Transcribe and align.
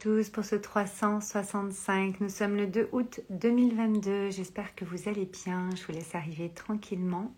tous 0.00 0.30
pour 0.30 0.46
ce 0.46 0.56
365. 0.56 2.20
Nous 2.20 2.30
sommes 2.30 2.56
le 2.56 2.66
2 2.66 2.88
août 2.92 3.20
2022. 3.28 4.30
J'espère 4.30 4.74
que 4.74 4.86
vous 4.86 5.10
allez 5.10 5.26
bien. 5.26 5.68
Je 5.76 5.84
vous 5.84 5.92
laisse 5.92 6.14
arriver 6.14 6.48
tranquillement. 6.48 7.30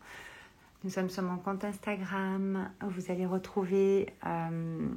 Nous 0.84 0.90
sommes 0.90 1.10
sur 1.10 1.24
mon 1.24 1.38
compte 1.38 1.64
Instagram. 1.64 2.70
Vous 2.82 3.10
allez 3.10 3.26
retrouver 3.26 4.06
euh, 4.24 4.88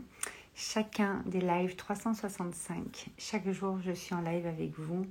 chacun 0.54 1.24
des 1.26 1.42
lives 1.42 1.76
365. 1.76 3.08
Chaque 3.18 3.50
jour, 3.50 3.80
je 3.84 3.94
suis 3.94 4.14
en 4.14 4.22
live 4.22 4.46
avec 4.46 4.78
vous 4.78 5.08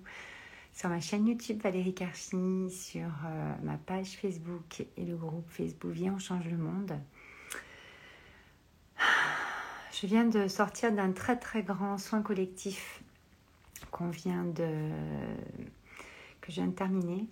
sur 0.73 0.89
ma 0.89 1.00
chaîne 1.00 1.27
YouTube 1.27 1.61
Valérie 1.61 1.95
Carfini, 1.95 2.71
sur 2.71 3.09
euh, 3.27 3.55
ma 3.64 3.79
page 3.79 4.16
Facebook 4.16 4.86
et 4.96 5.05
le 5.05 5.16
groupe 5.16 5.48
Facebook 5.48 5.91
Viens, 5.91 6.14
on 6.14 6.18
change 6.21 6.46
le 6.48 6.57
monde. 6.57 6.93
Je 10.01 10.09
viens 10.09 10.25
de 10.25 10.49
sortir 10.49 10.91
d'un 10.91 11.13
très 11.13 11.39
très 11.39 11.63
grand 11.63 11.99
soin 11.99 12.21
collectif 12.21 13.01
qu'on 13.93 14.09
vient 14.09 14.43
de 14.43 14.91
que 16.41 16.51
je 16.51 16.57
viens 16.57 16.66
de 16.66 16.73
terminer 16.75 17.27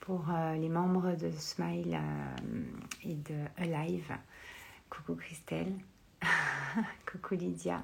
pour 0.00 0.26
euh, 0.28 0.54
les 0.56 0.68
membres 0.68 1.12
de 1.16 1.30
Smile 1.30 1.98
euh, 1.98 2.62
et 3.04 3.14
de 3.14 3.34
Alive. 3.56 4.14
Coucou 4.90 5.14
Christelle, 5.14 5.72
coucou 7.10 7.36
Lydia. 7.36 7.80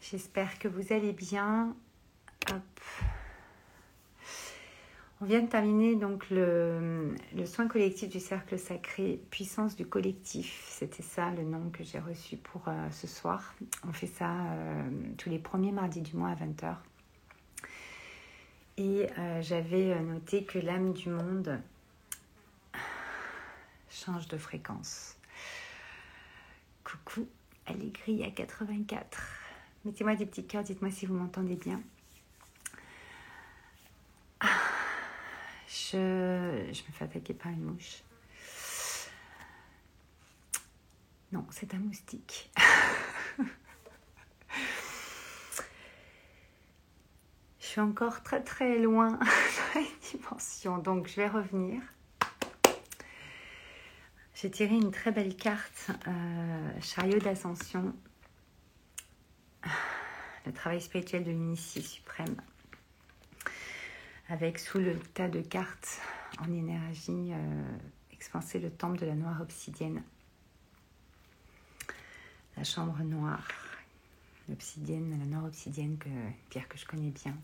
J'espère 0.00 0.60
que 0.60 0.68
vous 0.68 0.92
allez 0.92 1.12
bien. 1.12 1.74
Hop. 2.48 2.80
On 5.22 5.26
vient 5.26 5.42
de 5.42 5.48
terminer 5.48 5.96
donc 5.96 6.30
le, 6.30 7.14
soin 7.44 7.68
collectif 7.68 8.08
du 8.08 8.20
cercle 8.20 8.58
sacré, 8.58 9.20
puissance 9.30 9.76
du 9.76 9.84
collectif. 9.84 10.64
C'était 10.66 11.02
ça 11.02 11.30
le 11.30 11.42
nom 11.42 11.68
que 11.70 11.84
j'ai 11.84 11.98
reçu 11.98 12.38
pour 12.38 12.62
euh, 12.68 12.90
ce 12.90 13.06
soir. 13.06 13.54
On 13.86 13.92
fait 13.92 14.06
ça 14.06 14.30
euh, 14.30 14.88
tous 15.18 15.28
les 15.28 15.38
premiers 15.38 15.72
mardis 15.72 16.00
du 16.00 16.16
mois 16.16 16.30
à 16.30 16.36
20h. 16.36 16.74
Et 18.78 19.08
euh, 19.18 19.42
j'avais 19.42 20.00
noté 20.00 20.44
que 20.44 20.58
l'âme 20.58 20.94
du 20.94 21.10
monde 21.10 21.60
change 23.90 24.26
de 24.26 24.38
fréquence. 24.38 25.18
Coucou, 26.82 27.28
Allégris 27.66 28.24
à 28.24 28.30
84. 28.30 29.20
Mettez-moi 29.84 30.16
des 30.16 30.24
petits 30.24 30.46
cœurs, 30.46 30.62
dites-moi 30.62 30.90
si 30.90 31.04
vous 31.04 31.14
m'entendez 31.14 31.56
bien. 31.56 31.82
Je, 35.92 36.68
me 36.68 36.92
fais 36.92 37.04
attaquer 37.04 37.34
par 37.34 37.50
une 37.50 37.64
mouche. 37.64 38.02
Non, 41.32 41.44
c'est 41.50 41.74
un 41.74 41.78
moustique. 41.78 42.50
je 47.58 47.66
suis 47.66 47.80
encore 47.80 48.22
très 48.22 48.42
très 48.42 48.78
loin 48.78 49.12
dans 49.18 49.80
les 49.80 49.90
dimensions, 50.10 50.78
donc 50.78 51.08
je 51.08 51.16
vais 51.16 51.28
revenir. 51.28 51.82
J'ai 54.34 54.50
tiré 54.50 54.74
une 54.74 54.92
très 54.92 55.10
belle 55.10 55.36
carte, 55.36 55.90
euh, 56.06 56.80
chariot 56.80 57.18
d'ascension, 57.18 57.94
le 60.46 60.52
travail 60.52 60.80
spirituel 60.80 61.24
de 61.24 61.30
l'initié 61.30 61.82
suprême 61.82 62.36
avec 64.30 64.60
sous 64.60 64.78
le 64.78 64.96
tas 64.96 65.28
de 65.28 65.40
cartes 65.40 66.00
en 66.38 66.52
énergie 66.52 67.32
euh, 67.32 67.64
expansé 68.12 68.60
le 68.60 68.70
temple 68.70 69.00
de 69.00 69.06
la 69.06 69.16
noire 69.16 69.40
obsidienne. 69.40 70.02
La 72.56 72.62
chambre 72.62 73.02
noire, 73.02 73.48
l'obsidienne, 74.48 75.18
la 75.18 75.26
noire 75.26 75.46
obsidienne, 75.46 75.98
que, 75.98 76.08
pierre 76.48 76.68
que 76.68 76.78
je 76.78 76.86
connais 76.86 77.10
bien, 77.10 77.36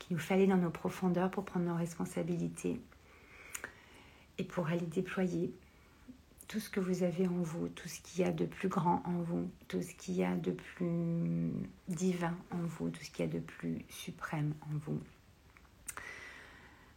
qui 0.00 0.12
nous 0.12 0.18
fallait 0.18 0.48
dans 0.48 0.56
nos 0.56 0.70
profondeurs 0.70 1.30
pour 1.30 1.44
prendre 1.44 1.66
nos 1.66 1.76
responsabilités 1.76 2.80
et 4.38 4.44
pour 4.44 4.66
aller 4.66 4.86
déployer 4.86 5.54
tout 6.48 6.58
ce 6.58 6.70
que 6.70 6.80
vous 6.80 7.04
avez 7.04 7.28
en 7.28 7.40
vous, 7.40 7.68
tout 7.68 7.88
ce 7.88 8.00
qu'il 8.00 8.24
y 8.24 8.24
a 8.24 8.32
de 8.32 8.46
plus 8.46 8.68
grand 8.68 9.00
en 9.06 9.22
vous, 9.22 9.48
tout 9.68 9.80
ce 9.80 9.94
qu'il 9.94 10.16
y 10.16 10.24
a 10.24 10.34
de 10.34 10.50
plus 10.50 11.52
divin 11.86 12.36
en 12.50 12.58
vous, 12.62 12.90
tout 12.90 13.02
ce 13.04 13.10
qu'il 13.10 13.26
y 13.26 13.28
a 13.28 13.32
de 13.32 13.38
plus 13.38 13.84
suprême 13.88 14.54
en 14.62 14.76
vous. 14.78 15.00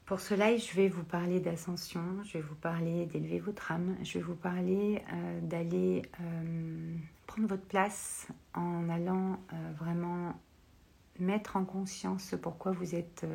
Pour 0.08 0.22
cela, 0.22 0.56
je 0.56 0.74
vais 0.74 0.88
vous 0.88 1.04
parler 1.04 1.42
d'ascension, 1.42 2.02
je 2.24 2.38
vais 2.38 2.42
vous 2.42 2.56
parler 2.56 3.06
d'élever 3.08 3.40
votre 3.40 3.74
âme, 3.74 3.98
je 4.04 4.20
vais 4.20 4.24
vous 4.24 4.36
parler 4.38 5.04
euh, 5.12 5.42
d'aller 5.42 6.02
euh, 6.22 6.96
prendre 7.26 7.50
votre 7.50 7.66
place 7.66 8.30
en 8.54 8.88
allant 8.88 9.38
euh, 9.52 9.74
vraiment 9.78 10.40
mettre 11.20 11.58
en 11.58 11.66
conscience 11.66 12.24
ce 12.24 12.38
pourquoi 12.38 12.72
vous 12.72 12.96
êtes 12.96 13.26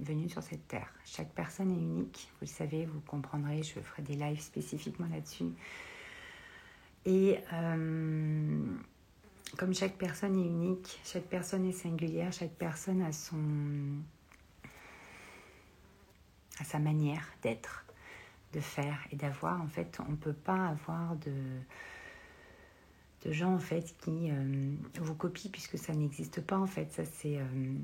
venu 0.00 0.28
sur 0.28 0.42
cette 0.42 0.66
terre. 0.66 0.92
Chaque 1.04 1.30
personne 1.32 1.70
est 1.70 1.80
unique, 1.80 2.28
vous 2.32 2.46
le 2.46 2.46
savez, 2.48 2.86
vous 2.86 3.00
comprendrez, 3.06 3.62
je 3.62 3.78
ferai 3.78 4.02
des 4.02 4.14
lives 4.14 4.40
spécifiquement 4.40 5.06
là-dessus. 5.12 5.52
Et 7.04 7.38
comme 9.58 9.74
chaque 9.74 9.98
personne 9.98 10.34
est 10.36 10.46
unique, 10.46 10.98
chaque 11.04 11.26
personne 11.26 11.66
est 11.66 11.72
singulière, 11.72 12.32
chaque 12.32 12.54
personne 12.54 13.02
a 13.02 13.12
son 13.12 13.36
à 16.60 16.64
sa 16.64 16.78
manière 16.78 17.26
d'être, 17.42 17.84
de 18.52 18.60
faire 18.60 18.98
et 19.10 19.16
d'avoir. 19.16 19.60
En 19.60 19.68
fait, 19.68 19.98
on 20.06 20.12
ne 20.12 20.16
peut 20.16 20.32
pas 20.32 20.68
avoir 20.68 21.16
de, 21.16 21.32
de 23.24 23.32
gens 23.32 23.54
en 23.54 23.58
fait 23.58 23.96
qui 23.98 24.30
euh, 24.30 24.74
vous 25.00 25.14
copient 25.14 25.50
puisque 25.50 25.78
ça 25.78 25.94
n'existe 25.94 26.40
pas 26.40 26.58
en 26.58 26.66
fait. 26.66 26.92
Ça 26.92 27.04
c'est 27.04 27.38
euh, 27.38 27.74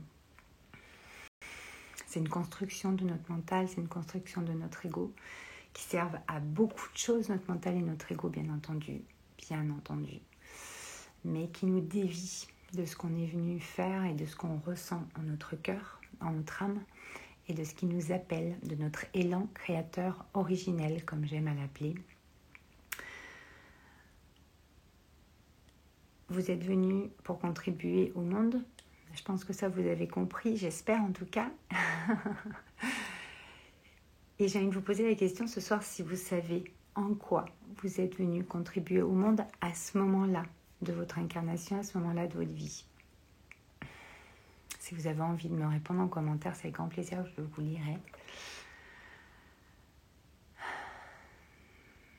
c'est 2.06 2.20
une 2.20 2.28
construction 2.28 2.92
de 2.92 3.04
notre 3.04 3.30
mental, 3.30 3.68
c'est 3.68 3.80
une 3.80 3.88
construction 3.88 4.42
de 4.42 4.52
notre 4.52 4.86
ego 4.86 5.12
qui 5.72 5.82
servent 5.82 6.18
à 6.28 6.40
beaucoup 6.40 6.90
de 6.92 6.96
choses, 6.96 7.28
notre 7.28 7.50
mental 7.50 7.76
et 7.76 7.82
notre 7.82 8.10
ego 8.12 8.28
bien 8.28 8.48
entendu, 8.48 9.02
bien 9.46 9.68
entendu, 9.70 10.20
mais 11.24 11.48
qui 11.48 11.66
nous 11.66 11.80
dévient 11.80 12.46
de 12.72 12.84
ce 12.84 12.96
qu'on 12.96 13.14
est 13.16 13.26
venu 13.26 13.60
faire 13.60 14.04
et 14.04 14.14
de 14.14 14.24
ce 14.24 14.36
qu'on 14.36 14.58
ressent 14.58 15.06
en 15.18 15.22
notre 15.22 15.56
cœur, 15.56 16.00
en 16.20 16.32
notre 16.32 16.62
âme 16.62 16.80
et 17.48 17.54
de 17.54 17.64
ce 17.64 17.74
qui 17.74 17.86
nous 17.86 18.12
appelle, 18.12 18.56
de 18.62 18.74
notre 18.74 19.06
élan 19.14 19.48
créateur 19.54 20.24
originel, 20.34 21.04
comme 21.04 21.24
j'aime 21.24 21.48
à 21.48 21.54
l'appeler. 21.54 21.94
Vous 26.28 26.50
êtes 26.50 26.64
venu 26.64 27.08
pour 27.22 27.38
contribuer 27.38 28.12
au 28.16 28.20
monde. 28.20 28.62
Je 29.14 29.22
pense 29.22 29.44
que 29.44 29.52
ça, 29.52 29.68
vous 29.68 29.86
avez 29.86 30.08
compris, 30.08 30.56
j'espère 30.56 31.00
en 31.00 31.12
tout 31.12 31.26
cas. 31.26 31.50
et 34.38 34.48
j'ai 34.48 34.66
vous 34.68 34.80
poser 34.80 35.08
la 35.08 35.14
question 35.14 35.46
ce 35.46 35.60
soir 35.60 35.82
si 35.82 36.02
vous 36.02 36.16
savez 36.16 36.64
en 36.96 37.14
quoi 37.14 37.44
vous 37.82 38.00
êtes 38.00 38.16
venu 38.16 38.42
contribuer 38.42 39.02
au 39.02 39.12
monde 39.12 39.42
à 39.60 39.72
ce 39.74 39.98
moment-là 39.98 40.44
de 40.82 40.92
votre 40.92 41.18
incarnation, 41.18 41.78
à 41.78 41.82
ce 41.82 41.96
moment-là 41.98 42.26
de 42.26 42.34
votre 42.34 42.52
vie. 42.52 42.84
Si 44.86 44.94
vous 44.94 45.08
avez 45.08 45.22
envie 45.22 45.48
de 45.48 45.54
me 45.54 45.66
répondre 45.66 46.00
en 46.00 46.06
commentaire, 46.06 46.54
c'est 46.54 46.66
avec 46.66 46.76
grand 46.76 46.86
plaisir, 46.86 47.26
je 47.36 47.42
vous 47.42 47.60
lirai. 47.60 47.98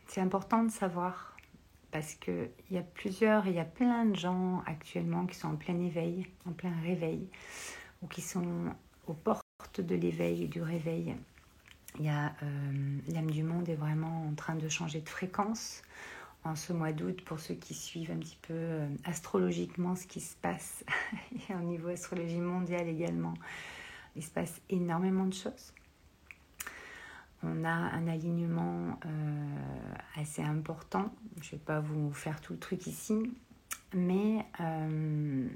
C'est 0.07 0.19
important 0.19 0.63
de 0.63 0.69
savoir 0.69 1.38
parce 1.91 2.16
qu'il 2.16 2.51
y 2.69 2.78
a 2.78 2.81
plusieurs, 2.81 3.47
il 3.47 3.53
y 3.53 3.59
a 3.59 3.63
plein 3.63 4.03
de 4.03 4.17
gens 4.17 4.63
actuellement 4.66 5.25
qui 5.28 5.38
sont 5.38 5.47
en 5.47 5.55
plein 5.55 5.79
éveil, 5.79 6.28
en 6.45 6.51
plein 6.51 6.73
réveil, 6.83 7.29
ou 8.01 8.07
qui 8.07 8.19
sont 8.19 8.75
aux 9.07 9.13
portes 9.13 9.79
de 9.79 9.95
l'éveil 9.95 10.44
et 10.44 10.47
du 10.49 10.61
réveil. 10.61 11.16
Il 11.99 12.05
y 12.05 12.09
a 12.09 12.34
euh, 12.44 12.99
l'âme 13.07 13.31
du 13.31 13.44
monde 13.44 13.69
est 13.69 13.75
vraiment 13.75 14.28
en 14.28 14.35
train 14.35 14.55
de 14.55 14.67
changer 14.67 14.99
de 14.99 15.07
fréquence 15.07 15.84
en 16.43 16.55
ce 16.55 16.73
mois 16.73 16.93
d'août 16.93 17.21
pour 17.25 17.39
ceux 17.39 17.55
qui 17.55 17.73
suivent 17.73 18.11
un 18.11 18.17
petit 18.17 18.39
peu 18.41 18.53
euh, 18.53 18.87
astrologiquement 19.03 19.95
ce 19.95 20.07
qui 20.07 20.21
se 20.21 20.35
passe 20.35 20.83
et 21.49 21.55
au 21.55 21.59
niveau 21.59 21.89
astrologie 21.89 22.39
mondiale 22.39 22.87
également. 22.87 23.34
Il 24.16 24.23
se 24.23 24.31
passe 24.31 24.61
énormément 24.69 25.25
de 25.25 25.34
choses. 25.34 25.73
On 27.43 27.63
a 27.63 27.69
un 27.69 28.07
alignement 28.07 28.99
euh, 29.05 29.93
assez 30.16 30.41
important. 30.41 31.13
Je 31.41 31.47
ne 31.47 31.51
vais 31.51 31.63
pas 31.63 31.79
vous 31.79 32.11
faire 32.11 32.41
tout 32.41 32.53
le 32.53 32.59
truc 32.59 32.87
ici, 32.87 33.31
mais 33.93 34.43
euh, 34.59 35.47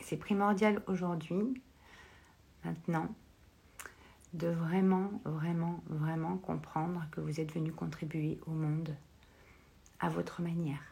c'est 0.00 0.16
primordial 0.16 0.82
aujourd'hui, 0.86 1.60
maintenant, 2.64 3.08
de 4.32 4.48
vraiment, 4.48 5.10
vraiment, 5.24 5.82
vraiment 5.88 6.36
comprendre 6.36 7.04
que 7.10 7.20
vous 7.20 7.40
êtes 7.40 7.52
venu 7.52 7.72
contribuer 7.72 8.38
au 8.46 8.52
monde 8.52 8.94
à 10.02 10.08
votre 10.08 10.42
manière. 10.42 10.82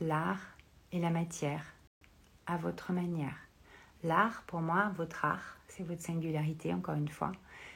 L'art 0.00 0.56
et 0.92 1.00
la 1.00 1.10
matière 1.10 1.74
à 2.46 2.56
votre 2.56 2.92
manière. 2.92 3.36
L'art, 4.04 4.44
pour 4.46 4.60
moi, 4.60 4.92
votre 4.96 5.24
art, 5.24 5.58
c'est 5.66 5.82
votre 5.82 6.00
singularité, 6.00 6.72
encore 6.72 6.94
une 6.94 7.08
fois. 7.08 7.32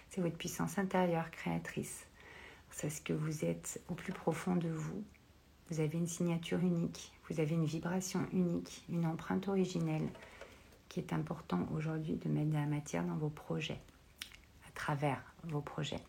C'est 0.08 0.20
votre 0.20 0.38
puissance 0.38 0.78
intérieure 0.78 1.28
créatrice. 1.32 2.06
C'est 2.70 2.88
ce 2.88 3.02
que 3.02 3.12
vous 3.12 3.44
êtes 3.44 3.82
au 3.88 3.94
plus 3.94 4.12
profond 4.12 4.54
de 4.54 4.68
vous. 4.68 5.02
Vous 5.70 5.80
avez 5.80 5.98
une 5.98 6.06
signature 6.06 6.60
unique, 6.60 7.12
vous 7.28 7.40
avez 7.40 7.54
une 7.54 7.66
vibration 7.66 8.26
unique, 8.32 8.84
une 8.88 9.06
empreinte 9.06 9.48
originelle 9.48 10.08
qui 10.88 11.00
est 11.00 11.12
important 11.12 11.66
aujourd'hui 11.74 12.14
de 12.14 12.28
mettre 12.28 12.50
de 12.50 12.54
la 12.54 12.66
matière 12.66 13.02
dans 13.02 13.16
vos 13.16 13.30
projets, 13.30 13.80
à 14.68 14.70
travers 14.72 15.20
vos 15.42 15.60
projets. 15.60 16.00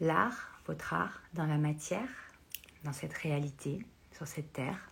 L'art, 0.00 0.60
votre 0.66 0.92
art, 0.92 1.22
dans 1.32 1.46
la 1.46 1.56
matière, 1.56 2.08
dans 2.84 2.92
cette 2.92 3.14
réalité, 3.14 3.84
sur 4.12 4.26
cette 4.26 4.52
terre, 4.52 4.90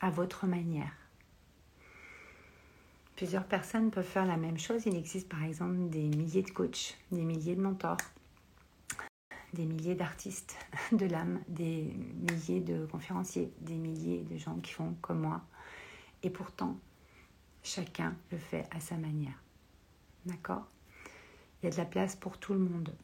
à 0.00 0.08
votre 0.08 0.46
manière. 0.46 0.92
Plusieurs 3.16 3.44
personnes 3.44 3.90
peuvent 3.90 4.06
faire 4.06 4.24
la 4.24 4.38
même 4.38 4.58
chose. 4.58 4.86
Il 4.86 4.96
existe 4.96 5.28
par 5.28 5.44
exemple 5.44 5.88
des 5.90 6.08
milliers 6.08 6.42
de 6.42 6.50
coachs, 6.50 6.98
des 7.12 7.24
milliers 7.24 7.54
de 7.54 7.60
mentors, 7.60 7.98
des 9.52 9.66
milliers 9.66 9.94
d'artistes 9.94 10.56
de 10.92 11.06
l'âme, 11.06 11.40
des 11.48 11.94
milliers 12.30 12.60
de 12.60 12.86
conférenciers, 12.86 13.52
des 13.60 13.76
milliers 13.76 14.22
de 14.22 14.36
gens 14.38 14.56
qui 14.60 14.72
font 14.72 14.96
comme 15.02 15.20
moi. 15.20 15.42
Et 16.22 16.30
pourtant, 16.30 16.78
chacun 17.62 18.16
le 18.32 18.38
fait 18.38 18.66
à 18.70 18.80
sa 18.80 18.96
manière. 18.96 19.38
D'accord? 20.24 20.66
Il 21.62 21.66
y 21.66 21.68
a 21.68 21.70
de 21.70 21.76
la 21.76 21.84
place 21.84 22.16
pour 22.16 22.38
tout 22.38 22.54
le 22.54 22.60
monde. 22.60 22.94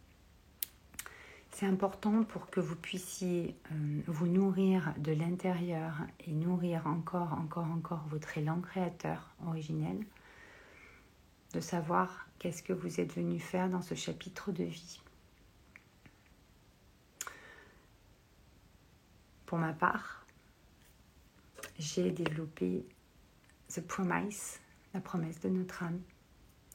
C'est 1.53 1.67
important 1.67 2.23
pour 2.23 2.49
que 2.49 2.61
vous 2.61 2.77
puissiez 2.77 3.57
euh, 3.73 4.01
vous 4.07 4.27
nourrir 4.27 4.95
de 4.99 5.13
l'intérieur 5.13 5.95
et 6.21 6.33
nourrir 6.33 6.87
encore, 6.87 7.33
encore, 7.35 7.67
encore 7.67 8.05
votre 8.09 8.39
élan 8.39 8.61
créateur 8.61 9.35
originel, 9.47 9.99
de 11.53 11.61
savoir 11.61 12.27
qu'est-ce 12.39 12.63
que 12.63 12.73
vous 12.73 13.01
êtes 13.01 13.15
venu 13.15 13.41
faire 13.41 13.69
dans 13.69 13.83
ce 13.83 13.95
chapitre 13.95 14.53
de 14.53 14.65
vie. 14.65 15.01
Pour 19.45 19.59
ma 19.59 19.73
part, 19.73 20.25
j'ai 21.79 22.13
développé 22.13 22.87
The 23.69 23.81
Promise, 23.81 24.61
la 24.95 25.01
promesse 25.01 25.41
de 25.41 25.49
notre 25.49 25.83
âme, 25.83 26.01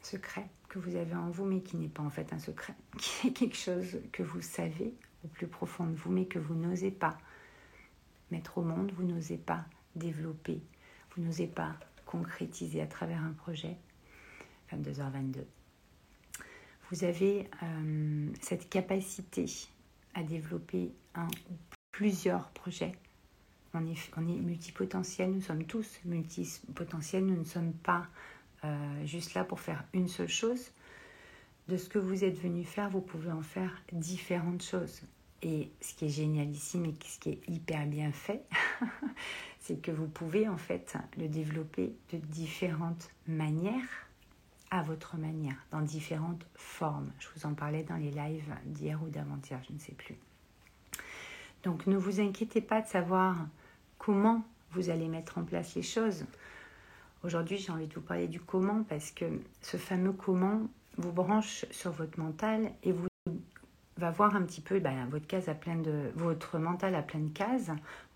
secret 0.01 0.49
que 0.75 0.79
vous 0.89 0.97
avez 0.97 1.15
en 1.15 1.29
vous, 1.29 1.45
mais 1.45 1.61
qui 1.61 1.77
n'est 1.77 1.87
pas 1.87 2.03
en 2.03 2.09
fait 2.09 2.33
un 2.33 2.39
secret, 2.39 2.73
qui 2.99 3.27
est 3.27 3.31
quelque 3.31 3.55
chose 3.55 3.99
que 4.11 4.23
vous 4.23 4.41
savez 4.41 4.93
au 5.23 5.27
plus 5.29 5.47
profond 5.47 5.85
de 5.85 5.95
vous, 5.95 6.11
mais 6.11 6.25
que 6.25 6.39
vous 6.39 6.55
n'osez 6.55 6.91
pas 6.91 7.17
mettre 8.31 8.57
au 8.57 8.61
monde, 8.61 8.91
vous 8.95 9.03
n'osez 9.03 9.37
pas 9.37 9.65
développer, 9.95 10.61
vous 11.15 11.23
n'osez 11.23 11.47
pas 11.47 11.75
concrétiser 12.05 12.81
à 12.81 12.87
travers 12.87 13.23
un 13.23 13.31
projet. 13.31 13.77
22h22. 14.73 15.43
Vous 16.91 17.03
avez 17.03 17.47
euh, 17.63 18.29
cette 18.41 18.69
capacité 18.69 19.45
à 20.13 20.23
développer 20.23 20.91
un 21.13 21.27
ou 21.27 21.53
plusieurs 21.91 22.49
projets. 22.49 22.95
On 23.73 23.85
est, 23.85 23.97
on 24.17 24.27
est 24.27 24.39
multipotentiel, 24.39 25.31
nous 25.31 25.41
sommes 25.41 25.65
tous 25.65 25.99
multipotentiels, 26.03 27.25
nous 27.25 27.37
ne 27.37 27.43
sommes 27.43 27.73
pas 27.73 28.07
euh, 28.65 29.05
juste 29.05 29.33
là 29.33 29.43
pour 29.43 29.59
faire 29.59 29.83
une 29.93 30.07
seule 30.07 30.29
chose. 30.29 30.71
De 31.67 31.77
ce 31.77 31.89
que 31.89 31.99
vous 31.99 32.23
êtes 32.23 32.39
venu 32.39 32.63
faire, 32.63 32.89
vous 32.89 33.01
pouvez 33.01 33.31
en 33.31 33.41
faire 33.41 33.81
différentes 33.91 34.63
choses. 34.63 35.01
Et 35.41 35.69
ce 35.81 35.93
qui 35.93 36.05
est 36.05 36.09
génialissime 36.09 36.85
et 36.85 36.95
ce 37.05 37.19
qui 37.19 37.29
est 37.29 37.49
hyper 37.49 37.85
bien 37.85 38.11
fait, 38.11 38.43
c'est 39.59 39.81
que 39.81 39.91
vous 39.91 40.07
pouvez 40.07 40.47
en 40.47 40.57
fait 40.57 40.95
le 41.17 41.27
développer 41.27 41.93
de 42.11 42.17
différentes 42.17 43.09
manières, 43.27 44.07
à 44.71 44.81
votre 44.81 45.17
manière, 45.17 45.57
dans 45.71 45.81
différentes 45.81 46.45
formes. 46.55 47.11
Je 47.19 47.27
vous 47.35 47.45
en 47.45 47.53
parlais 47.53 47.83
dans 47.83 47.97
les 47.97 48.11
lives 48.11 48.53
d'hier 48.65 49.01
ou 49.03 49.09
d'avant-hier, 49.09 49.59
je 49.67 49.73
ne 49.73 49.79
sais 49.79 49.93
plus. 49.93 50.17
Donc 51.63 51.87
ne 51.87 51.97
vous 51.97 52.19
inquiétez 52.19 52.61
pas 52.61 52.81
de 52.81 52.87
savoir 52.87 53.47
comment 53.97 54.43
vous 54.71 54.89
allez 54.89 55.07
mettre 55.07 55.37
en 55.37 55.43
place 55.43 55.75
les 55.75 55.81
choses. 55.81 56.25
Aujourd'hui, 57.25 57.57
j'ai 57.57 57.71
envie 57.71 57.87
de 57.87 57.93
vous 57.95 58.01
parler 58.01 58.27
du 58.27 58.39
comment 58.39 58.83
parce 58.83 59.09
que 59.09 59.25
ce 59.59 59.77
fameux 59.77 60.11
comment 60.11 60.61
vous 60.97 61.11
branche 61.11 61.65
sur 61.71 61.91
votre 61.91 62.19
mental 62.19 62.71
et 62.83 62.91
vous 62.91 63.07
va 63.97 64.11
voir 64.11 64.35
un 64.35 64.43
petit 64.43 64.61
peu 64.61 64.79
ben, 64.79 65.07
votre 65.09 65.25
case 65.25 65.49
à 65.49 65.55
plein 65.55 65.75
de 65.75 66.11
votre 66.13 66.59
mental 66.59 66.93
à 66.93 67.01
plein 67.01 67.21
de 67.21 67.33
cases. 67.33 67.71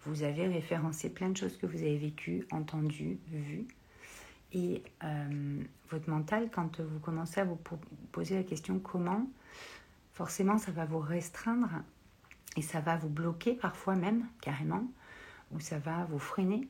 Vous 0.06 0.22
avez 0.22 0.46
référencé 0.46 1.10
plein 1.10 1.30
de 1.30 1.38
choses 1.38 1.58
que 1.58 1.66
vous 1.66 1.80
avez 1.80 1.98
vécues, 1.98 2.46
entendues, 2.52 3.18
vues. 3.32 3.66
Et 4.54 4.84
euh, 5.04 5.64
votre 5.90 6.08
mental, 6.08 6.52
quand 6.54 6.80
vous 6.80 7.00
commencez 7.00 7.42
à 7.42 7.46
vous 7.46 7.58
poser 8.12 8.36
la 8.36 8.44
question 8.44 8.78
comment, 8.78 9.28
forcément, 10.14 10.60
ça 10.60 10.72
va 10.72 10.86
vous 10.86 11.00
restreindre 11.00 11.72
et 12.58 12.62
ça 12.62 12.80
va 12.80 12.96
vous 12.98 13.10
bloquer 13.10 13.56
parfois 13.56 13.96
même 13.96 14.28
carrément, 14.40 14.84
ou 15.52 15.60
ça 15.60 15.80
va 15.80 16.06
vous 16.12 16.20
freiner 16.20 16.68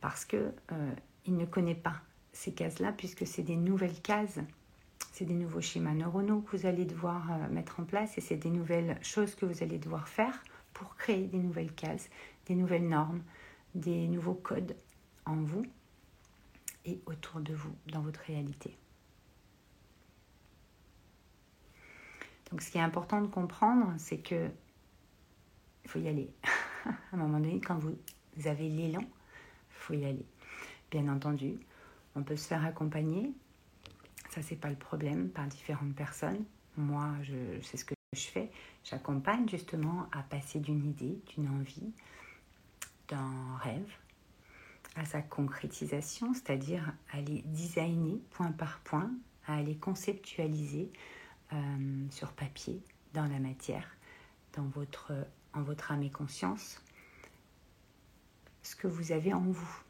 parce 0.00 0.24
que 0.24 0.52
euh, 0.70 0.94
il 1.26 1.36
ne 1.36 1.44
connaît 1.44 1.74
pas 1.74 2.00
ces 2.32 2.52
cases-là 2.52 2.92
puisque 2.92 3.26
c'est 3.26 3.42
des 3.42 3.56
nouvelles 3.56 4.00
cases, 4.00 4.38
c'est 5.12 5.24
des 5.24 5.34
nouveaux 5.34 5.60
schémas 5.60 5.94
neuronaux 5.94 6.40
que 6.40 6.56
vous 6.56 6.66
allez 6.66 6.84
devoir 6.84 7.30
euh, 7.32 7.48
mettre 7.48 7.80
en 7.80 7.84
place 7.84 8.18
et 8.18 8.20
c'est 8.20 8.36
des 8.36 8.50
nouvelles 8.50 8.98
choses 9.02 9.34
que 9.34 9.46
vous 9.46 9.62
allez 9.62 9.78
devoir 9.78 10.08
faire 10.08 10.42
pour 10.72 10.96
créer 10.96 11.26
des 11.26 11.38
nouvelles 11.38 11.72
cases, 11.72 12.10
des 12.46 12.54
nouvelles 12.54 12.88
normes, 12.88 13.22
des 13.74 14.08
nouveaux 14.08 14.34
codes 14.34 14.76
en 15.24 15.36
vous 15.36 15.64
et 16.84 17.00
autour 17.06 17.40
de 17.40 17.54
vous, 17.54 17.74
dans 17.86 18.00
votre 18.00 18.20
réalité. 18.20 18.76
Donc 22.50 22.60
ce 22.60 22.70
qui 22.70 22.78
est 22.78 22.82
important 22.82 23.20
de 23.20 23.26
comprendre, 23.26 23.94
c'est 23.98 24.18
que 24.18 24.50
il 25.84 25.90
faut 25.90 25.98
y 25.98 26.08
aller. 26.08 26.30
à 26.84 26.90
un 27.12 27.16
moment 27.16 27.38
donné, 27.38 27.60
quand 27.60 27.78
vous 27.78 27.96
avez 28.46 28.68
l'élan, 28.68 29.02
il 29.02 29.08
faut 29.70 29.94
y 29.94 30.04
aller. 30.04 30.26
Bien 30.94 31.08
entendu, 31.08 31.58
on 32.14 32.22
peut 32.22 32.36
se 32.36 32.46
faire 32.46 32.64
accompagner. 32.64 33.32
Ça, 34.30 34.42
c'est 34.42 34.54
pas 34.54 34.70
le 34.70 34.76
problème 34.76 35.28
par 35.28 35.44
différentes 35.48 35.96
personnes. 35.96 36.44
Moi, 36.76 37.10
je, 37.24 37.60
c'est 37.62 37.76
ce 37.76 37.84
que 37.84 37.94
je 38.12 38.20
fais. 38.20 38.48
J'accompagne 38.84 39.48
justement 39.48 40.06
à 40.12 40.22
passer 40.22 40.60
d'une 40.60 40.84
idée, 40.88 41.18
d'une 41.30 41.48
envie, 41.48 41.90
d'un 43.08 43.56
rêve 43.56 43.92
à 44.94 45.04
sa 45.04 45.20
concrétisation, 45.20 46.32
c'est-à-dire 46.32 46.92
à 47.12 47.20
les 47.20 47.42
designer 47.42 48.20
point 48.30 48.52
par 48.52 48.78
point, 48.84 49.10
à 49.48 49.62
les 49.62 49.74
conceptualiser 49.76 50.92
euh, 51.52 52.06
sur 52.10 52.30
papier, 52.34 52.80
dans 53.14 53.26
la 53.26 53.40
matière, 53.40 53.96
dans 54.52 54.68
votre, 54.68 55.10
en 55.54 55.62
votre 55.62 55.90
âme 55.90 56.04
et 56.04 56.10
conscience, 56.10 56.80
ce 58.62 58.76
que 58.76 58.86
vous 58.86 59.10
avez 59.10 59.34
en 59.34 59.40
vous. 59.40 59.83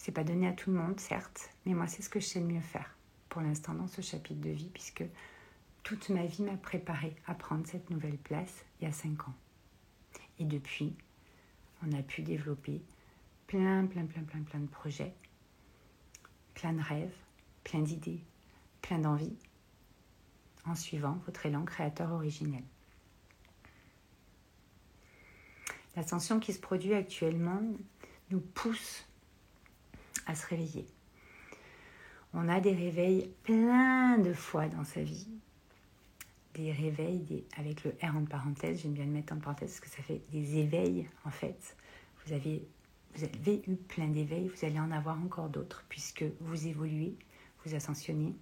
C'est 0.00 0.12
pas 0.12 0.24
donné 0.24 0.48
à 0.48 0.54
tout 0.54 0.70
le 0.70 0.78
monde, 0.78 0.98
certes, 0.98 1.50
mais 1.66 1.74
moi, 1.74 1.86
c'est 1.86 2.00
ce 2.00 2.08
que 2.08 2.20
je 2.20 2.24
sais 2.24 2.40
le 2.40 2.46
mieux 2.46 2.62
faire 2.62 2.96
pour 3.28 3.42
l'instant 3.42 3.74
dans 3.74 3.86
ce 3.86 4.00
chapitre 4.00 4.40
de 4.40 4.48
vie, 4.48 4.70
puisque 4.72 5.04
toute 5.82 6.08
ma 6.08 6.24
vie 6.24 6.42
m'a 6.42 6.56
préparé 6.56 7.14
à 7.26 7.34
prendre 7.34 7.66
cette 7.66 7.90
nouvelle 7.90 8.16
place 8.16 8.64
il 8.80 8.86
y 8.86 8.88
a 8.88 8.92
cinq 8.92 9.28
ans. 9.28 9.34
Et 10.38 10.46
depuis, 10.46 10.94
on 11.82 11.92
a 11.92 12.02
pu 12.02 12.22
développer 12.22 12.80
plein, 13.46 13.84
plein, 13.84 14.06
plein, 14.06 14.22
plein, 14.22 14.40
plein 14.40 14.60
de 14.60 14.68
projets, 14.68 15.12
plein 16.54 16.72
de 16.72 16.80
rêves, 16.80 17.14
plein 17.62 17.80
d'idées, 17.80 18.24
plein 18.80 19.00
d'envies, 19.00 19.36
en 20.64 20.76
suivant 20.76 21.20
votre 21.26 21.44
élan 21.44 21.66
créateur 21.66 22.10
originel. 22.12 22.64
L'ascension 25.94 26.40
qui 26.40 26.54
se 26.54 26.60
produit 26.60 26.94
actuellement 26.94 27.60
nous 28.30 28.40
pousse 28.40 29.04
à 30.26 30.34
se 30.34 30.46
réveiller. 30.46 30.86
On 32.32 32.48
a 32.48 32.60
des 32.60 32.72
réveils 32.72 33.30
plein 33.42 34.18
de 34.18 34.32
fois 34.32 34.68
dans 34.68 34.84
sa 34.84 35.02
vie. 35.02 35.26
Des 36.54 36.72
réveils 36.72 37.44
avec 37.56 37.84
le 37.84 37.90
R 38.02 38.16
en 38.16 38.24
parenthèse, 38.24 38.82
j'aime 38.82 38.92
bien 38.92 39.04
le 39.04 39.10
mettre 39.10 39.32
en 39.32 39.38
parenthèse 39.38 39.70
parce 39.70 39.80
que 39.80 39.96
ça 39.96 40.02
fait 40.02 40.20
des 40.30 40.58
éveils 40.58 41.08
en 41.24 41.30
fait. 41.30 41.76
Vous 42.24 42.32
avez, 42.32 42.66
vous 43.14 43.24
avez 43.24 43.62
eu 43.66 43.76
plein 43.76 44.08
d'éveils, 44.08 44.48
vous 44.48 44.64
allez 44.64 44.78
en 44.78 44.90
avoir 44.90 45.18
encore 45.20 45.48
d'autres 45.48 45.84
puisque 45.88 46.24
vous 46.40 46.66
évoluez, 46.66 47.16
vous 47.64 47.74
ascensionnez 47.74 48.34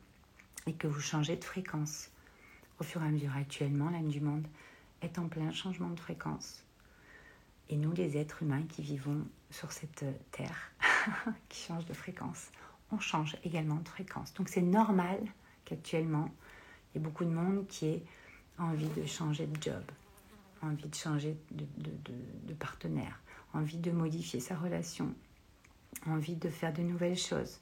et 0.66 0.75
que 0.75 0.87
vous 0.87 1.00
changez 1.00 1.37
de 1.37 1.44
fréquence. 1.44 2.11
Au 2.80 2.85
fur 2.85 3.02
et 3.02 3.06
à 3.06 3.08
mesure 3.08 3.35
actuellement, 3.37 3.90
l'âme 3.90 4.08
du 4.08 4.20
monde 4.20 4.47
est 5.02 5.18
en 5.18 5.28
plein 5.28 5.50
changement 5.52 5.90
de 5.90 6.00
fréquence. 6.00 6.62
Et 7.70 7.76
nous, 7.76 7.92
les 7.92 8.16
êtres 8.16 8.42
humains 8.42 8.62
qui 8.68 8.82
vivons 8.82 9.26
sur 9.50 9.73
cette 9.73 10.04
terre, 10.30 10.73
qui 11.48 11.66
change 11.66 11.86
de 11.86 11.92
fréquence, 11.92 12.50
on 12.92 12.98
change 12.98 13.36
également 13.44 13.76
de 13.76 13.88
fréquence. 13.88 14.32
Donc 14.34 14.48
c'est 14.48 14.62
normal 14.62 15.18
qu'actuellement, 15.64 16.30
il 16.94 16.98
y 16.98 17.02
ait 17.02 17.04
beaucoup 17.04 17.24
de 17.24 17.30
monde 17.30 17.66
qui 17.66 17.86
ait 17.86 18.02
envie 18.58 18.88
de 18.88 19.06
changer 19.06 19.46
de 19.46 19.62
job, 19.62 19.82
envie 20.62 20.88
de 20.88 20.94
changer 20.94 21.36
de, 21.50 22.54
partenaire, 22.54 23.20
envie 23.54 23.78
de 23.78 23.90
modifier 23.90 24.40
sa 24.40 24.56
relation, 24.56 25.14
envie 26.06 26.36
de 26.36 26.48
faire 26.48 26.72
de 26.72 26.82
nouvelles 26.82 27.18
choses, 27.18 27.60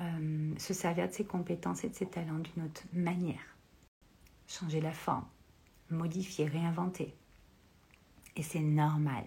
euh, 0.00 0.52
se 0.58 0.74
servir 0.74 1.08
de 1.08 1.12
ses 1.12 1.24
compétences 1.24 1.84
et 1.84 1.88
de 1.88 1.94
ses 1.94 2.06
talents 2.06 2.38
d'une 2.38 2.64
autre 2.64 2.82
manière, 2.92 3.56
changer 4.48 4.80
la 4.80 4.92
forme, 4.92 5.26
modifier, 5.90 6.46
réinventer. 6.46 7.14
Et 8.34 8.42
c'est 8.42 8.60
normal. 8.60 9.24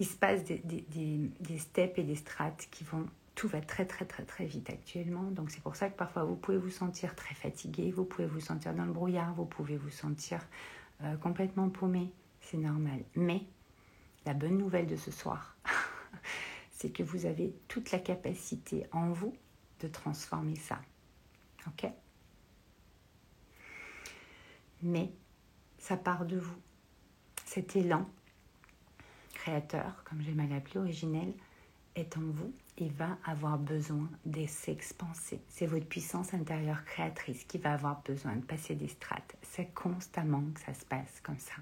Il 0.00 0.06
se 0.06 0.16
passe 0.16 0.42
des, 0.44 1.58
steps 1.58 1.98
et 1.98 2.02
des 2.02 2.16
strates 2.16 2.68
qui 2.70 2.84
vont... 2.84 3.06
Tout 3.34 3.48
va 3.48 3.60
très 3.60 3.86
très 3.86 4.04
très 4.04 4.24
très 4.24 4.44
vite 4.44 4.68
actuellement. 4.68 5.22
Donc 5.30 5.50
c'est 5.50 5.62
pour 5.62 5.76
ça 5.76 5.88
que 5.88 5.96
parfois 5.96 6.24
vous 6.24 6.36
pouvez 6.36 6.58
vous 6.58 6.70
sentir 6.70 7.14
très 7.14 7.34
fatigué, 7.34 7.90
vous 7.90 8.04
pouvez 8.04 8.26
vous 8.26 8.40
sentir 8.40 8.74
dans 8.74 8.84
le 8.84 8.92
brouillard, 8.92 9.32
vous 9.34 9.46
pouvez 9.46 9.76
vous 9.76 9.90
sentir 9.90 10.40
euh, 11.02 11.16
complètement 11.16 11.68
paumé. 11.70 12.12
C'est 12.40 12.58
normal. 12.58 13.02
Mais 13.14 13.42
la 14.26 14.34
bonne 14.34 14.58
nouvelle 14.58 14.86
de 14.86 14.96
ce 14.96 15.10
soir, 15.10 15.56
c'est 16.72 16.90
que 16.90 17.02
vous 17.02 17.24
avez 17.24 17.54
toute 17.68 17.92
la 17.92 17.98
capacité 17.98 18.86
en 18.92 19.10
vous 19.10 19.34
de 19.80 19.88
transformer 19.88 20.56
ça. 20.56 20.80
Ok? 21.66 21.90
Mais 24.82 25.12
ça 25.78 25.96
part 25.96 26.24
de 26.24 26.38
vous. 26.38 26.56
Cet 27.46 27.76
élan 27.76 28.08
créateur, 29.40 30.04
comme 30.04 30.20
j'aime 30.20 30.40
à 30.40 30.46
l'appeler 30.46 30.80
originel, 30.80 31.32
est 31.96 32.16
en 32.18 32.20
vous 32.20 32.52
et 32.76 32.88
va 32.88 33.16
avoir 33.24 33.58
besoin 33.58 34.08
de 34.26 34.44
s'expanser. 34.46 35.40
C'est 35.48 35.66
votre 35.66 35.86
puissance 35.86 36.34
intérieure 36.34 36.84
créatrice 36.84 37.44
qui 37.44 37.58
va 37.58 37.72
avoir 37.72 38.02
besoin 38.02 38.36
de 38.36 38.44
passer 38.44 38.74
des 38.74 38.88
strates. 38.88 39.36
C'est 39.42 39.72
constamment 39.74 40.42
que 40.54 40.60
ça 40.60 40.74
se 40.74 40.84
passe 40.84 41.20
comme 41.22 41.38
ça. 41.38 41.54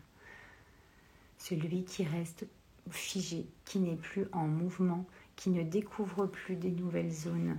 Celui 1.38 1.84
qui 1.84 2.04
reste 2.04 2.46
figé, 2.90 3.46
qui 3.64 3.78
n'est 3.78 3.96
plus 3.96 4.26
en 4.32 4.48
mouvement, 4.48 5.06
qui 5.36 5.50
ne 5.50 5.62
découvre 5.62 6.26
plus 6.26 6.56
des 6.56 6.72
nouvelles 6.72 7.12
zones 7.12 7.58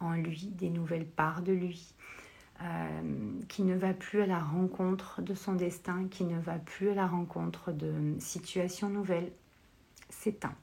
en 0.00 0.14
lui, 0.14 0.46
des 0.46 0.70
nouvelles 0.70 1.06
parts 1.06 1.42
de 1.42 1.52
lui, 1.52 1.94
euh, 2.60 3.40
qui 3.48 3.62
ne 3.62 3.76
va 3.76 3.94
plus 3.94 4.22
à 4.22 4.26
la 4.26 4.40
rencontre 4.40 5.22
de 5.22 5.34
son 5.34 5.54
destin, 5.54 6.08
qui 6.10 6.24
ne 6.24 6.40
va 6.40 6.58
plus 6.58 6.90
à 6.90 6.94
la 6.94 7.06
rencontre 7.06 7.70
de 7.70 7.92
situations 8.18 8.88
nouvelles, 8.88 9.30
s'éteint. 10.14 10.56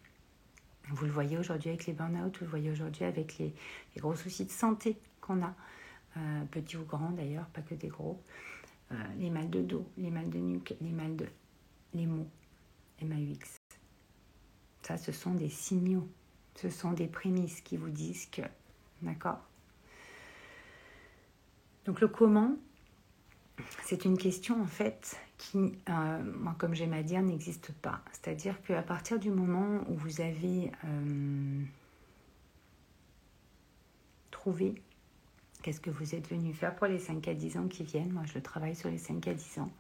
Vous 0.90 1.06
le 1.06 1.12
voyez 1.12 1.38
aujourd'hui 1.38 1.70
avec 1.70 1.86
les 1.86 1.94
burn-out, 1.94 2.38
vous 2.38 2.46
le 2.46 2.50
voyez 2.50 2.72
aujourd'hui 2.72 3.06
avec 3.06 3.38
les, 3.38 3.54
gros 3.98 4.16
soucis 4.16 4.46
de 4.46 4.52
santé 4.52 4.98
qu'on 5.22 5.44
a, 5.44 5.54
euh, 6.18 6.44
petits 6.46 6.78
ou 6.78 6.84
grands 6.84 7.12
d'ailleurs, 7.12 7.46
pas 7.48 7.62
que 7.62 7.76
des 7.76 7.88
gros, 7.88 8.22
euh, 8.92 8.96
les 9.18 9.30
mal 9.30 9.50
de 9.50 9.62
dos, 9.62 9.88
les 9.98 10.10
mal 10.10 10.30
de 10.30 10.40
nuque, 10.40 10.76
les 10.82 10.92
mal 10.92 11.16
de... 11.16 11.28
les 11.94 12.08
maux, 12.08 12.28
MAUX. 13.02 13.58
Ça, 14.82 14.98
ce 14.98 15.12
sont 15.12 15.36
des 15.36 15.50
signaux, 15.50 16.10
ce 16.56 16.70
sont 16.70 16.92
des 16.92 17.08
prémices 17.08 17.62
qui 17.62 17.78
vous 17.78 17.90
disent 17.90 18.26
que, 18.26 18.42
d'accord 19.02 19.40
Donc 21.86 22.02
le 22.02 22.08
comment, 22.08 22.58
c'est 23.84 24.06
une 24.06 24.18
question 24.18 24.62
en 24.62 24.68
fait 24.68 25.18
qui, 25.42 25.74
euh, 25.90 26.24
moi 26.38 26.56
comme 26.60 26.76
j'aime 26.76 26.94
à 26.94 27.02
dire, 27.02 27.22
n'existe 27.22 27.72
pas. 27.72 28.02
C'est-à-dire 28.12 28.62
qu'à 28.62 28.84
partir 28.84 29.18
du 29.18 29.32
moment 29.32 29.84
où 29.90 29.96
vous 29.96 30.22
avez 30.22 30.72
euh, 30.86 31.64
trouvé 34.30 34.76
qu'est-ce 35.64 35.82
que 35.82 35.90
vous 35.90 36.14
êtes 36.14 36.30
venu 36.30 36.54
faire 36.54 36.76
pour 36.76 36.88
les 36.88 37.00
5 37.00 37.28
à 37.28 37.34
10 37.34 37.58
ans 37.58 37.68
qui 37.68 37.84
viennent, 37.84 38.12
moi 38.12 38.24
je 38.32 38.38
travaille 38.38 38.76
sur 38.76 38.90
les 38.90 39.00
5 39.00 39.28
à 39.28 39.34
10 39.34 39.60
ans, 39.60 39.72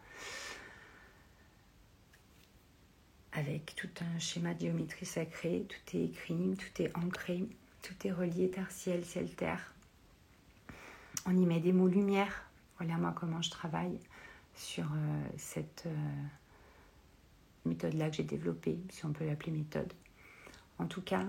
avec 3.33 3.75
tout 3.75 3.89
un 4.01 4.19
schéma 4.19 4.55
de 4.55 4.61
géométrie 4.61 5.05
sacrée, 5.05 5.65
tout 5.69 5.97
est 5.97 6.05
écrit, 6.05 6.57
tout 6.57 6.81
est 6.81 6.95
ancré, 6.97 7.45
tout 7.83 8.07
est 8.07 8.11
relié 8.11 8.49
terre, 8.49 8.71
ciel, 8.71 9.05
ciel, 9.05 9.29
terre. 9.35 9.73
On 11.27 11.37
y 11.37 11.45
met 11.45 11.59
des 11.59 11.71
mots 11.71 11.87
lumière. 11.87 12.45
Voilà 12.79 12.97
moi 12.97 13.13
comment 13.15 13.43
je 13.43 13.51
travaille 13.51 13.99
sur 14.55 14.85
euh, 14.85 15.23
cette 15.37 15.83
euh, 15.85 16.23
méthode-là 17.65 18.09
que 18.09 18.17
j'ai 18.17 18.23
développée, 18.23 18.77
si 18.89 19.05
on 19.05 19.13
peut 19.13 19.25
l'appeler 19.25 19.51
méthode. 19.51 19.93
En 20.77 20.85
tout 20.87 21.01
cas, 21.01 21.25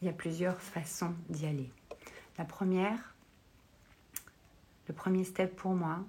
il 0.00 0.06
y 0.06 0.08
a 0.08 0.12
plusieurs 0.12 0.60
façons 0.60 1.14
d'y 1.28 1.46
aller. 1.46 1.70
La 2.38 2.44
première, 2.44 3.14
le 4.88 4.94
premier 4.94 5.24
step 5.24 5.54
pour 5.56 5.74
moi, 5.74 6.04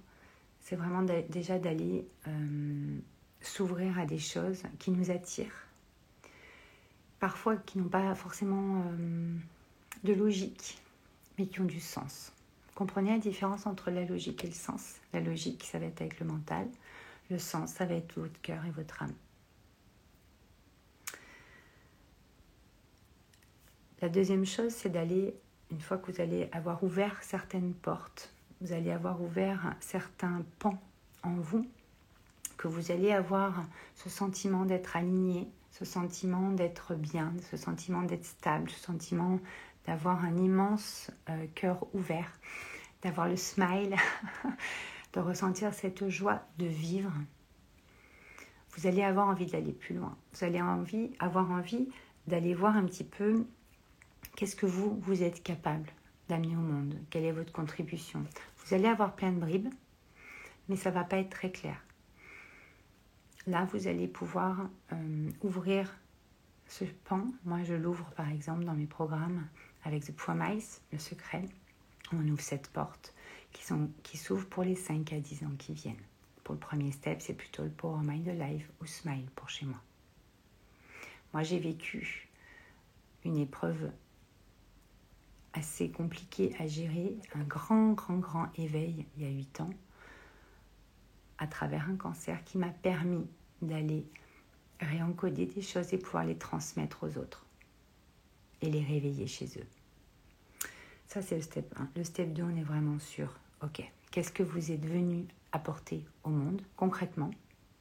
c'est 0.62 0.76
vraiment 0.76 1.04
déjà 1.04 1.60
d'aller 1.60 2.08
euh, 2.28 2.98
s'ouvrir 3.42 4.00
à 4.00 4.06
des 4.06 4.18
choses 4.18 4.64
qui 4.80 4.92
nous 4.92 5.12
attirent, 5.12 5.68
parfois 7.20 7.56
qui 7.56 7.78
n'ont 7.78 7.90
pas 7.90 8.16
forcément 8.16 8.84
de 10.04 10.14
logique, 10.14 10.82
mais 11.38 11.46
qui 11.46 11.62
ont 11.62 11.66
du 11.66 11.80
sens. 11.80 12.35
Comprenez 12.76 13.12
la 13.12 13.20
différence 13.20 13.66
entre 13.66 13.90
la 13.90 14.04
logique 14.04 14.44
et 14.44 14.48
le 14.48 14.54
sens. 14.54 14.96
La 15.14 15.22
logique, 15.22 15.64
ça 15.64 15.80
va 15.80 15.86
être 15.86 16.02
avec 16.02 16.20
le 16.20 16.26
mental. 16.26 16.68
Le 17.30 17.40
sens, 17.40 17.72
ça 17.72 17.86
va 17.86 17.96
être 17.96 18.20
votre 18.20 18.40
cœur 18.42 18.64
et 18.66 18.72
votre 18.72 19.02
âme. 19.02 19.14
La 24.02 24.10
deuxième 24.10 24.46
chose, 24.46 24.74
c'est 24.74 24.90
d'aller, 24.90 25.34
une 25.72 25.80
fois 25.80 25.98
que 25.98 26.12
vous 26.12 26.22
allez 26.22 26.50
avoir 26.52 26.84
ouvert 26.84 27.18
certaines 27.24 27.74
portes, 27.74 28.34
vous 28.60 28.74
allez 28.74 28.92
avoir 28.92 29.22
ouvert 29.22 29.74
certains 29.80 30.44
pans 30.60 30.80
en 31.24 31.34
vous, 31.36 31.66
que 32.58 32.68
vous 32.68 32.92
allez 32.92 33.12
avoir 33.12 33.64
ce 33.96 34.10
sentiment 34.10 34.66
d'être 34.66 34.98
aligné, 34.98 35.48
ce 35.72 35.86
sentiment 35.86 36.52
d'être 36.52 36.94
bien, 36.94 37.34
ce 37.50 37.58
sentiment 37.58 38.02
d'être 38.02 38.26
stable, 38.26 38.70
ce 38.70 38.80
sentiment 38.80 39.40
d'avoir 39.86 40.24
un 40.24 40.38
immense 40.38 41.12
euh, 41.30 41.46
cœur 41.56 41.86
ouvert, 41.94 42.32
d'avoir 43.02 43.28
le 43.28 43.38
smile, 43.38 43.96
de 45.14 45.20
ressentir 45.20 45.74
cette 45.74 46.10
joie 46.10 46.42
de 46.58 46.66
vivre, 46.66 47.12
vous 48.76 48.88
allez 48.88 49.04
avoir 49.04 49.28
envie 49.28 49.46
d'aller 49.46 49.72
plus 49.72 49.96
loin. 49.96 50.18
Vous 50.34 50.44
allez 50.44 50.60
avoir 51.20 51.52
envie 51.52 51.90
d'aller 52.28 52.54
voir 52.54 52.76
un 52.76 52.84
petit 52.84 53.06
peu 53.06 53.46
qu'est-ce 54.36 54.56
que 54.56 54.66
vous, 54.66 55.00
vous 55.02 55.24
êtes 55.24 55.42
capable 55.44 55.90
d'amener 56.28 56.56
au 56.56 56.60
monde, 56.60 56.96
quelle 57.10 57.24
est 57.24 57.32
votre 57.32 57.54
contribution. 57.54 58.26
Vous 58.58 58.74
allez 58.74 58.88
avoir 58.88 59.16
plein 59.16 59.32
de 59.32 59.40
bribes, 59.40 59.70
mais 60.68 60.76
ça 60.76 60.90
ne 60.90 60.96
va 60.96 61.04
pas 61.04 61.18
être 61.18 61.30
très 61.30 61.52
clair. 61.52 61.82
Là, 63.48 63.68
vous 63.72 63.88
allez 63.88 64.08
pouvoir 64.08 64.68
euh, 64.92 65.30
ouvrir 65.44 65.96
ce 66.68 66.84
pan. 66.84 67.28
Moi, 67.46 67.64
je 67.64 67.76
l'ouvre 67.76 68.10
par 68.16 68.30
exemple 68.30 68.64
dans 68.66 68.74
mes 68.74 68.88
programmes 68.88 69.48
avec 69.86 70.04
The 70.04 70.12
Promise, 70.12 70.82
le 70.92 71.00
secret. 71.00 71.46
On 72.12 72.28
ouvre 72.28 72.42
cette 72.42 72.68
porte 72.70 73.14
qui, 73.52 73.64
sont, 73.64 73.90
qui 74.04 74.18
s'ouvre 74.18 74.48
pour 74.48 74.64
les 74.64 74.76
5 74.76 75.14
à 75.14 75.20
10 75.20 75.44
ans 75.46 75.56
qui 75.58 75.74
viennent. 75.74 75.96
Pour 76.44 76.54
le 76.54 76.60
premier 76.60 76.92
step, 76.92 77.22
c'est 77.22 77.34
plutôt 77.34 77.64
le 77.64 77.70
Power 77.70 78.02
Mind 78.04 78.28
Life 78.28 78.70
ou 78.82 78.86
Smile 78.86 79.26
pour 79.36 79.50
chez 79.50 79.66
moi. 79.66 79.82
Moi, 81.34 81.44
j'ai 81.44 81.60
vécu 81.60 82.30
une 83.24 83.38
épreuve 83.38 83.92
assez 85.54 85.90
compliquée 85.90 86.56
à 86.60 86.68
gérer, 86.68 87.16
un 87.34 87.44
grand, 87.44 87.94
grand, 87.94 88.18
grand 88.18 88.48
éveil 88.58 89.06
il 89.18 89.24
y 89.24 89.26
a 89.26 89.30
8 89.32 89.62
ans, 89.62 89.74
à 91.38 91.48
travers 91.48 91.90
un 91.90 91.96
cancer 91.96 92.44
qui 92.44 92.58
m'a 92.58 92.70
permis 92.70 93.26
d'aller 93.62 94.06
réencoder 94.80 95.46
des 95.46 95.62
choses 95.62 95.94
et 95.94 95.98
pouvoir 95.98 96.26
les 96.26 96.38
transmettre 96.38 97.04
aux 97.04 97.18
autres 97.18 97.46
et 98.62 98.70
les 98.70 98.84
réveiller 98.84 99.28
chez 99.28 99.46
eux. 99.58 99.68
Ça, 101.16 101.22
c'est 101.22 101.36
le 101.36 101.42
step 101.44 101.74
1. 101.80 101.88
Le 101.96 102.04
step 102.04 102.34
2, 102.34 102.44
on 102.44 102.58
est 102.58 102.64
vraiment 102.64 103.00
sur, 103.00 103.30
ok, 103.64 103.90
qu'est-ce 104.12 104.34
que 104.34 104.44
vous 104.44 104.74
êtes 104.74 104.86
venu 104.86 105.24
apporter 105.54 106.04
au 106.26 106.30
monde 106.30 106.62
concrètement? 106.76 107.32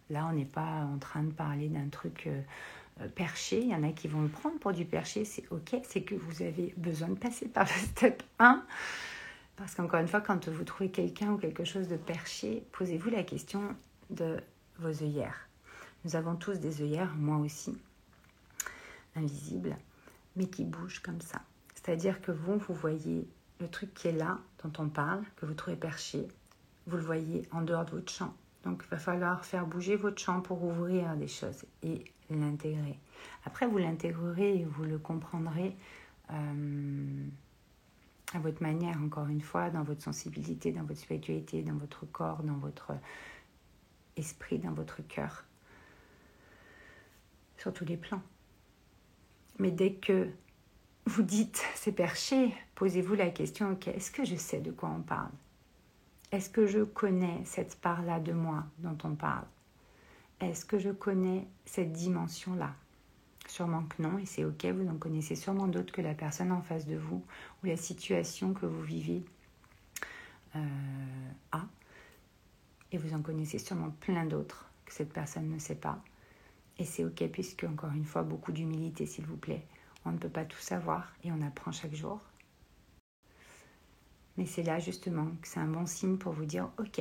Là, 0.09 0.29
on 0.31 0.35
n'est 0.35 0.45
pas 0.45 0.85
en 0.85 0.99
train 0.99 1.25
de 1.25 1.33
parler 1.33 1.69
d'un 1.69 1.89
truc 1.89 2.29
euh, 2.29 2.41
euh, 3.01 3.09
perché. 3.09 3.61
Il 3.61 3.71
y 3.71 3.75
en 3.75 3.83
a 3.83 3.91
qui 3.91 4.07
vont 4.07 4.23
le 4.23 4.29
prendre 4.29 4.61
pour 4.61 4.73
du 4.73 4.85
perché. 4.85 5.25
C'est 5.25 5.51
ok, 5.51 5.81
c'est 5.83 6.03
que 6.03 6.15
vous 6.15 6.43
avez 6.43 6.75
besoin 6.77 7.09
de 7.09 7.17
passer 7.17 7.49
par 7.49 7.65
le 7.65 7.71
step 7.89 8.23
1. 8.39 8.65
Parce 9.57 9.75
qu'encore 9.75 9.99
une 9.99 10.07
fois, 10.07 10.21
quand 10.21 10.49
vous 10.49 10.63
trouvez 10.63 10.93
quelqu'un 10.93 11.33
ou 11.33 11.37
quelque 11.37 11.65
chose 11.65 11.89
de 11.89 11.97
perché, 11.97 12.63
posez-vous 12.71 13.11
la 13.11 13.25
question 13.25 13.63
de 14.11 14.37
vos 14.79 15.03
œillères. 15.03 15.49
Nous 16.05 16.15
avons 16.15 16.37
tous 16.37 16.61
des 16.61 16.83
œillères, 16.83 17.13
moi 17.17 17.39
aussi, 17.39 17.77
invisibles, 19.17 19.77
mais 20.37 20.47
qui 20.47 20.63
bougent 20.63 21.01
comme 21.01 21.21
ça. 21.21 21.43
C'est-à-dire 21.85 22.23
que 22.23 22.33
vous, 22.33 22.57
vous 22.57 22.75
voyez 22.75 23.29
le 23.61 23.69
truc 23.69 23.93
qui 23.93 24.09
est 24.09 24.13
là, 24.13 24.39
dont 24.63 24.73
on 24.83 24.89
parle, 24.89 25.23
que 25.37 25.45
vous 25.45 25.53
trouvez 25.53 25.77
perché, 25.77 26.27
vous 26.87 26.97
le 26.97 27.03
voyez 27.03 27.47
en 27.53 27.61
dehors 27.61 27.85
de 27.85 27.91
votre 27.91 28.11
champ. 28.11 28.35
Donc 28.63 28.83
il 28.87 28.89
va 28.89 28.97
falloir 28.97 29.45
faire 29.45 29.67
bouger 29.67 29.97
votre 29.97 30.21
champ 30.21 30.41
pour 30.41 30.65
ouvrir 30.65 31.15
des 31.17 31.29
choses 31.29 31.67
et 31.83 32.05
l'intégrer. 32.31 32.99
Après, 33.45 33.67
vous 33.67 33.77
l'intégrerez 33.77 34.61
et 34.61 34.65
vous 34.65 34.85
le 34.85 34.99
comprendrez 34.99 35.77
euh, 36.31 37.27
à 38.33 38.39
votre 38.39 38.63
manière, 38.63 38.97
encore 39.03 39.29
une 39.29 39.43
fois, 39.43 39.69
dans 39.69 39.83
votre 39.83 40.03
sensibilité, 40.03 40.73
dans 40.73 40.85
votre 40.85 41.01
spiritualité, 41.01 41.63
dans 41.63 41.77
votre 41.77 42.07
corps, 42.07 42.43
dans 42.43 42.57
votre 42.57 42.93
esprit, 44.17 44.59
dans 44.59 44.73
votre 44.73 45.07
cœur 45.07 45.45
sur 47.59 47.75
tous 47.75 47.85
les 47.85 47.99
plans. 47.99 48.23
Mais 49.59 49.71
dès 49.71 49.93
que 49.93 50.31
vous 51.07 51.23
dites 51.23 51.63
c'est 51.75 51.93
perché, 51.93 52.55
posez-vous 52.75 53.15
la 53.15 53.31
question, 53.31 53.73
ok, 53.73 53.89
est-ce 53.89 54.11
que 54.11 54.25
je 54.25 54.37
sais 54.37 54.61
de 54.61 54.71
quoi 54.71 54.91
on 54.91 55.03
parle? 55.03 55.31
Est-ce 56.33 56.51
que 56.51 56.67
je 56.67 56.83
connais 56.83 57.43
cette 57.45 57.77
part-là 57.77 58.21
de 58.21 58.33
moi 58.33 58.65
dont 58.79 58.97
on 59.05 59.15
parle? 59.15 59.45
Est-ce 60.41 60.65
que 60.65 60.79
je 60.79 60.91
connais 60.91 61.47
cette 61.65 61.93
dimension-là? 61.93 62.75
Sûrement 63.47 63.85
que 63.85 64.03
non, 64.03 64.19
et 64.19 64.27
c'est 64.27 64.45
ok, 64.45 64.65
vous 64.67 64.89
en 64.89 64.97
connaissez 64.97 65.37
sûrement 65.37 65.69
d'autres 65.69 65.93
que 65.93 66.01
la 66.01 66.15
personne 66.15 66.51
en 66.51 66.63
face 66.63 66.87
de 66.87 66.97
vous 66.97 67.23
ou 67.63 67.67
la 67.67 67.77
situation 67.77 68.55
que 68.55 68.67
vous 68.67 68.83
vivez 68.83 69.23
euh, 70.57 70.61
a. 71.53 71.67
Et 72.91 72.99
vous 72.99 73.15
en 73.15 73.23
connaissez 73.23 73.59
sûrement 73.59 73.91
plein 74.01 74.25
d'autres 74.25 74.71
que 74.87 74.93
cette 74.93 75.13
personne 75.13 75.51
ne 75.51 75.59
sait 75.59 75.75
pas. 75.75 76.03
Et 76.79 76.85
c'est 76.85 77.05
ok, 77.05 77.29
puisque, 77.29 77.65
encore 77.65 77.93
une 77.93 78.05
fois, 78.05 78.23
beaucoup 78.23 78.51
d'humilité, 78.51 79.07
s'il 79.07 79.27
vous 79.27 79.37
plaît. 79.37 79.65
On 80.05 80.13
ne 80.13 80.19
peut 80.19 80.29
pas 80.29 80.45
tout 80.45 80.59
savoir 80.59 81.13
et 81.23 81.33
on 81.33 81.41
apprend 81.43 81.73
chaque 81.73 81.95
jour. 81.95 82.21
Mais 84.37 84.47
c'est 84.47 84.63
là 84.63 84.79
justement 84.79 85.27
que 85.41 85.49
c'est 85.49 85.61
un 85.61 85.69
bon 85.69 85.87
signe 85.87 86.19
pour 86.19 86.33
vous 86.33 86.45
dire 86.45 86.71
ok, 86.79 87.01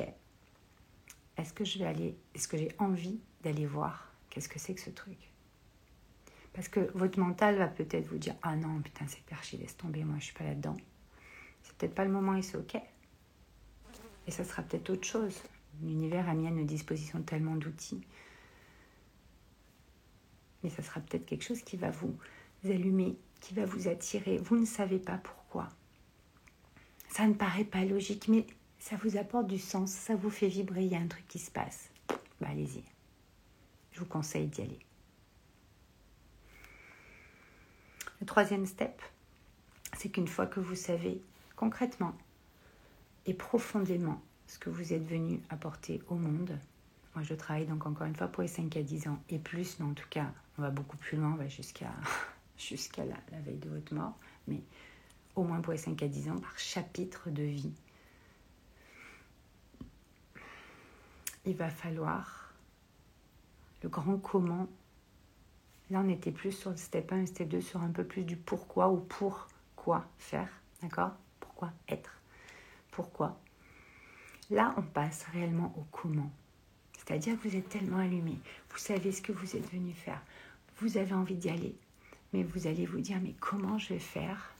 est-ce 1.36 1.52
que 1.52 1.64
je 1.64 1.78
vais 1.78 1.86
aller, 1.86 2.16
est-ce 2.34 2.48
que 2.48 2.56
j'ai 2.56 2.70
envie 2.78 3.20
d'aller 3.42 3.66
voir 3.66 4.12
qu'est-ce 4.30 4.48
que 4.48 4.58
c'est 4.58 4.74
que 4.74 4.80
ce 4.80 4.90
truc? 4.90 5.18
Parce 6.52 6.68
que 6.68 6.90
votre 6.94 7.18
mental 7.18 7.56
va 7.56 7.66
peut-être 7.66 8.06
vous 8.06 8.18
dire 8.18 8.36
ah 8.42 8.54
non, 8.54 8.80
putain, 8.80 9.06
c'est 9.08 9.24
perché, 9.24 9.56
laisse 9.56 9.76
tomber, 9.76 10.04
moi 10.04 10.16
je 10.18 10.26
suis 10.26 10.34
pas 10.34 10.44
là-dedans. 10.44 10.76
C'est 11.62 11.76
peut-être 11.76 11.94
pas 11.94 12.04
le 12.04 12.12
moment 12.12 12.36
et 12.36 12.42
c'est 12.42 12.56
ok. 12.56 12.76
Et 14.26 14.30
ça 14.30 14.44
sera 14.44 14.62
peut-être 14.62 14.90
autre 14.90 15.06
chose. 15.06 15.42
L'univers 15.82 16.28
a 16.28 16.34
mis 16.34 16.46
à 16.46 16.50
nos 16.50 16.64
dispositions 16.64 17.20
tellement 17.22 17.56
d'outils. 17.56 18.06
Mais 20.62 20.70
ça 20.70 20.82
sera 20.82 21.00
peut-être 21.00 21.26
quelque 21.26 21.44
chose 21.44 21.62
qui 21.62 21.76
va 21.76 21.90
vous 21.90 22.16
allumer, 22.70 23.16
qui 23.40 23.54
va 23.54 23.64
vous 23.64 23.88
attirer. 23.88 24.38
Vous 24.38 24.56
ne 24.56 24.64
savez 24.64 24.98
pas 24.98 25.18
pourquoi. 25.18 25.68
Ça 27.08 27.26
ne 27.26 27.34
paraît 27.34 27.64
pas 27.64 27.84
logique, 27.84 28.28
mais 28.28 28.46
ça 28.78 28.96
vous 28.96 29.16
apporte 29.16 29.46
du 29.46 29.58
sens, 29.58 29.90
ça 29.90 30.14
vous 30.14 30.30
fait 30.30 30.48
vibrer, 30.48 30.84
il 30.84 30.92
y 30.92 30.96
a 30.96 30.98
un 30.98 31.06
truc 31.06 31.26
qui 31.28 31.38
se 31.38 31.50
passe. 31.50 31.90
Bah, 32.40 32.48
allez-y. 32.50 32.82
Je 33.92 34.00
vous 34.00 34.06
conseille 34.06 34.46
d'y 34.48 34.62
aller. 34.62 34.78
Le 38.20 38.26
troisième 38.26 38.66
step, 38.66 39.00
c'est 39.96 40.08
qu'une 40.08 40.28
fois 40.28 40.46
que 40.46 40.60
vous 40.60 40.74
savez 40.74 41.22
concrètement 41.56 42.14
et 43.26 43.34
profondément 43.34 44.20
ce 44.46 44.58
que 44.58 44.70
vous 44.70 44.92
êtes 44.92 45.06
venu 45.06 45.40
apporter 45.50 46.02
au 46.08 46.14
monde, 46.14 46.58
moi 47.14 47.22
je 47.22 47.34
travaille 47.34 47.66
donc 47.66 47.86
encore 47.86 48.06
une 48.06 48.16
fois 48.16 48.28
pour 48.28 48.42
les 48.42 48.48
5 48.48 48.76
à 48.76 48.82
10 48.82 49.08
ans 49.08 49.22
et 49.28 49.38
plus, 49.38 49.78
mais 49.78 49.86
en 49.86 49.94
tout 49.94 50.08
cas 50.10 50.32
on 50.58 50.62
va 50.62 50.70
beaucoup 50.70 50.96
plus 50.96 51.16
loin, 51.16 51.32
on 51.32 51.36
va 51.36 51.48
jusqu'à 51.48 51.90
jusqu'à 52.58 53.04
la, 53.04 53.16
veille 53.40 53.58
de 53.58 53.68
votre 53.68 53.94
mort, 53.94 54.14
mais 54.46 54.60
au 55.36 55.42
moins 55.42 55.60
pour 55.60 55.72
les 55.72 55.78
5 55.78 56.02
à 56.02 56.08
10 56.08 56.30
ans, 56.30 56.38
par 56.38 56.58
chapitre 56.58 57.30
de 57.30 57.42
vie. 57.42 57.72
Il 61.44 61.56
va 61.56 61.68
falloir 61.68 62.54
le 63.82 63.88
grand 63.88 64.18
comment. 64.18 64.66
Là, 65.90 66.02
on 66.04 66.08
était 66.08 66.32
plus 66.32 66.52
sur 66.52 66.70
le 66.70 66.76
step 66.76 67.12
1 67.12 67.22
et 67.22 67.26
step 67.26 67.48
2, 67.48 67.60
sur 67.60 67.82
un 67.82 67.90
peu 67.90 68.04
plus 68.04 68.24
du 68.24 68.36
pourquoi 68.36 68.88
ou 68.88 68.98
pour 68.98 69.48
quoi 69.76 70.06
faire. 70.16 70.48
D'accord? 70.80 71.12
Pourquoi 71.40 71.72
être? 71.88 72.18
Pourquoi? 72.90 73.38
Là, 74.50 74.74
on 74.78 74.82
passe 74.82 75.24
réellement 75.32 75.74
au 75.76 75.84
comment. 75.90 76.30
C'est-à-dire 77.06 77.38
que 77.38 77.48
vous 77.48 77.56
êtes 77.56 77.68
tellement 77.68 77.98
allumé, 77.98 78.38
vous 78.70 78.78
savez 78.78 79.12
ce 79.12 79.20
que 79.20 79.32
vous 79.32 79.56
êtes 79.56 79.70
venu 79.70 79.92
faire, 79.92 80.22
vous 80.78 80.96
avez 80.96 81.12
envie 81.12 81.34
d'y 81.34 81.50
aller, 81.50 81.76
mais 82.34 82.42
vous 82.42 82.66
allez 82.66 82.84
vous 82.84 83.00
dire, 83.00 83.18
mais 83.22 83.34
comment 83.38 83.78
je 83.78 83.94
vais 83.94 84.00
faire 84.00 84.50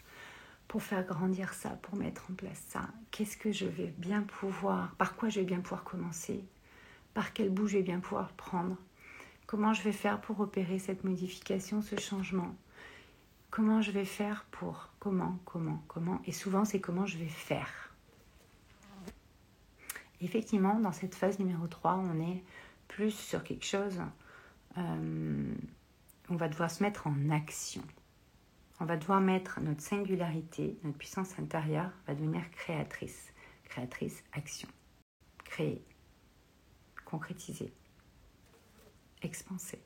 pour 0.68 0.80
faire 0.80 1.04
grandir 1.04 1.52
ça, 1.52 1.70
pour 1.70 1.96
mettre 1.96 2.30
en 2.30 2.34
place 2.34 2.62
ça? 2.68 2.88
Qu'est-ce 3.10 3.36
que 3.36 3.50
je 3.50 3.66
vais 3.66 3.92
bien 3.98 4.22
pouvoir, 4.22 4.94
par 4.94 5.16
quoi 5.16 5.28
je 5.28 5.40
vais 5.40 5.46
bien 5.46 5.60
pouvoir 5.60 5.82
commencer? 5.82 6.44
Par 7.14 7.32
quel 7.32 7.50
bout 7.50 7.66
je 7.66 7.78
vais 7.78 7.82
bien 7.82 7.98
pouvoir 7.98 8.32
prendre? 8.32 8.76
Comment 9.46 9.74
je 9.74 9.82
vais 9.82 9.92
faire 9.92 10.20
pour 10.20 10.38
opérer 10.38 10.78
cette 10.78 11.02
modification, 11.02 11.82
ce 11.82 11.96
changement? 11.96 12.54
Comment 13.50 13.82
je 13.82 13.90
vais 13.90 14.04
faire 14.04 14.46
pour 14.52 14.88
Comment, 15.00 15.38
comment, 15.44 15.82
comment? 15.88 16.22
Et 16.26 16.32
souvent, 16.32 16.64
c'est 16.64 16.80
comment 16.80 17.06
je 17.06 17.18
vais 17.18 17.26
faire. 17.26 17.90
Effectivement, 20.20 20.78
dans 20.78 20.92
cette 20.92 21.14
phase 21.16 21.40
numéro 21.40 21.66
3, 21.66 21.96
on 21.96 22.20
est 22.20 22.42
plus 22.86 23.10
sur 23.10 23.42
quelque 23.42 23.66
chose, 23.66 24.00
euh, 24.78 25.54
on 26.28 26.36
va 26.36 26.48
devoir 26.48 26.70
se 26.70 26.82
mettre 26.82 27.06
en 27.06 27.30
action 27.30 27.82
on 28.80 28.86
va 28.86 28.96
devoir 28.96 29.20
mettre 29.20 29.60
notre 29.60 29.80
singularité, 29.80 30.78
notre 30.82 30.98
puissance 30.98 31.38
intérieure 31.38 31.90
va 32.06 32.14
devenir 32.14 32.50
créatrice. 32.50 33.32
Créatrice, 33.64 34.22
action. 34.32 34.68
Créer, 35.44 35.84
concrétiser, 37.04 37.72
expanser. 39.22 39.80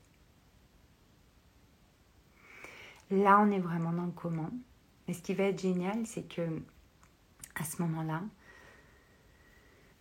Là, 3.11 3.39
on 3.39 3.51
est 3.51 3.59
vraiment 3.59 3.93
dans 3.93 4.05
le 4.05 4.11
comment. 4.11 4.49
Mais 5.07 5.13
ce 5.13 5.21
qui 5.21 5.33
va 5.33 5.45
être 5.45 5.61
génial, 5.61 6.05
c'est 6.05 6.27
que 6.27 6.61
à 7.55 7.63
ce 7.63 7.81
moment-là, 7.81 8.23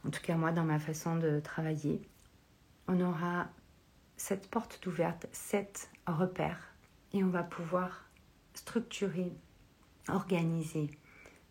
en 0.05 0.11
tout 0.11 0.21
cas 0.23 0.37
moi 0.37 0.53
dans 0.53 0.65
ma 0.65 0.79
façon 0.79 1.17
de 1.17 1.41
travailler, 1.41 2.01
on 2.87 3.01
aura 3.01 3.49
cette 4.17 4.49
porte 4.51 4.85
ouverte, 4.87 5.27
sept 5.33 5.91
repères, 6.13 6.75
et 7.13 7.25
on 7.25 7.29
va 7.29 7.43
pouvoir 7.43 8.05
structurer, 8.55 9.33
organiser, 10.09 10.91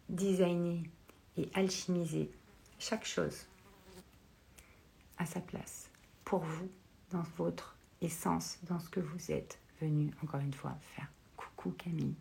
designer 0.09 0.83
et 1.35 1.49
alchimiser 1.53 2.31
chaque 2.79 3.05
chose 3.05 3.45
à 5.17 5.25
sa 5.25 5.39
place 5.39 5.89
pour 6.23 6.39
vous, 6.39 6.69
dans 7.11 7.23
votre 7.37 7.75
essence, 8.01 8.59
dans 8.63 8.79
ce 8.79 8.89
que 8.89 8.99
vous 8.99 9.31
êtes 9.31 9.59
venu, 9.81 10.11
encore 10.23 10.41
une 10.41 10.53
fois, 10.53 10.75
faire. 10.95 11.07
Coucou 11.35 11.71
Camille, 11.71 12.15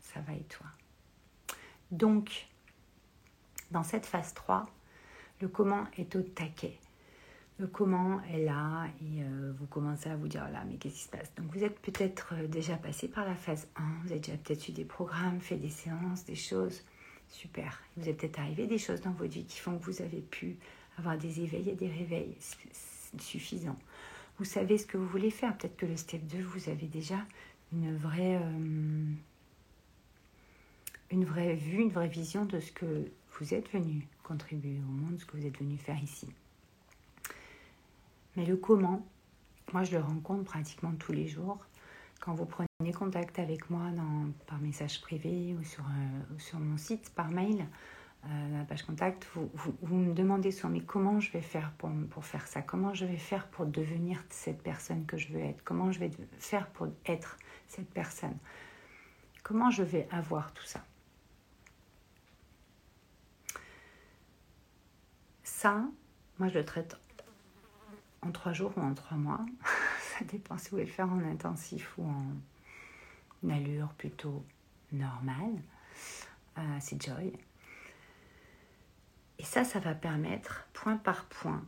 ça 0.00 0.20
va 0.20 0.34
et 0.34 0.44
toi? 0.44 0.66
Donc, 1.90 2.48
dans 3.70 3.82
cette 3.82 4.06
phase 4.06 4.34
3, 4.34 4.66
le 5.40 5.48
comment 5.48 5.86
est 5.96 6.14
au 6.16 6.22
taquet 6.22 6.78
comment 7.64 8.20
est 8.24 8.44
là 8.44 8.86
et 9.00 9.22
euh, 9.22 9.52
vous 9.58 9.66
commencez 9.66 10.10
à 10.10 10.16
vous 10.16 10.28
dire 10.28 10.46
là 10.50 10.62
mais 10.68 10.76
qu'est-ce 10.76 10.94
qui 10.94 11.02
se 11.04 11.08
passe? 11.08 11.32
Donc 11.36 11.46
vous 11.54 11.64
êtes 11.64 11.78
peut-être 11.80 12.34
euh, 12.34 12.46
déjà 12.46 12.76
passé 12.76 13.08
par 13.08 13.24
la 13.24 13.34
phase 13.34 13.66
1 13.76 13.82
vous 14.02 14.10
avez 14.10 14.20
déjà 14.20 14.36
peut-être 14.36 14.68
eu 14.68 14.72
des 14.72 14.84
programmes 14.84 15.40
fait 15.40 15.56
des 15.56 15.70
séances 15.70 16.24
des 16.26 16.34
choses. 16.34 16.82
Super. 17.28 17.82
Vous 17.96 18.08
êtes 18.08 18.18
peut-être 18.18 18.38
arrivé 18.38 18.66
des 18.66 18.78
choses 18.78 19.00
dans 19.00 19.10
votre 19.12 19.32
vie 19.32 19.44
qui 19.44 19.58
font 19.58 19.78
que 19.78 19.84
vous 19.84 20.02
avez 20.02 20.20
pu 20.20 20.58
avoir 20.98 21.16
des 21.16 21.40
éveils 21.40 21.70
et 21.70 21.74
des 21.74 21.88
réveils 21.88 22.36
suffisants. 23.18 23.78
Vous 24.38 24.44
savez 24.44 24.78
ce 24.78 24.86
que 24.86 24.96
vous 24.96 25.08
voulez 25.08 25.30
faire. 25.30 25.56
Peut-être 25.56 25.76
que 25.76 25.86
le 25.86 25.96
step 25.96 26.24
2 26.26 26.42
vous 26.42 26.68
avez 26.68 26.86
déjà 26.86 27.18
une 27.72 27.96
vraie 27.96 28.36
euh, 28.36 29.12
une 31.10 31.24
vraie 31.24 31.54
vue 31.54 31.80
une 31.80 31.90
vraie 31.90 32.08
vision 32.08 32.44
de 32.44 32.60
ce 32.60 32.70
que 32.70 33.10
vous 33.38 33.54
êtes 33.54 33.70
venu 33.72 34.06
contribuer 34.22 34.78
au 34.80 34.92
monde 34.92 35.18
ce 35.18 35.24
que 35.24 35.36
vous 35.36 35.46
êtes 35.46 35.58
venu 35.58 35.76
faire 35.76 36.00
ici 36.02 36.28
mais 38.36 38.44
le 38.44 38.56
comment, 38.56 39.04
moi 39.72 39.82
je 39.82 39.96
le 39.96 40.02
rencontre 40.02 40.44
pratiquement 40.44 40.92
tous 40.92 41.12
les 41.12 41.26
jours. 41.26 41.58
Quand 42.20 42.34
vous 42.34 42.46
prenez 42.46 42.66
contact 42.94 43.38
avec 43.38 43.70
moi 43.70 43.90
par 44.46 44.58
message 44.58 45.00
privé 45.00 45.56
ou 45.58 45.64
sur, 45.64 45.84
euh, 45.84 46.58
mon 46.58 46.76
site, 46.76 47.10
par 47.14 47.28
mail, 47.30 47.66
euh, 48.24 48.58
la 48.58 48.64
page 48.64 48.82
contact, 48.82 49.26
vous, 49.34 49.50
vous, 49.80 49.96
me 49.96 50.14
demandez 50.14 50.50
souvent 50.50 50.72
mais 50.72 50.80
comment 50.80 51.20
je 51.20 51.30
vais 51.32 51.42
faire 51.42 51.72
pour, 51.78 51.90
pour 52.10 52.24
faire 52.24 52.46
ça? 52.46 52.62
Comment 52.62 52.94
je 52.94 53.04
vais 53.04 53.16
faire 53.16 53.48
pour 53.48 53.66
devenir 53.66 54.22
cette 54.30 54.62
personne 54.62 55.06
que 55.06 55.16
je 55.16 55.32
veux 55.32 55.40
être? 55.40 55.62
Comment 55.64 55.92
je 55.92 55.98
vais 56.00 56.10
faire 56.38 56.68
pour 56.68 56.88
être 57.06 57.36
cette 57.68 57.90
personne? 57.90 58.36
Comment 59.42 59.70
je 59.70 59.82
vais 59.82 60.08
avoir 60.10 60.52
tout 60.52 60.64
ça? 60.64 60.84
Ça, 65.44 65.84
moi 66.38 66.48
je 66.48 66.58
le 66.58 66.64
traite 66.64 66.96
en 68.26 68.32
trois 68.32 68.52
jours 68.52 68.72
ou 68.76 68.80
en 68.80 68.94
trois 68.94 69.16
mois. 69.16 69.44
Ça 70.18 70.24
dépend 70.24 70.58
si 70.58 70.66
vous 70.66 70.70
voulez 70.72 70.86
le 70.86 70.90
faire 70.90 71.10
en 71.10 71.22
intensif 71.22 71.96
ou 71.98 72.04
en 72.04 73.50
allure 73.50 73.88
plutôt 73.94 74.44
normale. 74.92 75.62
Euh, 76.58 76.76
c'est 76.80 77.00
Joy. 77.00 77.32
Et 79.38 79.44
ça, 79.44 79.64
ça 79.64 79.78
va 79.78 79.94
permettre, 79.94 80.66
point 80.72 80.96
par 80.96 81.26
point, 81.26 81.62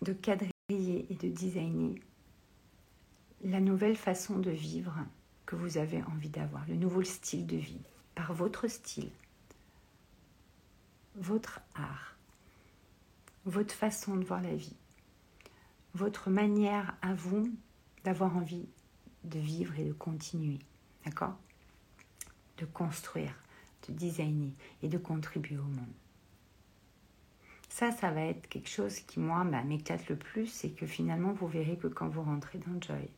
de 0.00 0.14
quadriller 0.14 1.06
et 1.10 1.14
de 1.14 1.28
designer 1.28 2.00
la 3.44 3.60
nouvelle 3.60 3.96
façon 3.96 4.38
de 4.38 4.50
vivre 4.50 4.94
que 5.44 5.56
vous 5.56 5.76
avez 5.76 6.02
envie 6.04 6.30
d'avoir, 6.30 6.66
le 6.66 6.76
nouveau 6.76 7.02
style 7.02 7.46
de 7.46 7.56
vie, 7.56 7.82
par 8.14 8.32
votre 8.32 8.68
style, 8.68 9.10
votre 11.16 11.60
art, 11.74 12.11
votre 13.44 13.74
façon 13.74 14.16
de 14.16 14.24
voir 14.24 14.40
la 14.40 14.54
vie, 14.54 14.76
votre 15.94 16.30
manière 16.30 16.96
à 17.02 17.14
vous 17.14 17.50
d'avoir 18.04 18.36
envie 18.36 18.68
de 19.24 19.38
vivre 19.38 19.78
et 19.78 19.84
de 19.84 19.92
continuer, 19.92 20.58
d'accord? 21.04 21.36
De 22.58 22.64
construire, 22.66 23.34
de 23.88 23.92
designer 23.92 24.52
et 24.82 24.88
de 24.88 24.98
contribuer 24.98 25.58
au 25.58 25.62
monde. 25.62 25.92
Ça, 27.68 27.90
ça 27.90 28.10
va 28.10 28.22
être 28.22 28.48
quelque 28.48 28.68
chose 28.68 29.00
qui, 29.00 29.18
moi, 29.18 29.44
bah, 29.44 29.62
m'éclate 29.64 30.08
le 30.08 30.16
plus, 30.16 30.46
c'est 30.46 30.70
que 30.70 30.86
finalement, 30.86 31.32
vous 31.32 31.48
verrez 31.48 31.76
que 31.76 31.86
quand 31.86 32.08
vous 32.08 32.22
rentrez 32.22 32.58
dans 32.58 32.80
Joy, 32.80 33.08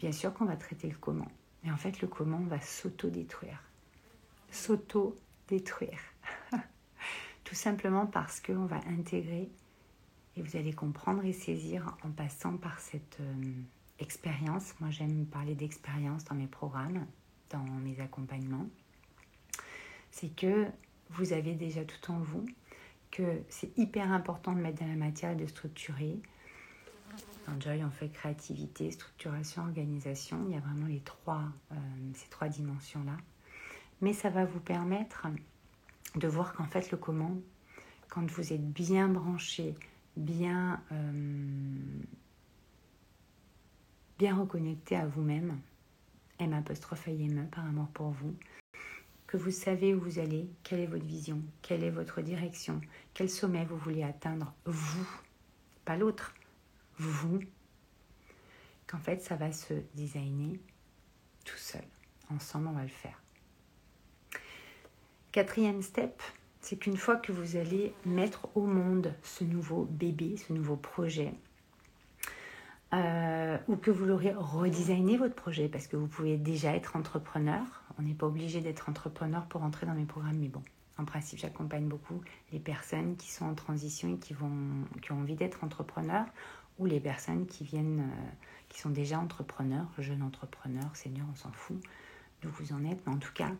bien 0.00 0.12
sûr 0.12 0.34
qu'on 0.34 0.44
va 0.44 0.56
traiter 0.56 0.88
le 0.88 0.96
comment, 0.98 1.30
mais 1.62 1.70
en 1.70 1.76
fait, 1.76 2.00
le 2.00 2.08
comment 2.08 2.40
va 2.40 2.60
s'auto-détruire. 2.60 3.62
S'auto-détruire. 4.50 6.00
Tout 7.48 7.54
simplement 7.54 8.04
parce 8.04 8.40
qu'on 8.40 8.66
va 8.66 8.76
intégrer 8.88 9.48
et 10.36 10.42
vous 10.42 10.56
allez 10.58 10.74
comprendre 10.74 11.24
et 11.24 11.32
saisir 11.32 11.96
en 12.04 12.10
passant 12.10 12.58
par 12.58 12.78
cette 12.78 13.18
euh, 13.20 13.52
expérience. 13.98 14.74
Moi, 14.80 14.90
j'aime 14.90 15.24
parler 15.24 15.54
d'expérience 15.54 16.24
dans 16.24 16.34
mes 16.34 16.46
programmes, 16.46 17.06
dans 17.48 17.64
mes 17.64 17.98
accompagnements. 18.00 18.66
C'est 20.10 20.28
que 20.36 20.66
vous 21.08 21.32
avez 21.32 21.54
déjà 21.54 21.86
tout 21.86 22.12
en 22.12 22.18
vous, 22.18 22.44
que 23.10 23.40
c'est 23.48 23.76
hyper 23.78 24.12
important 24.12 24.52
de 24.52 24.60
mettre 24.60 24.80
dans 24.82 24.88
la 24.88 24.96
matière 24.96 25.30
et 25.30 25.36
de 25.36 25.46
structurer. 25.46 26.20
Dans 27.46 27.58
Joy, 27.58 27.82
on 27.82 27.90
fait 27.90 28.10
créativité, 28.10 28.90
structuration, 28.90 29.62
organisation. 29.62 30.44
Il 30.48 30.52
y 30.52 30.58
a 30.58 30.60
vraiment 30.60 30.86
les 30.86 31.00
trois, 31.00 31.44
euh, 31.72 31.76
ces 32.12 32.28
trois 32.28 32.48
dimensions-là. 32.48 33.16
Mais 34.02 34.12
ça 34.12 34.28
va 34.28 34.44
vous 34.44 34.60
permettre 34.60 35.26
de 36.18 36.28
voir 36.28 36.52
qu'en 36.52 36.66
fait, 36.66 36.90
le 36.90 36.98
comment, 36.98 37.36
quand 38.08 38.28
vous 38.30 38.52
êtes 38.52 38.72
bien 38.72 39.08
branché, 39.08 39.74
bien, 40.16 40.82
euh, 40.92 42.02
bien 44.18 44.36
reconnecté 44.36 44.96
à 44.96 45.06
vous-même, 45.06 45.58
M 46.38 46.52
apostrophe 46.52 47.06
IME 47.06 47.48
par 47.48 47.64
amour 47.64 47.88
pour 47.88 48.10
vous, 48.10 48.34
que 49.26 49.36
vous 49.36 49.50
savez 49.50 49.94
où 49.94 50.00
vous 50.00 50.18
allez, 50.18 50.48
quelle 50.62 50.80
est 50.80 50.86
votre 50.86 51.04
vision, 51.04 51.42
quelle 51.62 51.84
est 51.84 51.90
votre 51.90 52.22
direction, 52.22 52.80
quel 53.14 53.28
sommet 53.28 53.64
vous 53.64 53.76
voulez 53.76 54.02
atteindre, 54.02 54.54
vous, 54.64 55.08
pas 55.84 55.96
l'autre, 55.96 56.34
vous, 56.98 57.40
qu'en 58.86 58.98
fait 58.98 59.22
ça 59.22 59.36
va 59.36 59.52
se 59.52 59.74
designer 59.94 60.58
tout 61.44 61.56
seul. 61.56 61.84
Ensemble, 62.30 62.68
on 62.68 62.72
va 62.72 62.82
le 62.82 62.88
faire. 62.88 63.20
Quatrième 65.30 65.82
step, 65.82 66.22
c'est 66.60 66.76
qu'une 66.76 66.96
fois 66.96 67.16
que 67.16 67.32
vous 67.32 67.56
allez 67.56 67.92
mettre 68.06 68.48
au 68.54 68.62
monde 68.62 69.14
ce 69.22 69.44
nouveau 69.44 69.84
bébé, 69.84 70.38
ce 70.38 70.54
nouveau 70.54 70.76
projet, 70.76 71.34
euh, 72.94 73.58
ou 73.68 73.76
que 73.76 73.90
vous 73.90 74.06
l'aurez 74.06 74.32
redesigné 74.34 75.18
votre 75.18 75.34
projet, 75.34 75.68
parce 75.68 75.86
que 75.86 75.96
vous 75.96 76.06
pouvez 76.06 76.38
déjà 76.38 76.74
être 76.74 76.96
entrepreneur. 76.96 77.62
On 77.98 78.02
n'est 78.02 78.14
pas 78.14 78.26
obligé 78.26 78.62
d'être 78.62 78.88
entrepreneur 78.88 79.44
pour 79.44 79.62
entrer 79.62 79.84
dans 79.84 79.92
mes 79.92 80.06
programmes, 80.06 80.38
mais 80.38 80.48
bon, 80.48 80.62
en 80.96 81.04
principe, 81.04 81.38
j'accompagne 81.38 81.86
beaucoup 81.86 82.22
les 82.50 82.58
personnes 82.58 83.16
qui 83.16 83.30
sont 83.30 83.44
en 83.44 83.54
transition 83.54 84.14
et 84.14 84.18
qui, 84.18 84.34
ont 84.40 85.14
envie 85.14 85.34
d'être 85.36 85.62
entrepreneurs, 85.62 86.26
ou 86.78 86.86
les 86.86 87.00
personnes 87.00 87.46
qui 87.46 87.64
viennent, 87.64 88.00
euh, 88.00 88.30
qui 88.70 88.80
sont 88.80 88.90
déjà 88.90 89.18
entrepreneurs, 89.18 89.88
jeunes 89.98 90.22
entrepreneurs, 90.22 90.96
seniors, 90.96 91.26
on 91.30 91.36
s'en 91.36 91.52
fout 91.52 91.78
d'où 92.40 92.48
vous 92.48 92.72
en 92.72 92.82
êtes, 92.84 93.06
mais 93.06 93.12
en 93.12 93.18
tout 93.18 93.32
cas, 93.34 93.50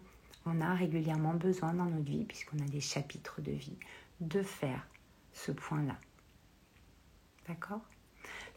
on 0.46 0.60
a 0.60 0.74
régulièrement 0.74 1.34
besoin 1.34 1.74
dans 1.74 1.84
notre 1.84 2.04
vie, 2.04 2.24
puisqu'on 2.24 2.58
a 2.58 2.68
des 2.68 2.80
chapitres 2.80 3.40
de 3.40 3.52
vie, 3.52 3.76
de 4.20 4.42
faire 4.42 4.86
ce 5.32 5.52
point-là. 5.52 5.96
D'accord? 7.46 7.80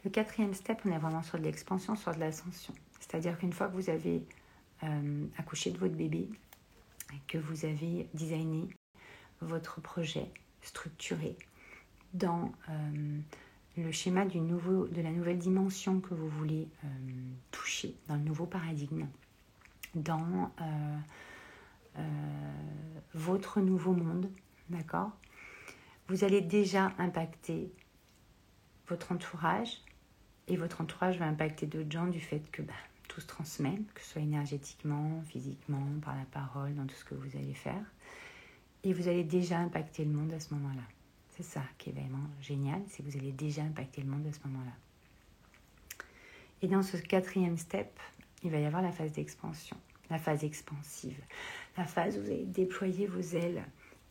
Le 0.04 0.10
quatrième 0.10 0.54
step, 0.54 0.80
on 0.84 0.92
est 0.92 0.98
vraiment 0.98 1.22
sur 1.22 1.38
de 1.38 1.44
l'expansion, 1.44 1.96
sur 1.96 2.14
de 2.14 2.20
l'ascension. 2.20 2.74
C'est-à-dire 3.00 3.38
qu'une 3.38 3.52
fois 3.52 3.68
que 3.68 3.74
vous 3.74 3.90
avez 3.90 4.22
euh, 4.82 5.26
accouché 5.38 5.70
de 5.70 5.78
votre 5.78 5.94
bébé, 5.94 6.28
que 7.28 7.38
vous 7.38 7.64
avez 7.64 8.08
designé 8.14 8.68
votre 9.40 9.80
projet 9.80 10.26
structuré 10.62 11.36
dans 12.14 12.52
euh, 12.68 13.18
le 13.76 13.92
schéma 13.92 14.24
du 14.24 14.40
nouveau, 14.40 14.86
de 14.86 15.00
la 15.00 15.10
nouvelle 15.10 15.38
dimension 15.38 16.00
que 16.00 16.14
vous 16.14 16.28
voulez 16.28 16.68
euh, 16.84 16.88
toucher, 17.50 17.94
dans 18.08 18.16
le 18.16 18.22
nouveau 18.22 18.46
paradigme, 18.46 19.06
dans 19.94 20.50
votre 23.14 23.60
nouveau 23.60 23.92
monde, 23.92 24.30
d'accord? 24.70 25.10
Vous 26.08 26.24
allez 26.24 26.40
déjà 26.40 26.92
impacter 26.98 27.72
votre 28.88 29.12
entourage 29.12 29.80
et 30.48 30.56
votre 30.56 30.80
entourage 30.80 31.18
va 31.18 31.26
impacter 31.26 31.66
d'autres 31.66 31.90
gens 31.90 32.06
du 32.06 32.20
fait 32.20 32.42
que 32.50 32.62
bah, 32.62 32.72
tout 33.08 33.20
se 33.20 33.26
transmet, 33.26 33.78
que 33.94 34.00
ce 34.00 34.12
soit 34.12 34.22
énergétiquement, 34.22 35.22
physiquement, 35.22 35.86
par 36.04 36.16
la 36.16 36.24
parole, 36.24 36.74
dans 36.74 36.86
tout 36.86 36.94
ce 36.94 37.04
que 37.04 37.14
vous 37.14 37.36
allez 37.36 37.54
faire. 37.54 37.84
Et 38.84 38.92
vous 38.92 39.08
allez 39.08 39.24
déjà 39.24 39.58
impacter 39.58 40.04
le 40.04 40.10
monde 40.10 40.32
à 40.32 40.40
ce 40.40 40.52
moment-là. 40.54 40.82
C'est 41.30 41.44
ça 41.44 41.62
qui 41.78 41.90
est 41.90 41.92
vraiment 41.92 42.26
génial, 42.40 42.82
c'est 42.88 43.02
que 43.02 43.08
vous 43.08 43.16
allez 43.16 43.32
déjà 43.32 43.62
impacter 43.62 44.02
le 44.02 44.08
monde 44.08 44.26
à 44.26 44.32
ce 44.32 44.40
moment-là. 44.46 44.72
Et 46.60 46.68
dans 46.68 46.82
ce 46.82 46.96
quatrième 46.96 47.56
step, 47.56 47.98
il 48.42 48.50
va 48.50 48.58
y 48.58 48.64
avoir 48.64 48.82
la 48.82 48.92
phase 48.92 49.12
d'expansion, 49.12 49.76
la 50.10 50.18
phase 50.18 50.44
expansive 50.44 51.20
la 51.76 51.84
phase 51.84 52.18
où 52.18 52.22
vous 52.22 52.30
allez 52.30 52.44
déployer 52.44 53.06
vos 53.06 53.36
ailes 53.36 53.64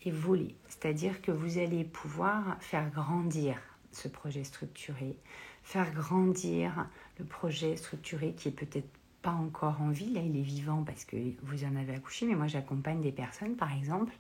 et 0.04 0.12
voler. 0.12 0.56
C'est-à-dire 0.68 1.22
que 1.22 1.32
vous 1.32 1.58
allez 1.58 1.84
pouvoir 1.84 2.58
faire 2.60 2.90
grandir 2.90 3.58
ce 3.92 4.08
projet 4.08 4.44
structuré, 4.44 5.18
faire 5.64 5.92
grandir 5.94 6.88
le 7.20 7.26
projet 7.26 7.76
structuré 7.76 8.34
qui 8.34 8.48
est 8.48 8.52
peut-être 8.52 8.90
pas 9.22 9.32
encore 9.32 9.80
en 9.82 9.90
vie, 9.90 10.12
là 10.12 10.22
il 10.22 10.36
est 10.36 10.44
vivant 10.44 10.84
parce 10.84 11.06
que 11.06 11.16
vous 11.44 11.64
en 11.64 11.76
avez 11.76 11.94
accouché, 11.94 12.26
mais 12.26 12.36
moi 12.36 12.48
j'accompagne 12.48 13.02
des 13.02 13.12
personnes 13.12 13.56
par 13.56 13.72
exemple 13.72 14.14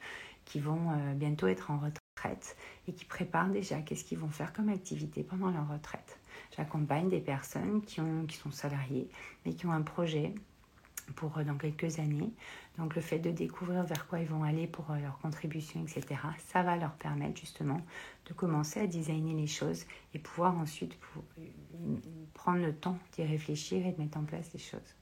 qui 0.46 0.60
vont 0.60 0.92
euh, 0.92 1.14
bientôt 1.16 1.48
être 1.48 1.72
en 1.72 1.80
retraite 1.80 2.56
et 2.88 2.94
qui 2.94 3.06
préparent 3.06 3.50
déjà 3.50 3.82
qu'est-ce 3.82 4.04
qu'ils 4.04 4.20
vont 4.20 4.30
faire 4.30 4.54
comme 4.54 4.70
activité 4.70 5.24
pendant 5.24 5.50
leur 5.50 5.68
retraite. 5.68 6.20
J'accompagne 6.56 7.10
des 7.10 7.20
personnes 7.20 7.82
qui, 7.82 8.00
qui 8.28 8.38
sont 8.38 8.52
salariées 8.52 9.10
mais 9.44 9.54
qui 9.54 9.66
ont 9.66 9.72
un 9.72 9.82
projet 9.82 10.36
pour 11.16 11.38
euh, 11.38 11.44
dans 11.44 11.58
quelques 11.58 12.00
années. 12.00 12.32
Donc 12.78 12.96
le 12.96 13.02
fait 13.02 13.20
de 13.20 13.32
découvrir 13.32 13.84
vers 13.84 14.08
quoi 14.08 14.20
ils 14.20 14.28
vont 14.28 14.44
aller 14.44 14.68
pour 14.68 14.90
euh, 14.92 15.00
leur 15.00 15.18
contribution, 15.20 15.82
etc., 15.84 16.20
ça 16.48 16.64
va 16.64 16.76
leur 16.78 16.94
permettre 16.94 17.40
justement 17.40 17.82
de 18.28 18.34
commencer 18.34 18.80
à 18.80 18.88
designer 18.88 19.34
les 19.34 19.48
choses 19.48 19.86
et 20.14 20.20
pouvoir 20.20 20.58
ensuite 20.58 20.98
euh, 21.18 21.42
prendre 22.34 22.60
le 22.60 22.74
temps 22.74 22.98
d'y 23.14 23.24
réfléchir 23.24 23.86
et 23.86 23.92
de 23.92 24.02
mettre 24.02 24.18
en 24.18 24.24
place 24.24 24.52
les 24.54 24.60
choses. 24.60 24.96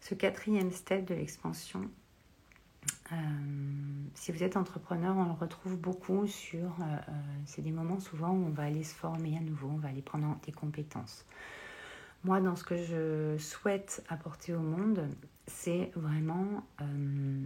Ce 0.00 0.14
quatrième 0.14 0.72
step 0.72 1.04
de 1.04 1.14
l'expansion, 1.14 1.88
si 4.14 4.32
vous 4.32 4.42
êtes 4.42 4.56
entrepreneur, 4.56 5.14
on 5.16 5.24
le 5.24 5.32
retrouve 5.32 5.76
beaucoup 5.76 6.26
sur... 6.26 6.74
c'est 7.44 7.60
des 7.60 7.70
moments 7.70 8.00
souvent 8.00 8.30
où 8.30 8.46
on 8.46 8.50
va 8.50 8.62
aller 8.62 8.82
se 8.82 8.94
former 8.94 9.36
à 9.36 9.40
nouveau, 9.40 9.68
on 9.68 9.76
va 9.76 9.88
aller 9.88 10.00
prendre 10.00 10.38
des 10.46 10.52
compétences. 10.52 11.26
Moi, 12.22 12.42
dans 12.42 12.54
ce 12.54 12.64
que 12.64 12.76
je 12.76 13.38
souhaite 13.38 14.04
apporter 14.10 14.52
au 14.52 14.60
monde, 14.60 15.08
c'est 15.46 15.90
vraiment 15.96 16.66
euh, 16.82 17.44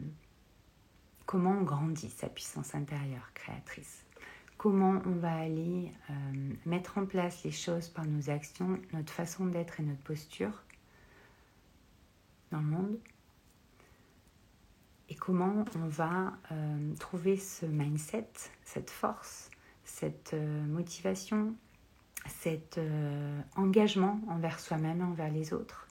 comment 1.27 1.53
on 1.53 1.63
grandit 1.63 2.11
sa 2.11 2.29
puissance 2.29 2.75
intérieure 2.75 3.33
créatrice. 3.35 4.05
Comment 4.57 5.01
on 5.07 5.13
va 5.13 5.33
aller 5.33 5.93
euh, 6.11 6.15
mettre 6.67 6.99
en 6.99 7.07
place 7.07 7.45
les 7.45 7.53
choses 7.53 7.89
par 7.89 8.05
nos 8.05 8.31
actions, 8.31 8.81
notre 8.93 9.13
façon 9.13 9.47
d'être 9.47 9.79
et 9.79 9.85
notre 9.85 10.03
posture 10.03 10.65
dans 12.51 12.61
le 12.61 12.67
monde. 12.67 12.99
Et 15.09 15.15
comment 15.15 15.65
on 15.77 15.87
va 15.87 16.33
euh, 16.51 16.95
trouver 16.97 17.37
ce 17.37 17.65
mindset, 17.67 18.29
cette 18.65 18.91
force, 18.91 19.51
cette 19.85 20.35
motivation, 20.35 21.55
cet 22.29 22.79
euh, 22.79 23.41
engagement 23.57 24.21
envers 24.29 24.61
soi-même 24.61 25.01
et 25.01 25.05
envers 25.05 25.31
les 25.31 25.53
autres, 25.53 25.89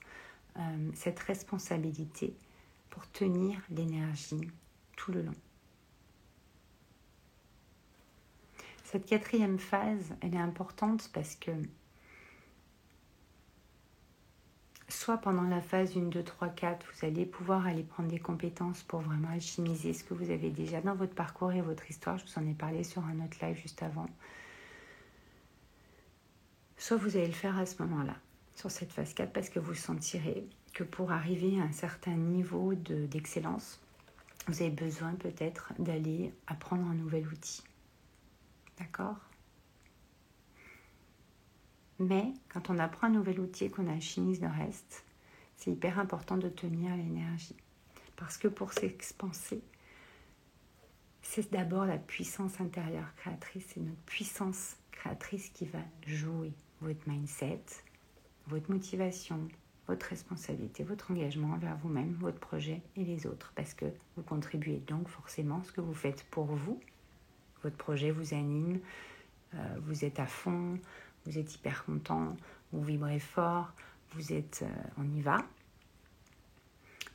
euh, 0.58 0.90
cette 0.94 1.18
responsabilité 1.20 2.36
pour 2.90 3.10
tenir 3.10 3.60
l'énergie 3.70 4.50
tout 4.96 5.12
le 5.12 5.22
long. 5.22 5.34
Cette 8.84 9.06
quatrième 9.06 9.58
phase, 9.58 10.14
elle 10.20 10.34
est 10.34 10.38
importante 10.38 11.10
parce 11.12 11.34
que 11.34 11.50
soit 14.88 15.18
pendant 15.18 15.42
la 15.42 15.60
phase 15.60 15.96
1, 15.96 16.02
2, 16.02 16.22
3, 16.22 16.48
4, 16.50 16.86
vous 16.94 17.06
allez 17.06 17.26
pouvoir 17.26 17.66
aller 17.66 17.82
prendre 17.82 18.08
des 18.08 18.20
compétences 18.20 18.84
pour 18.84 19.00
vraiment 19.00 19.30
alchimiser 19.30 19.92
ce 19.92 20.04
que 20.04 20.14
vous 20.14 20.30
avez 20.30 20.50
déjà 20.50 20.80
dans 20.80 20.94
votre 20.94 21.14
parcours 21.14 21.52
et 21.52 21.60
votre 21.60 21.90
histoire. 21.90 22.18
Je 22.18 22.24
vous 22.24 22.38
en 22.38 22.46
ai 22.46 22.54
parlé 22.54 22.84
sur 22.84 23.04
un 23.04 23.24
autre 23.24 23.36
live 23.44 23.56
juste 23.56 23.82
avant 23.82 24.06
soit 26.84 26.98
vous 26.98 27.16
allez 27.16 27.28
le 27.28 27.32
faire 27.32 27.56
à 27.56 27.64
ce 27.64 27.82
moment-là, 27.82 28.14
sur 28.54 28.70
cette 28.70 28.92
phase 28.92 29.14
4, 29.14 29.32
parce 29.32 29.48
que 29.48 29.58
vous 29.58 29.72
sentirez 29.72 30.46
que 30.74 30.84
pour 30.84 31.12
arriver 31.12 31.58
à 31.58 31.62
un 31.62 31.72
certain 31.72 32.14
niveau 32.14 32.74
d'excellence, 32.74 33.80
vous 34.48 34.60
avez 34.60 34.70
besoin 34.70 35.14
peut-être 35.14 35.72
d'aller 35.78 36.34
apprendre 36.46 36.86
un 36.86 36.92
nouvel 36.92 37.26
outil. 37.26 37.62
D'accord? 38.78 39.16
Mais 42.00 42.34
quand 42.50 42.68
on 42.68 42.78
apprend 42.78 43.06
un 43.06 43.12
nouvel 43.12 43.40
outil 43.40 43.64
et 43.64 43.70
qu'on 43.70 43.88
alchimise 43.88 44.42
le 44.42 44.48
reste, 44.48 45.06
c'est 45.56 45.70
hyper 45.70 45.98
important 45.98 46.36
de 46.36 46.50
tenir 46.50 46.94
l'énergie. 46.94 47.56
Parce 48.16 48.36
que 48.36 48.48
pour 48.48 48.74
s'expanser, 48.74 49.62
c'est 51.22 51.50
d'abord 51.50 51.86
la 51.86 51.96
puissance 51.96 52.60
intérieure 52.60 53.14
créatrice, 53.16 53.64
c'est 53.72 53.80
notre 53.80 54.02
puissance 54.02 54.76
créatrice 54.92 55.48
qui 55.48 55.64
va 55.64 55.80
jouer 56.06 56.52
votre 56.84 57.08
mindset, 57.08 57.62
votre 58.46 58.70
motivation, 58.70 59.48
votre 59.88 60.06
responsabilité, 60.06 60.84
votre 60.84 61.10
engagement 61.10 61.54
envers 61.54 61.76
vous-même, 61.78 62.14
votre 62.14 62.38
projet 62.38 62.82
et 62.96 63.04
les 63.04 63.26
autres, 63.26 63.52
parce 63.54 63.74
que 63.74 63.86
vous 64.16 64.22
contribuez 64.22 64.78
donc 64.78 65.08
forcément 65.08 65.62
ce 65.64 65.72
que 65.72 65.80
vous 65.80 65.94
faites 65.94 66.24
pour 66.24 66.46
vous. 66.46 66.80
Votre 67.62 67.76
projet 67.76 68.10
vous 68.10 68.34
anime, 68.34 68.80
euh, 69.54 69.76
vous 69.82 70.04
êtes 70.04 70.20
à 70.20 70.26
fond, 70.26 70.78
vous 71.24 71.38
êtes 71.38 71.54
hyper 71.54 71.84
content, 71.84 72.36
vous 72.72 72.84
vibrez 72.84 73.18
fort, 73.18 73.72
vous 74.12 74.32
êtes, 74.32 74.62
euh, 74.62 74.82
on 74.98 75.10
y 75.10 75.22
va, 75.22 75.38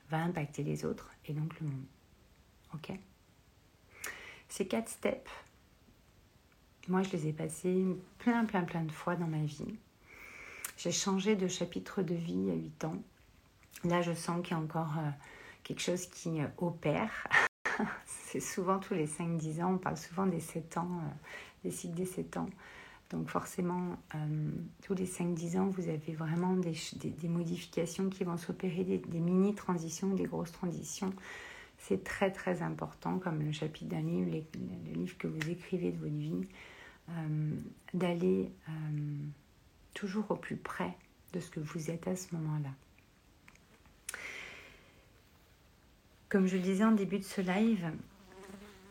va 0.09 0.17
impacter 0.17 0.63
les 0.63 0.85
autres 0.85 1.11
et 1.27 1.33
donc 1.33 1.59
le 1.59 1.67
monde. 1.67 1.85
Ok? 2.73 2.91
Ces 4.47 4.67
quatre 4.67 4.89
steps, 4.89 5.29
moi 6.89 7.03
je 7.03 7.11
les 7.11 7.27
ai 7.27 7.33
passés 7.33 7.85
plein, 8.17 8.45
plein, 8.45 8.63
plein 8.63 8.83
de 8.83 8.91
fois 8.91 9.15
dans 9.15 9.27
ma 9.27 9.43
vie. 9.43 9.75
J'ai 10.77 10.91
changé 10.91 11.35
de 11.35 11.47
chapitre 11.47 12.01
de 12.01 12.15
vie 12.15 12.49
à 12.51 12.55
8 12.55 12.85
ans. 12.85 13.01
Là, 13.83 14.01
je 14.01 14.13
sens 14.13 14.41
qu'il 14.41 14.55
y 14.55 14.59
a 14.59 14.63
encore 14.63 14.97
euh, 14.97 15.09
quelque 15.63 15.81
chose 15.81 16.05
qui 16.07 16.39
opère. 16.57 17.27
C'est 18.05 18.39
souvent 18.39 18.79
tous 18.79 18.93
les 18.93 19.07
5-10 19.07 19.63
ans, 19.63 19.73
on 19.73 19.77
parle 19.77 19.97
souvent 19.97 20.25
des 20.25 20.39
7 20.39 20.77
ans, 20.77 21.01
des 21.63 21.71
cycles 21.71 21.95
des 21.95 22.05
7 22.05 22.37
ans. 22.37 22.49
Donc 23.09 23.27
forcément, 23.27 23.97
euh, 24.13 24.51
tous 24.83 24.93
les 24.93 25.07
5-10 25.07 25.59
ans, 25.59 25.67
vous 25.67 25.89
avez 25.89 26.13
vraiment 26.13 26.55
des, 26.55 26.75
des, 27.03 27.27
modifications 27.27 28.09
qui 28.09 28.23
vont 28.23 28.37
s'opérer, 28.37 28.83
des, 28.83 29.19
mini-transitions, 29.19 30.13
des 30.13 30.25
grosses 30.25 30.51
transitions. 30.51 31.11
C'est 31.79 32.03
très 32.03 32.31
très 32.31 32.61
important, 32.61 33.17
comme 33.17 33.41
le 33.41 33.51
chapitre 33.51 33.89
d'un 33.89 34.01
livre, 34.01 34.29
le 34.53 34.93
livre 34.93 35.17
que 35.17 35.27
vous 35.27 35.49
écrivez 35.49 35.91
de 35.91 35.97
votre 35.97 36.13
vie, 36.13 36.47
euh, 37.09 37.55
d'aller 37.93 38.51
euh, 38.67 38.71
toujours 39.93 40.29
au 40.31 40.35
plus 40.35 40.57
près 40.57 40.95
de 41.33 41.39
ce 41.39 41.49
que 41.49 41.59
vous 41.59 41.89
êtes 41.89 42.07
à 42.07 42.15
ce 42.15 42.35
moment-là. 42.35 42.69
Comme 46.29 46.47
je 46.47 46.57
le 46.57 46.61
disais 46.61 46.83
en 46.83 46.91
début 46.91 47.19
de 47.19 47.23
ce 47.23 47.41
live, 47.41 47.91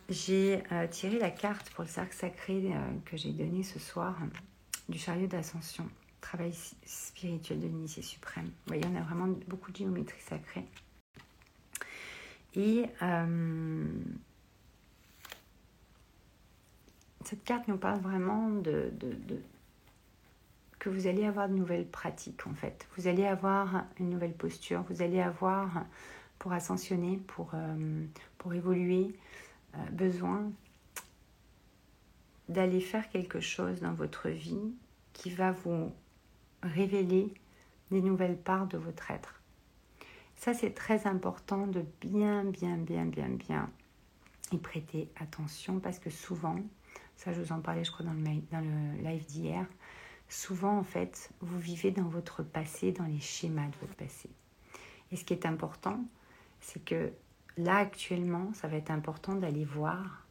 j'ai 0.09 0.62
euh, 0.72 0.87
tiré 0.88 1.18
la 1.18 1.31
carte 1.31 1.70
pour 1.70 1.85
le 1.85 1.90
cercle 1.90 2.14
sacré 2.14 2.72
que 3.04 3.16
j'ai 3.16 3.33
donné 3.33 3.62
ce 3.62 3.78
soir 3.78 4.16
du 4.88 4.98
chariot 4.98 5.26
d'ascension, 5.26 5.88
travail 6.20 6.52
spirituel 6.85 7.61
de 7.61 7.66
l'initié 7.66 8.02
suprême. 8.02 8.46
Vous 8.46 8.74
voyez, 8.74 8.85
on 8.87 8.96
a 8.96 9.02
vraiment 9.02 9.28
beaucoup 9.46 9.70
de 9.70 9.76
géométrie 9.76 10.20
sacrée. 10.20 10.64
Et 12.54 12.87
euh, 13.02 13.87
cette 17.29 17.45
carte 17.45 17.69
nous 17.69 17.77
parle 17.77 18.01
vraiment 18.01 18.49
de, 18.49 18.91
que 20.79 20.88
vous 20.88 21.07
allez 21.07 21.27
avoir 21.27 21.47
de 21.51 21.55
nouvelles 21.55 21.87
pratiques 21.87 22.47
en 22.47 22.55
fait. 22.55 22.88
Vous 22.97 23.07
allez 23.07 23.27
avoir 23.27 23.85
une 24.01 24.09
nouvelle 24.09 24.33
posture, 24.33 24.83
vous 24.88 25.03
allez 25.03 25.21
avoir 25.21 25.85
pour 26.38 26.55
ascensionner, 26.55 27.19
pour, 27.27 27.51
pour 28.38 28.55
évoluer, 28.55 29.14
euh, 29.75 29.79
besoin 29.91 30.51
d'aller 32.49 32.81
faire 32.81 33.11
quelque 33.11 33.41
chose 33.41 33.81
dans 33.81 33.93
votre 33.93 34.31
vie 34.31 34.73
qui 35.12 35.29
va 35.29 35.53
vous 35.53 35.93
révéler 36.62 37.35
des 37.91 38.01
nouvelles 38.01 38.38
parts 38.38 38.69
de 38.69 38.79
votre 38.79 39.11
être. 39.11 39.43
Ça, 40.37 40.55
c'est 40.55 40.71
très 40.71 41.07
important 41.07 41.67
de 41.67 41.85
bien, 42.01 42.45
bien, 42.45 42.79
bien, 42.79 43.05
bien, 43.05 43.29
bien 43.29 43.69
y 44.51 44.57
prêter 44.57 45.11
attention 45.21 45.79
parce 45.79 45.99
que 45.99 46.09
souvent, 46.09 46.57
ça 47.18 47.33
je 47.33 47.42
vous 47.42 47.52
en 47.52 47.61
parlais 47.61 47.85
je 47.85 47.90
crois 47.90 48.07
dans 48.07 48.14
le, 48.14 48.22
dans 48.50 48.61
le 48.61 49.02
live 49.02 49.26
d'hier, 49.26 49.66
souvent 50.28 50.78
en 50.78 50.85
fait, 50.85 51.31
vous 51.40 51.59
vivez 51.59 51.90
dans 51.90 52.09
votre 52.09 52.42
passé, 52.42 52.92
dans 52.92 53.04
les 53.04 53.20
schémas 53.20 53.66
de 53.66 53.76
votre 53.81 53.94
passé. 53.94 54.31
Et 55.11 55.16
ce 55.16 55.24
qui 55.24 55.35
est 55.35 55.44
important, 55.44 56.00
c'est 56.61 56.85
que 56.85 57.12
là 57.57 57.76
actuellement, 57.76 58.52
ça 58.54 58.68
va 58.68 58.76
être 58.76 58.90
important 58.90 59.35
d'aller 59.35 59.64
voir 59.64 60.26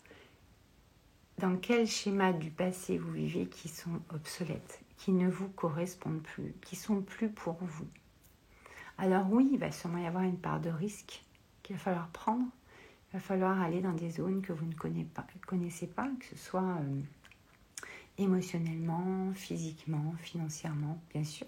dans 1.39 1.57
quel 1.57 1.85
schéma 1.85 2.33
du 2.33 2.49
passé 2.49 2.97
vous 2.97 3.11
vivez 3.11 3.47
qui 3.47 3.69
sont 3.69 4.01
obsolètes, 4.13 4.81
qui 4.97 5.11
ne 5.11 5.29
vous 5.29 5.49
correspondent 5.49 6.23
plus, 6.23 6.55
qui 6.61 6.75
sont 6.75 7.01
plus 7.01 7.29
pour 7.29 7.57
vous. 7.61 7.87
Alors 8.97 9.31
oui, 9.31 9.49
il 9.51 9.59
va 9.59 9.71
sûrement 9.71 9.99
y 9.99 10.07
avoir 10.07 10.23
une 10.23 10.39
part 10.39 10.59
de 10.59 10.69
risque 10.69 11.23
qu'il 11.61 11.75
va 11.75 11.81
falloir 11.81 12.07
prendre. 12.09 12.45
Va 13.17 13.21
falloir 13.23 13.59
aller 13.59 13.81
dans 13.81 13.93
des 13.93 14.11
zones 14.11 14.43
que 14.43 14.53
vous 14.53 14.67
ne 14.67 14.75
connaissez 14.75 15.87
pas, 15.87 16.07
que 16.19 16.25
ce 16.25 16.37
soit 16.37 16.61
euh, 16.61 17.01
émotionnellement, 18.19 19.31
physiquement, 19.33 20.13
financièrement, 20.19 21.01
bien 21.11 21.23
sûr 21.23 21.47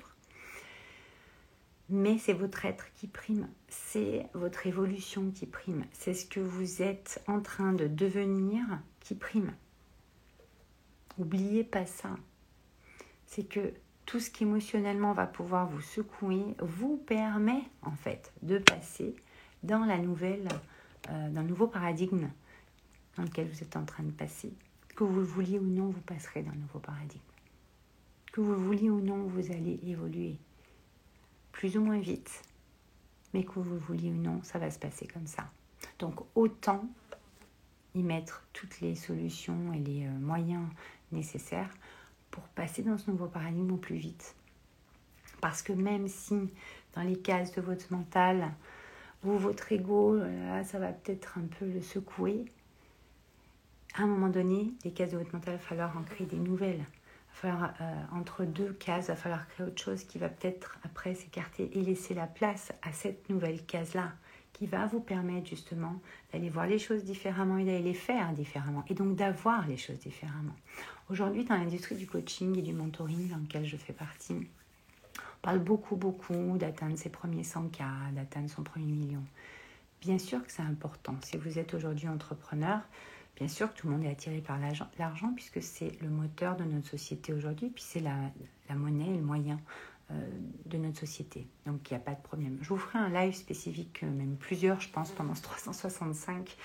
mais 1.90 2.18
c'est 2.18 2.34
votre 2.34 2.66
être 2.66 2.92
qui 2.94 3.08
prime, 3.08 3.48
c'est 3.68 4.28
votre 4.34 4.68
évolution 4.68 5.32
qui 5.32 5.46
prime, 5.48 5.86
c'est 5.92 6.14
ce 6.14 6.26
que 6.26 6.40
vous 6.40 6.82
êtes 6.82 7.22
en 7.28 7.40
train 7.42 7.74
de 7.74 7.88
devenir 7.88 8.64
qui 9.00 9.16
prime. 9.16 9.54
N'oubliez 11.18 11.64
pas 11.64 11.86
ça. 11.86 12.16
C'est 13.26 13.48
que 13.48 13.74
tout 14.06 14.20
ce 14.20 14.30
qui 14.30 14.44
émotionnellement 14.44 15.14
va 15.14 15.26
pouvoir 15.26 15.68
vous 15.68 15.82
secouer 15.82 16.56
vous 16.60 16.98
permet 16.98 17.64
en 17.82 17.92
fait 17.92 18.32
de 18.44 18.60
passer 18.60 19.16
dans 19.64 19.86
la 19.86 19.98
nouvelle, 19.98 20.48
euh, 21.10 21.30
le 21.30 21.44
nouveau 21.44 21.68
paradigme 21.68 22.30
dans 23.18 23.24
lequel 23.24 23.50
vous 23.50 23.62
êtes 23.62 23.76
en 23.76 23.86
train 23.86 24.04
de 24.04 24.12
passer. 24.12 24.54
Que 24.96 25.04
vous 25.04 25.20
le 25.20 25.26
vouliez 25.26 25.60
ou 25.60 25.66
non, 25.66 25.90
vous 25.90 26.02
passerez 26.02 26.42
le 26.42 26.52
nouveau 26.52 26.80
paradigme. 26.80 27.22
Que 28.32 28.42
vous 28.42 28.52
le 28.52 28.58
vouliez 28.58 28.90
ou 28.90 29.02
non, 29.02 29.24
vous 29.24 29.52
allez 29.52 29.80
évoluer 29.84 30.38
plus 31.52 31.78
ou 31.78 31.84
moins 31.84 32.00
vite, 32.00 32.42
mais 33.34 33.44
que 33.44 33.60
vous 33.60 33.78
vouliez 33.80 34.12
ou 34.12 34.16
non, 34.16 34.42
ça 34.44 34.60
va 34.60 34.70
se 34.70 34.80
passer 34.80 35.08
comme 35.08 35.28
ça. 35.28 35.50
Donc 35.98 36.22
autant 36.36 36.88
y 37.96 38.04
mettre 38.04 38.44
toutes 38.54 38.80
les 38.82 38.96
solutions 38.96 39.74
et 39.74 39.80
les 39.80 40.06
euh, 40.06 40.12
moyens 40.20 40.68
nécessaires 41.12 41.70
pour 42.30 42.44
passer 42.44 42.84
dans 42.84 42.98
ce 42.98 43.10
nouveau 43.10 43.28
paradigme 43.28 43.72
au 43.72 43.78
plus 43.78 43.98
vite. 43.98 44.36
Parce 45.42 45.62
que 45.62 45.74
même 45.74 46.08
si 46.08 46.50
dans 46.94 47.02
les 47.02 47.18
cases 47.18 47.54
de 47.54 47.62
votre 47.62 47.92
mental, 47.92 48.52
vous, 49.24 49.38
votre 49.38 49.72
ego, 49.72 50.18
là, 50.18 50.64
ça 50.64 50.80
va 50.80 50.94
peut-être 50.94 51.38
un 51.38 51.48
peu 51.60 51.66
le 51.66 51.82
secouer, 51.82 52.46
à 53.96 54.04
un 54.04 54.08
moment 54.08 54.30
donné, 54.30 54.74
les 54.86 54.92
cases 54.92 55.12
de 55.12 55.18
votre 55.18 55.34
mental, 55.34 55.56
il 55.56 55.58
va 55.58 55.64
falloir 55.64 55.98
en 55.98 56.04
créer 56.04 56.28
des 56.28 56.38
nouvelles. 56.38 56.86
Euh, 57.46 57.56
entre 58.12 58.44
deux 58.44 58.74
cases, 58.74 59.06
il 59.06 59.10
va 59.10 59.16
falloir 59.16 59.48
créer 59.48 59.66
autre 59.66 59.82
chose 59.82 60.04
qui 60.04 60.18
va 60.18 60.28
peut-être 60.30 60.78
après 60.84 61.16
s'écarter 61.16 61.70
et 61.78 61.82
laisser 61.82 62.14
la 62.14 62.28
place 62.28 62.74
à 62.82 62.92
cette 62.92 63.30
nouvelle 63.30 63.66
case-là 63.66 64.12
qui 64.52 64.66
va 64.66 64.88
vous 64.88 65.00
permettre 65.00 65.48
justement 65.48 66.02
d'aller 66.34 66.50
voir 66.50 66.68
les 66.68 66.80
choses 66.80 67.06
différemment 67.06 67.58
et 67.58 67.64
d'aller 67.64 67.82
les 67.82 67.94
faire 67.94 68.34
différemment 68.34 68.84
et 68.90 68.94
donc 68.94 69.16
d'avoir 69.16 69.66
les 69.68 69.78
choses 69.78 70.00
différemment. 70.00 70.56
Aujourd'hui, 71.10 71.46
dans 71.46 71.56
l'industrie 71.56 71.96
du 71.96 72.08
coaching 72.08 72.58
et 72.58 72.62
du 72.62 72.74
mentoring 72.74 73.30
dans 73.30 73.38
lequel 73.38 73.66
je 73.66 73.78
fais 73.78 73.94
partie, 73.94 74.48
parle 75.42 75.60
beaucoup, 75.60 75.96
beaucoup 75.96 76.58
d'atteindre 76.58 76.98
ses 76.98 77.10
premiers 77.10 77.44
100 77.44 77.70
cas, 77.70 78.12
d'atteindre 78.14 78.50
son 78.50 78.64
premier 78.64 78.92
million. 78.92 79.24
Bien 80.02 80.18
sûr 80.18 80.44
que 80.46 80.52
c'est 80.52 80.62
important. 80.62 81.16
Si 81.24 81.38
vous 81.38 81.60
êtes 81.60 81.74
aujourd'hui 81.74 82.08
entrepreneur, 82.08 82.82
Bien 83.40 83.48
sûr 83.48 83.74
que 83.74 83.80
tout 83.80 83.88
le 83.88 83.94
monde 83.94 84.04
est 84.04 84.10
attiré 84.10 84.42
par 84.42 84.58
l'argent 84.98 85.32
puisque 85.34 85.64
c'est 85.64 85.94
le 86.02 86.10
moteur 86.10 86.58
de 86.58 86.66
notre 86.66 86.90
société 86.90 87.34
aujourd'hui, 87.34 87.70
puis 87.70 87.82
c'est 87.82 88.02
la, 88.02 88.16
la, 88.68 88.76
monnaie, 88.76 89.16
le 89.16 89.22
moyen 89.22 89.62
euh, 90.12 90.30
de 90.66 90.78
notre 90.78 91.00
société. 91.00 91.48
Donc 91.66 91.90
il 91.90 91.94
n'y 91.94 92.02
a 92.02 92.04
pas 92.04 92.16
de 92.16 92.22
problème. 92.22 92.58
Je 92.62 92.68
vous 92.68 92.78
ferai 92.78 93.00
un 93.00 93.10
live 93.10 93.34
spécifique, 93.34 94.04
euh, 94.04 94.12
même 94.12 94.36
plusieurs, 94.36 94.82
je 94.82 94.90
pense, 94.90 95.12
pendant 95.12 95.36
ce 95.36 95.42
365 95.42 96.58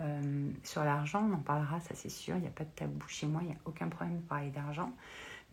euh, 0.00 0.50
sur 0.64 0.84
l'argent. 0.84 1.26
On 1.30 1.32
en 1.32 1.40
parlera, 1.40 1.80
ça 1.80 1.94
c'est 1.94 2.10
sûr. 2.10 2.36
Il 2.36 2.42
n'y 2.42 2.46
a 2.46 2.50
pas 2.50 2.64
de 2.64 2.70
tabou 2.76 3.08
chez 3.08 3.26
moi, 3.26 3.40
il 3.42 3.48
n'y 3.48 3.54
a 3.54 3.58
aucun 3.64 3.88
problème 3.88 4.18
de 4.18 4.26
parler 4.26 4.50
d'argent. 4.50 4.92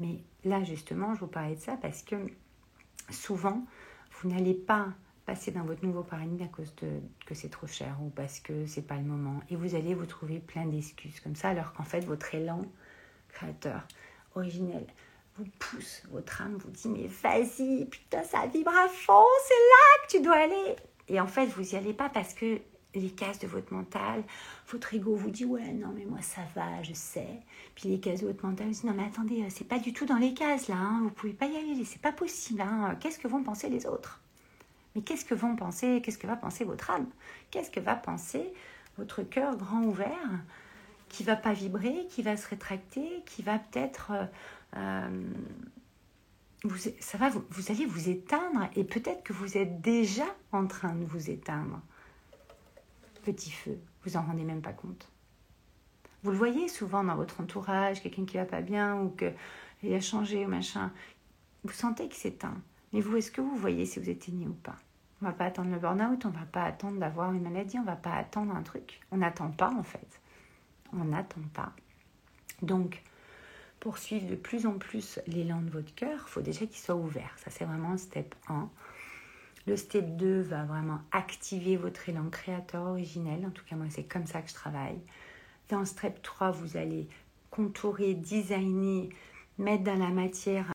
Mais 0.01 0.19
là, 0.43 0.61
justement, 0.65 1.15
je 1.15 1.21
vous 1.21 1.27
parlais 1.27 1.55
de 1.55 1.61
ça 1.61 1.77
parce 1.77 2.03
que 2.03 2.17
souvent, 3.09 3.65
vous 4.11 4.29
n'allez 4.29 4.53
pas 4.53 4.87
passer 5.25 5.51
dans 5.51 5.63
votre 5.63 5.83
nouveau 5.83 6.03
paradigme 6.03 6.43
à 6.43 6.47
cause 6.47 6.73
de 6.75 6.87
que 7.25 7.33
c'est 7.33 7.49
trop 7.49 7.67
cher 7.67 7.97
ou 8.01 8.09
parce 8.09 8.39
que 8.39 8.65
c'est 8.67 8.85
pas 8.85 8.95
le 8.95 9.03
moment. 9.03 9.41
Et 9.49 9.55
vous 9.55 9.75
allez 9.75 9.95
vous 9.95 10.05
trouver 10.05 10.39
plein 10.39 10.65
d'excuses 10.65 11.19
comme 11.19 11.35
ça, 11.35 11.49
alors 11.49 11.73
qu'en 11.73 11.83
fait, 11.83 12.01
votre 12.01 12.33
élan 12.35 12.63
créateur, 13.29 13.81
originel, 14.35 14.85
vous 15.37 15.45
pousse, 15.59 16.03
votre 16.11 16.41
âme 16.41 16.57
vous 16.57 16.69
dit 16.69 16.87
Mais 16.87 17.07
vas-y, 17.07 17.85
putain, 17.85 18.23
ça 18.23 18.45
vibre 18.47 18.71
à 18.71 18.87
fond, 18.87 19.25
c'est 19.45 19.53
là 19.53 20.05
que 20.05 20.11
tu 20.11 20.21
dois 20.21 20.37
aller. 20.37 20.75
Et 21.07 21.19
en 21.19 21.27
fait, 21.27 21.47
vous 21.47 21.61
n'y 21.61 21.75
allez 21.75 21.93
pas 21.93 22.09
parce 22.09 22.33
que 22.33 22.59
les 22.99 23.11
cases 23.11 23.39
de 23.39 23.47
votre 23.47 23.73
mental, 23.73 24.23
votre 24.69 24.93
ego 24.93 25.15
vous 25.15 25.29
dit 25.29 25.45
ouais 25.45 25.71
non 25.73 25.93
mais 25.95 26.05
moi 26.05 26.21
ça 26.21 26.41
va, 26.55 26.81
je 26.83 26.93
sais. 26.93 27.41
Puis 27.75 27.89
les 27.89 27.99
cases 27.99 28.21
de 28.21 28.27
votre 28.27 28.45
mental 28.45 28.67
vous 28.67 28.73
disent 28.73 28.83
non 28.83 28.93
mais 28.93 29.05
attendez, 29.05 29.45
c'est 29.49 29.67
pas 29.67 29.79
du 29.79 29.93
tout 29.93 30.05
dans 30.05 30.17
les 30.17 30.33
cases 30.33 30.67
là, 30.67 30.75
hein. 30.77 31.01
vous 31.03 31.11
pouvez 31.11 31.33
pas 31.33 31.47
y 31.47 31.55
aller, 31.57 31.83
c'est 31.85 32.01
pas 32.01 32.11
possible. 32.11 32.61
Hein. 32.61 32.95
Qu'est-ce 32.99 33.19
que 33.19 33.27
vont 33.27 33.43
penser 33.43 33.69
les 33.69 33.85
autres? 33.85 34.21
Mais 34.95 35.01
qu'est-ce 35.01 35.25
que 35.25 35.35
vont 35.35 35.55
penser, 35.55 36.01
qu'est-ce 36.01 36.17
que 36.17 36.27
va 36.27 36.37
penser 36.37 36.63
votre 36.63 36.89
âme? 36.89 37.07
Qu'est-ce 37.51 37.69
que 37.69 37.81
va 37.81 37.95
penser 37.95 38.53
votre 38.97 39.23
cœur 39.23 39.57
grand 39.57 39.83
ouvert 39.83 40.29
qui 41.09 41.23
va 41.23 41.35
pas 41.35 41.53
vibrer, 41.53 42.07
qui 42.09 42.21
va 42.23 42.37
se 42.37 42.47
rétracter, 42.47 43.21
qui 43.25 43.41
va 43.41 43.59
peut-être... 43.59 44.11
vous, 46.63 46.77
ça 46.99 47.17
va, 47.17 47.29
vous 47.29 47.71
allez 47.71 47.85
vous 47.85 48.09
éteindre 48.09 48.69
et 48.75 48.83
peut-être 48.83 49.23
que 49.23 49.33
vous 49.33 49.57
êtes 49.57 49.81
déjà 49.81 50.25
en 50.51 50.65
train 50.65 50.95
de 50.95 51.05
vous 51.05 51.29
éteindre. 51.29 51.79
Petit 53.25 53.49
feu, 53.49 53.79
vous 54.03 54.17
en 54.17 54.21
rendez 54.21 54.43
même 54.43 54.61
pas 54.61 54.71
compte. 54.71 55.09
Vous 56.21 56.29
le 56.29 56.37
voyez 56.37 56.67
souvent 56.67 57.03
dans 57.03 57.15
votre 57.15 57.41
entourage, 57.41 58.03
quelqu'un 58.03 58.25
qui 58.25 58.37
va 58.37 58.45
pas 58.45 58.61
bien 58.61 59.01
ou 59.01 59.09
qu'il 59.09 59.93
a 59.95 59.99
changé 59.99 60.45
ou 60.45 60.47
machin. 60.47 60.91
Vous 61.63 61.73
sentez 61.73 62.07
qu'il 62.07 62.17
s'éteint. 62.17 62.61
Mais 62.93 63.01
vous, 63.01 63.17
est-ce 63.17 63.31
que 63.31 63.41
vous 63.41 63.55
voyez 63.55 63.87
si 63.87 63.99
vous 63.99 64.11
êtes 64.11 64.17
éteigné 64.17 64.47
ou 64.47 64.53
pas? 64.53 64.75
On 65.23 65.25
va 65.25 65.31
pas 65.31 65.45
attendre 65.45 65.71
le 65.71 65.79
burn-out, 65.79 66.23
on 66.27 66.29
va 66.29 66.45
pas 66.45 66.65
attendre 66.65 66.99
d'avoir 66.99 67.33
une 67.33 67.41
maladie, 67.41 67.79
on 67.79 67.83
va 67.83 67.95
pas 67.95 68.13
attendre 68.13 68.55
un 68.55 68.61
truc. 68.61 69.01
On 69.11 69.17
n'attend 69.17 69.49
pas 69.49 69.71
en 69.71 69.81
fait. 69.81 70.21
On 70.93 71.05
n'attend 71.05 71.41
pas. 71.51 71.71
Donc, 72.61 73.01
pour 73.79 73.97
suivre 73.97 74.27
de 74.27 74.35
plus 74.35 74.67
en 74.67 74.77
plus 74.77 75.19
l'élan 75.25 75.61
de 75.61 75.71
votre 75.71 75.95
cœur, 75.95 76.25
il 76.27 76.29
faut 76.29 76.41
déjà 76.41 76.67
qu'il 76.67 76.77
soit 76.77 76.95
ouvert. 76.95 77.33
Ça, 77.37 77.49
c'est 77.49 77.65
vraiment 77.65 77.97
step 77.97 78.35
1. 78.49 78.69
Le 79.67 79.75
step 79.75 80.15
2 80.15 80.41
va 80.41 80.63
vraiment 80.63 80.99
activer 81.11 81.75
votre 81.75 82.07
élan 82.07 82.29
créateur 82.29 82.83
originel. 82.83 83.45
En 83.47 83.49
tout 83.49 83.63
cas, 83.65 83.75
moi, 83.75 83.87
c'est 83.89 84.03
comme 84.03 84.27
ça 84.27 84.41
que 84.41 84.49
je 84.49 84.53
travaille. 84.53 84.99
Dans 85.69 85.83
step 85.85 86.21
3, 86.21 86.51
vous 86.51 86.77
allez 86.77 87.07
contourer, 87.49 88.13
designer, 88.13 89.09
mettre 89.57 89.83
dans 89.83 89.97
la 89.97 90.09
matière. 90.09 90.71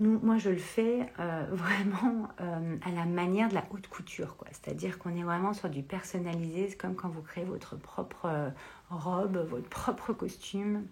Moi, 0.00 0.38
je 0.38 0.50
le 0.50 0.56
fais 0.56 1.12
euh, 1.18 1.44
vraiment 1.50 2.28
euh, 2.40 2.76
à 2.82 2.90
la 2.92 3.04
manière 3.04 3.48
de 3.50 3.54
la 3.54 3.64
haute 3.70 3.88
couture, 3.88 4.36
quoi. 4.36 4.48
C'est-à-dire 4.52 4.98
qu'on 4.98 5.14
est 5.14 5.24
vraiment 5.24 5.52
sur 5.52 5.68
du 5.68 5.82
personnalisé. 5.82 6.68
C'est 6.70 6.76
comme 6.76 6.94
quand 6.94 7.08
vous 7.08 7.22
créez 7.22 7.44
votre 7.44 7.76
propre 7.76 8.26
euh, 8.26 8.48
robe, 8.90 9.36
votre 9.50 9.68
propre 9.68 10.14
costume, 10.14 10.86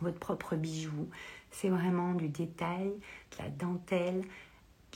votre 0.00 0.18
propre 0.18 0.56
bijou. 0.56 1.08
C'est 1.50 1.68
vraiment 1.68 2.14
du 2.14 2.28
détail, 2.28 2.92
de 3.32 3.42
la 3.42 3.48
dentelle, 3.50 4.22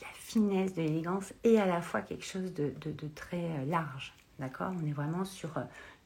la 0.00 0.12
finesse, 0.14 0.74
de 0.74 0.82
l'élégance 0.82 1.32
et 1.44 1.58
à 1.58 1.66
la 1.66 1.80
fois 1.80 2.02
quelque 2.02 2.24
chose 2.24 2.52
de, 2.54 3.08
très 3.14 3.64
large. 3.66 4.14
D'accord? 4.38 4.72
On 4.80 4.86
est 4.86 4.92
vraiment 4.92 5.24
sur 5.24 5.50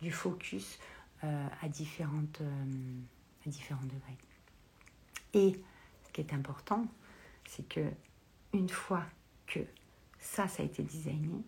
du 0.03 0.11
focus 0.11 0.79
euh, 1.23 1.47
à, 1.63 1.69
différentes, 1.69 2.41
euh, 2.41 3.47
à 3.47 3.49
différents 3.49 3.85
degrés. 3.85 4.19
Et 5.33 5.61
ce 6.07 6.13
qui 6.13 6.21
est 6.21 6.33
important, 6.33 6.87
c'est 7.47 7.67
que 7.69 7.81
une 8.53 8.69
fois 8.69 9.03
que 9.47 9.61
ça, 10.19 10.49
ça 10.49 10.63
a 10.63 10.67
été 10.67 10.83
designé, 10.83 11.45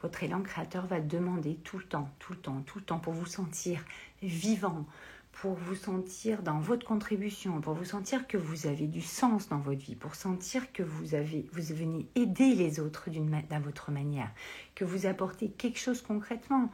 votre 0.00 0.22
élan 0.22 0.42
créateur 0.42 0.86
va 0.86 1.00
demander 1.00 1.56
tout 1.56 1.78
le 1.78 1.84
temps, 1.84 2.10
tout 2.18 2.34
le 2.34 2.38
temps, 2.38 2.60
tout 2.62 2.78
le 2.78 2.84
temps 2.84 2.98
pour 2.98 3.14
vous 3.14 3.26
sentir 3.26 3.82
vivant, 4.22 4.84
pour 5.34 5.54
vous 5.54 5.74
sentir 5.74 6.42
dans 6.42 6.60
votre 6.60 6.86
contribution, 6.86 7.60
pour 7.60 7.74
vous 7.74 7.84
sentir 7.84 8.26
que 8.28 8.36
vous 8.36 8.66
avez 8.66 8.86
du 8.86 9.02
sens 9.02 9.48
dans 9.48 9.58
votre 9.58 9.80
vie, 9.80 9.96
pour 9.96 10.14
sentir 10.14 10.72
que 10.72 10.82
vous 10.82 11.14
avez 11.14 11.48
vous 11.52 11.74
venez 11.74 12.08
aider 12.14 12.54
les 12.54 12.78
autres 12.78 13.10
d'une 13.10 13.42
d'un 13.48 13.60
votre 13.60 13.90
manière, 13.90 14.30
que 14.74 14.84
vous 14.84 15.06
apportez 15.06 15.50
quelque 15.50 15.78
chose 15.78 16.02
concrètement. 16.02 16.70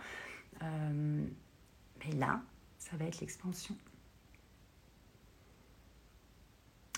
Euh, 0.62 1.26
mais 2.04 2.12
là, 2.12 2.42
ça 2.78 2.96
va 2.96 3.06
être 3.06 3.20
l'expansion. 3.20 3.76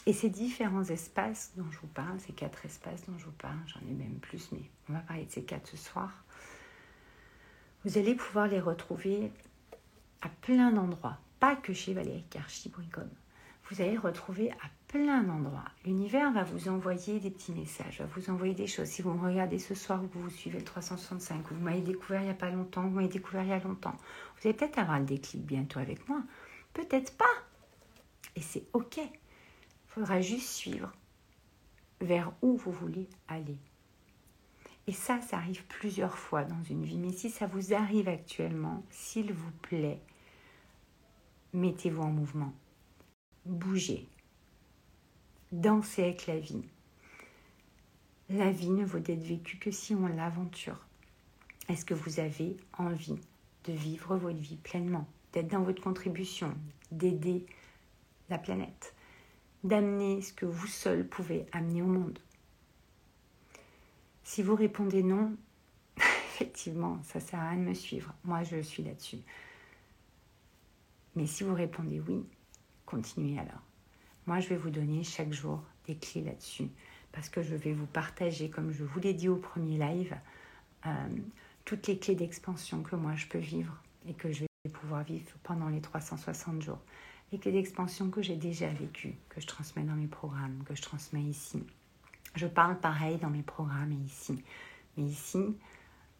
Et 0.05 0.13
ces 0.13 0.31
différents 0.31 0.85
espaces 0.85 1.53
dont 1.57 1.71
je 1.71 1.79
vous 1.79 1.87
parle, 1.87 2.19
ces 2.19 2.33
quatre 2.33 2.67
espaces 2.67 3.05
dont 3.07 3.17
je 3.19 3.25
vous 3.25 3.31
parle, 3.33 3.59
j'en 3.67 3.81
ai 3.89 3.93
même 3.93 4.19
plus, 4.19 4.51
mais 4.51 4.63
on 4.89 4.95
va 4.95 4.99
parler 4.99 5.27
de 5.27 5.31
ces 5.31 5.45
quatre 5.45 5.69
ce 5.69 5.77
soir, 5.77 6.25
vous 7.85 7.99
allez 7.99 8.17
pouvoir 8.17 8.49
les 8.49 8.61
retrouver 8.61 9.31
à 10.23 10.29
plein 10.29 10.73
d'endroits, 10.73 11.19
pas 11.43 11.57
que 11.57 11.73
chez 11.73 11.93
Valérie 11.93 12.25
Karchi.com. 12.31 13.11
Vous 13.69 13.83
allez 13.83 13.99
retrouver 13.99 14.53
à 14.53 14.71
plein 14.87 15.25
d'endroits. 15.25 15.65
L'univers 15.85 16.31
va 16.31 16.45
vous 16.45 16.69
envoyer 16.69 17.19
des 17.19 17.33
petits 17.33 17.51
messages, 17.51 17.99
va 17.99 18.07
vous 18.15 18.31
envoyer 18.31 18.55
des 18.55 18.69
choses. 18.69 18.87
Si 18.87 19.03
vous 19.03 19.11
me 19.13 19.29
regardez 19.29 19.59
ce 19.59 19.75
soir 19.75 20.01
ou 20.05 20.21
vous 20.21 20.31
suivez 20.31 20.61
le 20.61 20.65
365, 20.65 21.51
ou 21.51 21.55
vous 21.55 21.61
m'avez 21.61 21.81
découvert 21.81 22.21
il 22.21 22.27
n'y 22.27 22.31
a 22.31 22.35
pas 22.35 22.51
longtemps, 22.51 22.83
vous 22.83 22.91
m'avez 22.91 23.09
découvert 23.09 23.43
il 23.43 23.49
y 23.49 23.53
a 23.55 23.59
longtemps, 23.59 23.97
vous 24.37 24.49
allez 24.49 24.57
peut-être 24.57 24.79
avoir 24.79 25.01
le 25.01 25.05
déclic 25.05 25.45
bientôt 25.45 25.81
avec 25.81 26.09
moi. 26.09 26.23
Peut-être 26.75 27.17
pas. 27.17 27.25
Et 28.37 28.41
c'est 28.41 28.63
OK. 28.73 28.99
Il 28.99 29.11
faudra 29.89 30.21
juste 30.21 30.49
suivre 30.49 30.93
vers 32.01 32.31
où 32.41 32.57
vous 32.57 32.71
voulez 32.71 33.09
aller. 33.27 33.59
Et 34.87 34.93
ça, 34.93 35.21
ça 35.21 35.39
arrive 35.39 35.65
plusieurs 35.67 36.19
fois 36.19 36.45
dans 36.45 36.63
une 36.71 36.85
vie. 36.85 36.99
Mais 36.99 37.13
si 37.13 37.31
ça 37.31 37.49
vous 37.49 37.75
arrive 37.75 38.09
actuellement, 38.09 38.85
s'il 38.91 39.33
vous 39.33 39.51
plaît, 39.63 40.01
mettez-vous 41.53 42.03
en 42.03 42.11
mouvement. 42.11 42.53
Bougez 43.45 44.09
danser 45.53 46.03
avec 46.03 46.27
la 46.27 46.39
vie. 46.39 46.65
La 48.31 48.51
vie 48.51 48.71
ne 48.71 48.85
vaut 48.85 48.99
d'être 48.99 49.23
vécue 49.23 49.59
que 49.59 49.71
si 49.71 49.95
on 49.95 50.07
l'aventure. 50.07 50.81
Est-ce 51.69 51.85
que 51.85 51.95
vous 51.95 52.19
avez 52.19 52.57
envie 52.79 53.21
de 53.65 53.73
vivre 53.73 54.17
votre 54.17 54.39
vie 54.39 54.57
pleinement, 54.57 55.07
d'être 55.33 55.49
dans 55.49 55.63
votre 55.63 55.83
contribution, 55.83 56.55
d'aider 56.91 57.47
la 58.31 58.39
planète, 58.39 58.95
d'amener 59.63 60.23
ce 60.23 60.33
que 60.33 60.47
vous 60.47 60.67
seul 60.67 61.07
pouvez 61.07 61.47
amener 61.53 61.83
au 61.83 61.87
monde? 61.87 62.19
Si 64.25 64.43
vous 64.43 64.57
répondez 64.57 65.03
non, 65.03 65.37
effectivement, 65.99 66.99
ça 67.05 67.21
sert 67.21 67.41
à 67.41 67.51
rien 67.51 67.61
de 67.61 67.69
me 67.69 67.75
suivre. 67.75 68.15
Moi, 68.25 68.43
je 68.43 68.63
suis 68.63 68.83
là-dessus. 68.83 69.19
Mais 71.15 71.27
si 71.27 71.45
vous 71.45 71.55
répondez 71.55 72.01
oui, 72.01 72.25
continuez 72.87 73.39
alors. 73.39 73.63
Moi, 74.27 74.41
je 74.41 74.49
vais 74.49 74.57
vous 74.57 74.71
donner 74.71 75.03
chaque 75.03 75.33
jour 75.33 75.63
des 75.87 75.97
clés 75.97 76.23
là-dessus 76.23 76.69
parce 77.13 77.29
que 77.29 77.43
je 77.43 77.55
vais 77.55 77.73
vous 77.73 77.87
partager, 77.87 78.49
comme 78.49 78.73
je 78.73 78.85
vous 78.85 79.01
l'ai 79.01 79.15
dit 79.15 79.29
au 79.29 79.37
premier 79.37 79.79
live, 79.79 80.17
euh, 80.87 81.09
toutes 81.65 81.87
les 81.87 81.99
clés 81.99 82.15
d'expansion 82.15 82.83
que 82.83 82.97
moi 82.97 83.15
je 83.15 83.27
peux 83.27 83.39
vivre 83.39 83.77
et 84.09 84.15
que 84.15 84.33
je 84.33 84.41
vais 84.41 84.71
pouvoir 84.73 85.05
vivre 85.05 85.31
pendant 85.43 85.69
les 85.69 85.81
360 85.81 86.63
jours. 86.63 86.81
Les 87.31 87.39
clés 87.39 87.53
d'expansion 87.53 88.11
que 88.11 88.23
j'ai 88.23 88.37
déjà 88.37 88.69
vécues, 88.69 89.15
que 89.29 89.41
je 89.41 89.47
transmets 89.47 89.85
dans 89.85 89.95
mes 89.95 90.07
programmes, 90.07 90.63
que 90.65 90.75
je 90.75 90.83
transmets 90.83 91.23
ici. 91.23 91.63
Je 92.35 92.47
parle 92.47 92.79
pareil 92.79 93.19
dans 93.19 93.31
mes 93.31 93.43
programmes 93.43 93.93
et 93.93 94.07
ici. 94.07 94.43
Mais 94.97 95.05
ici, 95.05 95.57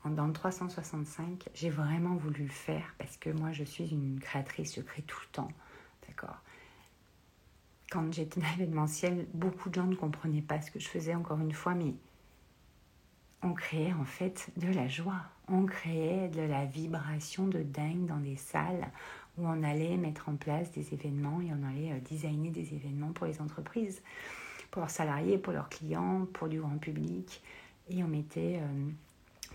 dans 0.05 0.27
le 0.27 0.33
365, 0.33 1.49
j'ai 1.55 1.71
vraiment 1.71 2.17
voulu 2.17 2.45
le 2.45 2.51
faire 2.51 2.95
parce 2.99 3.17
que 3.17 3.31
moi 3.31 3.53
je 3.53 3.65
suis 3.65 3.89
une 3.89 4.19
créatrice, 4.21 4.75
je 4.75 4.81
crée 4.81 5.03
tout 5.03 5.21
le 5.23 5.33
temps. 5.33 5.53
D'accord 6.09 6.41
quand 7.93 8.11
j'étais 8.11 8.41
dans 8.41 8.47
l'événementiel, 8.57 9.27
beaucoup 9.35 9.69
de 9.69 9.75
gens 9.75 9.87
ne 9.87 9.95
comprenaient 9.95 10.41
pas 10.41 10.63
ce 10.63 10.71
que 10.71 10.81
je 10.81 10.89
faisais 10.89 11.15
encore 11.15 11.39
une 11.39 11.53
fois, 11.53 11.75
mais 11.75 11.93
on 13.43 13.53
créait 13.53 13.93
en 13.93 14.05
fait 14.05 14.49
de 14.57 14.73
la 14.73 14.89
joie, 14.89 15.21
on 15.47 15.67
créait 15.67 16.29
de 16.29 16.41
la 16.41 16.65
vibration 16.65 17.47
de 17.47 17.63
dingue 17.63 18.07
dans 18.07 18.21
des 18.21 18.37
salles 18.37 18.89
où 19.37 19.47
on 19.47 19.63
allait 19.63 19.99
mettre 19.99 20.31
en 20.31 20.37
place 20.37 20.71
des 20.73 20.95
événements 20.95 21.43
et 21.43 21.51
on 21.53 21.69
allait 21.69 21.93
euh, 21.93 22.01
designer 22.01 22.51
des 22.51 22.73
événements 22.75 23.13
pour 23.13 23.27
les 23.27 23.41
entreprises, 23.43 24.03
pour 24.71 24.81
leurs 24.81 24.91
salariés, 24.91 25.37
pour 25.37 25.53
leurs 25.53 25.69
clients, 25.69 26.27
pour 26.33 26.49
du 26.49 26.61
grand 26.61 26.79
public. 26.79 27.43
Et 27.91 28.03
on 28.03 28.09
mettait 28.09 28.61
euh, 28.63 28.91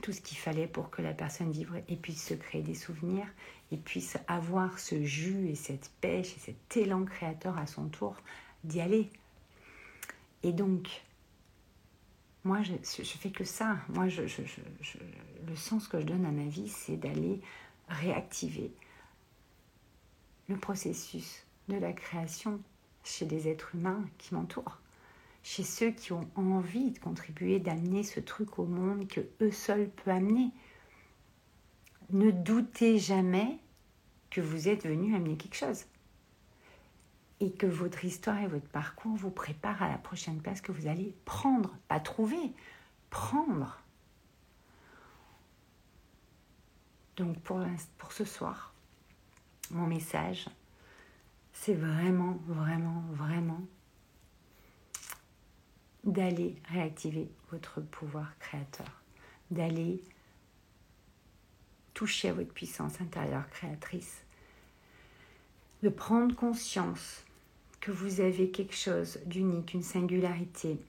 tout 0.02 0.12
ce 0.12 0.22
qu'il 0.22 0.38
fallait 0.38 0.68
pour 0.68 0.90
que 0.90 1.02
la 1.02 1.14
personne 1.14 1.52
vive 1.52 1.82
et 1.88 1.96
puisse 1.96 2.28
se 2.28 2.34
créer 2.34 2.62
des 2.62 2.76
souvenirs 2.76 3.28
et 3.72 3.78
puisse 3.78 4.18
avoir 4.28 4.80
ce 4.80 5.04
jus 5.04 5.48
et 5.50 5.56
cette 5.56 5.92
pêche 6.02 6.36
et 6.36 6.40
cet 6.40 6.78
élan 6.78 7.06
créateur 7.06 7.58
à 7.58 7.68
son 7.68 7.88
tour 7.88 8.16
d'y 8.64 8.82
aller. 8.82 9.10
Et 10.44 10.54
donc, 10.54 11.04
moi, 12.44 12.62
je, 12.64 12.74
je 12.82 13.18
fais 13.18 13.32
que 13.32 13.44
ça. 13.44 13.78
Moi, 13.90 14.08
je, 14.08 14.22
le 14.22 15.56
sens 15.56 15.88
que 15.88 16.00
je 16.00 16.06
donne 16.06 16.26
à 16.26 16.32
ma 16.32 16.46
vie, 16.46 16.70
c'est 16.70 16.98
d'aller 16.98 17.42
réactiver 17.90 18.72
le 20.48 20.56
processus 20.56 21.46
de 21.67 21.76
la 21.76 21.92
création 21.92 22.62
chez 23.04 23.26
des 23.26 23.50
êtres 23.50 23.76
humains 23.76 24.06
qui 24.17 24.34
m'entourent 24.34 24.80
chez 25.48 25.63
ceux 25.63 25.91
qui 25.91 26.12
ont 26.12 26.29
envie 26.35 26.91
de 26.91 27.00
contribuer, 27.00 27.58
d'amener 27.60 28.04
ce 28.04 28.19
truc 28.19 28.60
au 28.60 28.65
monde 28.65 29.08
que 29.08 29.21
eux 29.39 29.52
seuls 29.52 29.89
peuvent 29.89 30.13
amener. 30.13 30.52
Ne 32.10 32.31
doutez 32.31 33.00
jamais 33.00 33.58
que 34.29 34.41
vous 34.41 34.67
êtes 34.67 34.85
venu 34.85 35.15
amener 35.15 35.37
quelque 35.37 35.56
chose 35.56 35.85
et 37.39 37.54
que 37.54 37.65
votre 37.65 38.04
histoire 38.04 38.41
et 38.41 38.48
votre 38.48 38.67
parcours 38.67 39.15
vous 39.15 39.29
préparent 39.29 39.81
à 39.81 39.87
la 39.87 39.98
prochaine 39.98 40.41
place 40.41 40.60
que 40.60 40.73
vous 40.73 40.85
allez 40.85 41.15
prendre, 41.23 41.77
pas 41.87 42.02
trouver, 42.02 42.52
prendre. 43.10 43.79
Donc 47.15 47.39
pour, 47.39 47.62
pour 47.98 48.12
ce 48.12 48.25
soir, 48.25 48.73
mon 49.71 49.87
message, 49.87 50.50
c'est 51.54 51.73
vraiment, 51.73 52.37
vraiment, 52.48 53.02
vraiment 53.13 53.62
d'aller 56.08 56.56
réactiver 56.70 57.30
votre 57.52 57.82
pouvoir 57.82 58.38
créateur, 58.40 58.90
d'aller 59.52 60.02
toucher 61.94 62.30
à 62.30 62.34
votre 62.34 62.54
puissance 62.54 63.00
intérieure 63.02 63.48
créatrice, 63.50 64.24
de 65.84 65.90
prendre 65.90 66.34
conscience 66.34 67.24
que 67.82 67.92
vous 67.92 68.22
avez 68.22 68.50
quelque 68.50 68.76
chose 68.76 69.20
d'unique, 69.26 69.74
une 69.74 69.84
singularité, 69.84 70.80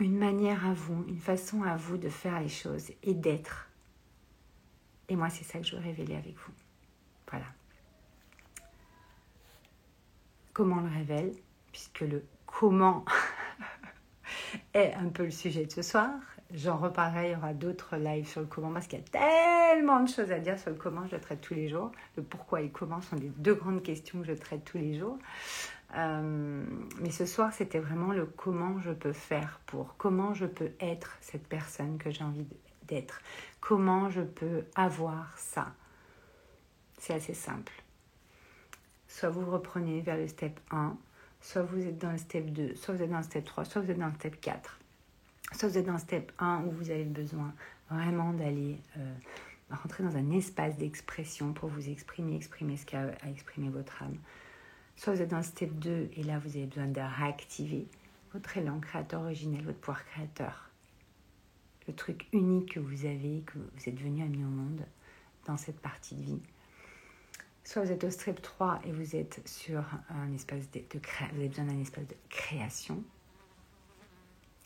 une 0.00 0.18
manière 0.18 0.66
à 0.66 0.72
vous, 0.72 1.04
une 1.06 1.20
façon 1.20 1.62
à 1.62 1.76
vous 1.76 1.98
de 1.98 2.08
faire 2.08 2.40
les 2.40 2.48
choses 2.48 2.90
et 3.02 3.14
d'être. 3.14 3.68
Et 5.08 5.16
moi, 5.16 5.28
c'est 5.28 5.44
ça 5.44 5.58
que 5.58 5.66
je 5.66 5.76
veux 5.76 5.82
révéler 5.82 6.16
avec 6.16 6.34
vous. 6.34 6.52
Voilà. 7.30 7.46
Comment 10.52 10.80
le 10.80 10.88
révèle? 10.88 11.32
Puisque 11.70 12.00
le 12.00 12.24
comment 12.46 13.04
est 14.74 14.94
un 14.94 15.08
peu 15.08 15.24
le 15.24 15.30
sujet 15.30 15.66
de 15.66 15.70
ce 15.72 15.82
soir. 15.82 16.10
J'en 16.54 16.76
reparlerai, 16.76 17.30
il 17.30 17.32
y 17.32 17.36
aura 17.36 17.54
d'autres 17.54 17.96
lives 17.96 18.28
sur 18.28 18.42
le 18.42 18.46
comment 18.46 18.72
parce 18.72 18.86
qu'il 18.86 18.98
y 18.98 19.02
a 19.02 19.70
tellement 19.72 20.00
de 20.00 20.08
choses 20.08 20.30
à 20.30 20.38
dire 20.38 20.58
sur 20.58 20.70
le 20.70 20.76
comment, 20.76 21.06
je 21.06 21.16
traite 21.16 21.40
tous 21.40 21.54
les 21.54 21.68
jours. 21.68 21.92
Le 22.16 22.22
pourquoi 22.22 22.60
et 22.60 22.68
comment 22.68 23.00
sont 23.00 23.16
les 23.16 23.30
deux 23.38 23.54
grandes 23.54 23.82
questions 23.82 24.20
que 24.20 24.26
je 24.26 24.34
traite 24.34 24.64
tous 24.64 24.78
les 24.78 24.98
jours. 24.98 25.18
Euh, 25.96 26.64
mais 27.00 27.10
ce 27.10 27.26
soir, 27.26 27.52
c'était 27.52 27.78
vraiment 27.78 28.12
le 28.12 28.26
comment 28.26 28.80
je 28.80 28.92
peux 28.92 29.12
faire 29.12 29.60
pour, 29.66 29.96
comment 29.96 30.34
je 30.34 30.46
peux 30.46 30.72
être 30.80 31.16
cette 31.20 31.46
personne 31.46 31.98
que 31.98 32.10
j'ai 32.10 32.24
envie 32.24 32.46
d'être, 32.86 33.20
comment 33.60 34.10
je 34.10 34.22
peux 34.22 34.64
avoir 34.74 35.36
ça. 35.38 35.72
C'est 36.98 37.14
assez 37.14 37.34
simple. 37.34 37.72
Soit 39.08 39.28
vous 39.28 39.50
reprenez 39.50 40.00
vers 40.00 40.16
le 40.16 40.28
step 40.28 40.58
1, 40.70 40.96
soit 41.42 41.62
vous 41.62 41.86
êtes 41.86 41.98
dans 41.98 42.12
le 42.12 42.18
step 42.18 42.46
2, 42.46 42.76
soit 42.76 42.94
vous 42.94 43.02
êtes 43.02 43.10
dans 43.10 43.18
le 43.18 43.24
step 43.24 43.44
3, 43.44 43.64
soit 43.64 43.82
vous 43.82 43.90
êtes 43.90 43.98
dans 43.98 44.06
le 44.06 44.14
step 44.14 44.40
4. 44.40 44.78
Soit 45.52 45.68
vous 45.68 45.78
êtes 45.78 45.86
dans 45.86 45.92
le 45.92 45.98
step 45.98 46.32
1 46.38 46.64
où 46.64 46.70
vous 46.70 46.90
avez 46.90 47.04
besoin 47.04 47.52
vraiment 47.90 48.32
d'aller 48.32 48.78
euh, 48.96 49.14
rentrer 49.70 50.04
dans 50.04 50.16
un 50.16 50.30
espace 50.30 50.78
d'expression 50.78 51.52
pour 51.52 51.68
vous 51.68 51.90
exprimer, 51.90 52.36
exprimer 52.36 52.76
ce 52.76 52.86
qu'a 52.86 53.10
à 53.22 53.28
exprimer 53.28 53.68
votre 53.68 54.02
âme. 54.02 54.16
Soit 54.96 55.14
vous 55.14 55.22
êtes 55.22 55.30
dans 55.30 55.38
le 55.38 55.42
step 55.42 55.72
2 55.74 56.10
et 56.16 56.22
là 56.22 56.38
vous 56.38 56.56
avez 56.56 56.66
besoin 56.66 56.86
de 56.86 57.00
réactiver 57.00 57.86
votre 58.32 58.56
élan 58.56 58.80
créateur 58.80 59.22
originel, 59.22 59.64
votre 59.64 59.78
pouvoir 59.78 60.04
créateur. 60.06 60.70
Le 61.88 61.94
truc 61.94 62.28
unique 62.32 62.74
que 62.74 62.80
vous 62.80 63.04
avez, 63.04 63.42
que 63.44 63.58
vous 63.58 63.88
êtes 63.88 64.00
venu 64.00 64.22
amener 64.22 64.44
au 64.44 64.48
monde 64.48 64.86
dans 65.46 65.56
cette 65.56 65.80
partie 65.80 66.14
de 66.14 66.22
vie. 66.22 66.40
Soit 67.64 67.84
vous 67.84 67.92
êtes 67.92 68.04
au 68.04 68.10
step 68.10 68.42
3 68.42 68.80
et 68.84 68.92
vous 68.92 69.14
êtes 69.16 69.46
sur 69.48 69.84
un 70.10 70.32
espace 70.32 70.70
de, 70.72 70.80
vous 70.80 71.38
avez 71.38 71.48
besoin 71.48 71.64
d'un 71.64 71.80
espace 71.80 72.06
de 72.06 72.16
création 72.28 73.02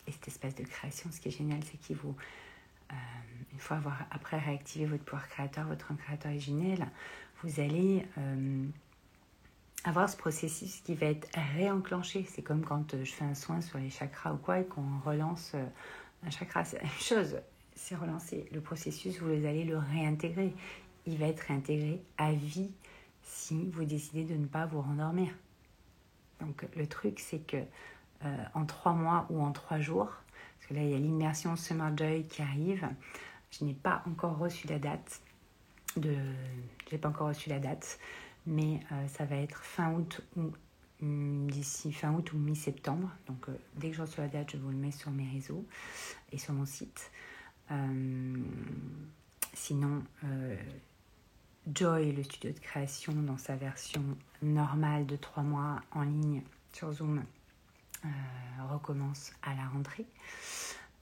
et 0.07 0.11
cet 0.11 0.27
espace 0.27 0.55
de 0.55 0.63
création, 0.63 1.09
ce 1.11 1.19
qui 1.19 1.27
est 1.27 1.37
génial, 1.37 1.59
c'est 1.63 1.77
qu'il 1.77 1.97
vous, 1.97 2.15
euh, 2.91 2.95
une 3.51 3.59
fois 3.59 3.77
avoir 3.77 4.05
après 4.11 4.39
réactivé 4.39 4.85
votre 4.85 5.03
pouvoir 5.03 5.27
créateur, 5.27 5.67
votre 5.67 5.95
créateur 5.97 6.31
originel, 6.31 6.87
vous 7.43 7.59
allez 7.59 8.05
euh, 8.17 8.65
avoir 9.83 10.09
ce 10.09 10.15
processus 10.15 10.81
qui 10.81 10.95
va 10.95 11.07
être 11.07 11.27
réenclenché. 11.55 12.25
C'est 12.29 12.41
comme 12.41 12.63
quand 12.63 12.93
euh, 12.93 13.03
je 13.03 13.11
fais 13.11 13.25
un 13.25 13.35
soin 13.35 13.61
sur 13.61 13.79
les 13.79 13.89
chakras 13.89 14.33
ou 14.33 14.37
quoi 14.37 14.59
et 14.59 14.65
qu'on 14.65 14.99
relance 15.05 15.55
un 16.23 16.29
chakra, 16.29 16.63
c'est 16.63 16.77
la 16.77 16.83
même 16.83 16.91
chose. 16.99 17.37
C'est 17.75 17.95
relancé. 17.95 18.47
Le 18.51 18.61
processus, 18.61 19.19
vous 19.19 19.45
allez 19.45 19.63
le 19.63 19.77
réintégrer. 19.77 20.55
Il 21.07 21.17
va 21.17 21.27
être 21.27 21.39
réintégré 21.39 22.01
à 22.17 22.33
vie 22.33 22.69
si 23.23 23.69
vous 23.71 23.85
décidez 23.85 24.25
de 24.25 24.35
ne 24.35 24.45
pas 24.45 24.65
vous 24.65 24.81
rendormir. 24.81 25.29
Donc 26.41 26.67
le 26.75 26.85
truc, 26.85 27.19
c'est 27.19 27.39
que 27.39 27.57
euh, 28.25 28.43
en 28.53 28.65
trois 28.65 28.93
mois 28.93 29.25
ou 29.29 29.41
en 29.41 29.51
trois 29.51 29.79
jours. 29.79 30.09
Parce 30.57 30.69
que 30.69 30.73
là, 30.73 30.83
il 30.83 30.89
y 30.89 30.95
a 30.95 30.99
l'immersion 30.99 31.55
Summer 31.55 31.95
Joy 31.95 32.25
qui 32.25 32.41
arrive. 32.41 32.87
Je 33.51 33.63
n'ai 33.63 33.73
pas 33.73 34.03
encore 34.07 34.37
reçu 34.37 34.67
la 34.67 34.79
date. 34.79 35.21
De... 35.95 36.15
Je 36.87 36.95
n'ai 36.95 36.97
pas 36.97 37.09
encore 37.09 37.27
reçu 37.27 37.49
la 37.49 37.59
date, 37.59 37.99
mais 38.45 38.81
euh, 38.91 39.07
ça 39.07 39.25
va 39.25 39.37
être 39.37 39.63
fin 39.63 39.93
août 39.93 40.21
ou 40.35 40.51
hum, 41.01 41.49
d'ici 41.49 41.91
fin 41.93 42.13
août 42.13 42.33
ou 42.33 42.37
mi-septembre. 42.37 43.09
Donc, 43.27 43.49
euh, 43.49 43.57
dès 43.75 43.89
que 43.91 43.95
je 43.95 44.01
reçois 44.01 44.25
la 44.25 44.29
date, 44.29 44.51
je 44.51 44.57
vous 44.57 44.69
le 44.69 44.77
mets 44.77 44.91
sur 44.91 45.11
mes 45.11 45.29
réseaux 45.29 45.65
et 46.31 46.37
sur 46.37 46.53
mon 46.53 46.65
site. 46.65 47.11
sinon, 49.53 50.03
Joy, 51.73 52.13
le 52.13 52.23
studio 52.23 52.53
de 52.53 52.59
création, 52.59 53.11
dans 53.11 53.37
sa 53.37 53.57
version 53.57 54.01
normale 54.41 55.05
de 55.05 55.17
trois 55.17 55.43
mois 55.43 55.81
en 55.91 56.03
ligne 56.03 56.41
sur 56.71 56.93
Zoom, 56.93 57.25
euh, 58.05 58.07
recommence 58.69 59.33
à 59.41 59.53
la 59.53 59.67
rentrée. 59.67 60.05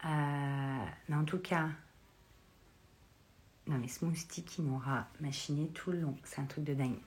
Euh, 0.05 0.85
mais 1.07 1.15
en 1.15 1.23
tout 1.23 1.37
cas, 1.37 1.69
non 3.67 3.77
mais 3.77 3.87
Smoothie 3.87 4.43
qui 4.43 4.63
m'aura 4.63 5.07
machiné 5.19 5.67
tout 5.67 5.91
le 5.91 5.99
long, 5.99 6.17
c'est 6.23 6.41
un 6.41 6.45
truc 6.45 6.63
de 6.63 6.73
dingue. 6.73 6.99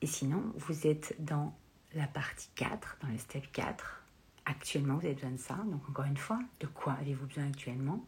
Et 0.00 0.06
sinon, 0.06 0.52
vous 0.54 0.86
êtes 0.86 1.16
dans 1.18 1.52
la 1.94 2.06
partie 2.06 2.48
4, 2.54 2.98
dans 3.02 3.08
le 3.08 3.18
step 3.18 3.50
4. 3.50 4.04
Actuellement, 4.44 4.94
vous 4.94 5.06
avez 5.06 5.14
besoin 5.14 5.32
de 5.32 5.36
ça. 5.36 5.56
Donc, 5.66 5.88
encore 5.88 6.04
une 6.04 6.16
fois, 6.16 6.38
de 6.60 6.68
quoi 6.68 6.92
avez-vous 7.00 7.26
besoin 7.26 7.48
actuellement? 7.48 8.04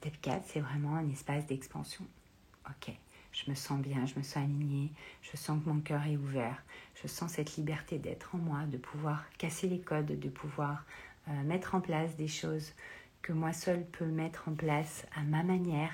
Step 0.00 0.18
4, 0.22 0.42
c'est 0.46 0.60
vraiment 0.60 0.96
un 0.96 1.10
espace 1.10 1.44
d'expansion. 1.44 2.06
Ok, 2.66 2.90
je 3.32 3.50
me 3.50 3.54
sens 3.54 3.78
bien, 3.82 4.06
je 4.06 4.14
me 4.14 4.22
sens 4.22 4.38
alignée, 4.38 4.90
je 5.20 5.36
sens 5.36 5.62
que 5.62 5.68
mon 5.68 5.80
cœur 5.80 6.06
est 6.06 6.16
ouvert, 6.16 6.62
je 6.94 7.06
sens 7.06 7.32
cette 7.32 7.56
liberté 7.56 7.98
d'être 7.98 8.34
en 8.34 8.38
moi, 8.38 8.60
de 8.64 8.78
pouvoir 8.78 9.26
casser 9.36 9.68
les 9.68 9.78
codes, 9.78 10.06
de 10.06 10.28
pouvoir 10.30 10.86
euh, 11.28 11.42
mettre 11.42 11.74
en 11.74 11.82
place 11.82 12.16
des 12.16 12.28
choses 12.28 12.72
que 13.20 13.34
moi 13.34 13.52
seule 13.52 13.84
peux 13.84 14.06
mettre 14.06 14.48
en 14.48 14.54
place 14.54 15.04
à 15.14 15.20
ma 15.20 15.42
manière. 15.42 15.92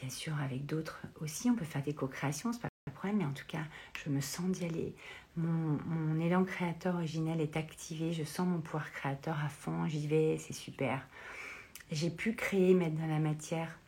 Bien 0.00 0.10
sûr, 0.10 0.38
avec 0.40 0.64
d'autres 0.64 1.02
aussi, 1.20 1.50
on 1.50 1.56
peut 1.56 1.64
faire 1.64 1.82
des 1.82 1.92
co-créations, 1.92 2.52
c'est 2.52 2.62
pas 2.62 2.68
le 2.86 2.92
problème, 2.92 3.16
mais 3.16 3.24
en 3.24 3.32
tout 3.32 3.46
cas, 3.48 3.64
je 4.04 4.10
me 4.10 4.20
sens 4.20 4.48
d'y 4.48 4.64
aller. 4.64 4.94
Mon, 5.36 5.80
mon 5.86 6.20
élan 6.20 6.44
créateur 6.44 6.94
originel 6.94 7.40
est 7.40 7.56
activé, 7.56 8.12
je 8.12 8.22
sens 8.22 8.46
mon 8.46 8.60
pouvoir 8.60 8.92
créateur 8.92 9.36
à 9.44 9.48
fond, 9.48 9.88
j'y 9.88 10.06
vais, 10.06 10.38
c'est 10.38 10.52
super. 10.52 11.04
J'ai 11.90 12.10
pu 12.10 12.34
créer, 12.34 12.74
mettre 12.74 12.96
dans 12.96 13.06
la 13.06 13.18
matière 13.18 13.78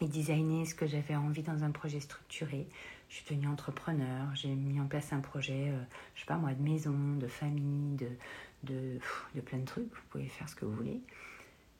et 0.00 0.06
designer 0.06 0.66
ce 0.66 0.74
que 0.74 0.86
j'avais 0.86 1.16
envie 1.16 1.42
dans 1.42 1.64
un 1.64 1.70
projet 1.70 2.00
structuré. 2.00 2.66
Je 3.08 3.16
suis 3.16 3.24
devenue 3.24 3.48
entrepreneur, 3.48 4.34
j'ai 4.34 4.48
mis 4.48 4.80
en 4.80 4.86
place 4.86 5.12
un 5.12 5.20
projet, 5.20 5.66
je 5.68 5.72
euh, 5.72 5.82
je 6.14 6.20
sais 6.20 6.26
pas 6.26 6.36
moi, 6.36 6.52
de 6.52 6.62
maison, 6.62 7.16
de 7.18 7.26
famille, 7.26 7.96
de, 7.96 8.98
de, 9.34 9.40
plein 9.40 9.58
de 9.58 9.64
trucs. 9.64 9.92
Vous 9.92 10.02
pouvez 10.10 10.26
faire 10.26 10.48
ce 10.48 10.54
que 10.54 10.64
vous 10.64 10.74
voulez. 10.74 11.00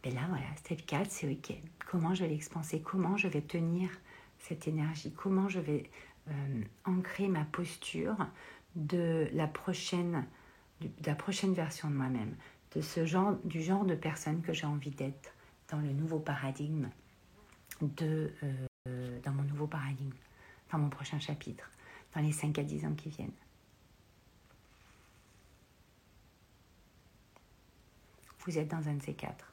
Et 0.05 0.11
là, 0.11 0.23
voilà, 0.29 0.47
step 0.57 0.85
4, 0.87 1.11
c'est 1.11 1.31
OK. 1.31 1.55
Comment 1.91 2.15
je 2.15 2.25
vais 2.25 2.31
l'expanser 2.31 2.81
Comment 2.81 3.17
je 3.17 3.29
vais 3.29 3.41
tenir 3.41 3.91
cette 4.39 4.67
énergie? 4.67 5.13
Comment 5.13 5.49
je 5.49 5.61
vais 5.61 5.91
euh, 6.29 6.63
ancrer 6.85 7.29
ma 7.29 7.45
posture 7.45 8.17
de 8.75 9.29
la 9.33 9.47
prochaine, 9.47 10.27
de 10.81 10.89
la 11.07 11.15
prochaine 11.15 11.53
version 11.53 11.91
de 11.91 11.95
moi-même, 11.95 12.35
de 12.75 12.81
ce 12.81 13.05
genre, 13.05 13.37
du 13.45 13.63
genre 13.63 13.85
de 13.85 13.95
personne 13.95 14.43
que 14.43 14.53
j'ai 14.53 14.67
envie 14.67 14.91
d'être 14.91 15.32
dans 15.73 15.81
le 15.81 15.93
nouveau 15.93 16.19
paradigme 16.19 16.91
de, 17.81 18.31
euh, 18.87 19.21
dans 19.23 19.33
mon 19.33 19.43
nouveau 19.43 19.67
paradigme, 19.67 20.13
dans 20.71 20.79
mon 20.79 20.91
prochain 20.91 21.19
chapitre, 21.19 21.69
dans 22.15 22.21
les 22.21 22.31
5 22.31 22.59
à 22.59 22.63
10 22.63 22.85
ans 22.85 22.95
qui 22.95 23.09
viennent. 23.09 23.33
Vous 28.41 28.59
êtes 28.59 28.69
dans 28.69 28.87
un 28.87 28.95
de 28.95 29.03
ces 29.03 29.15
quatre. 29.15 29.51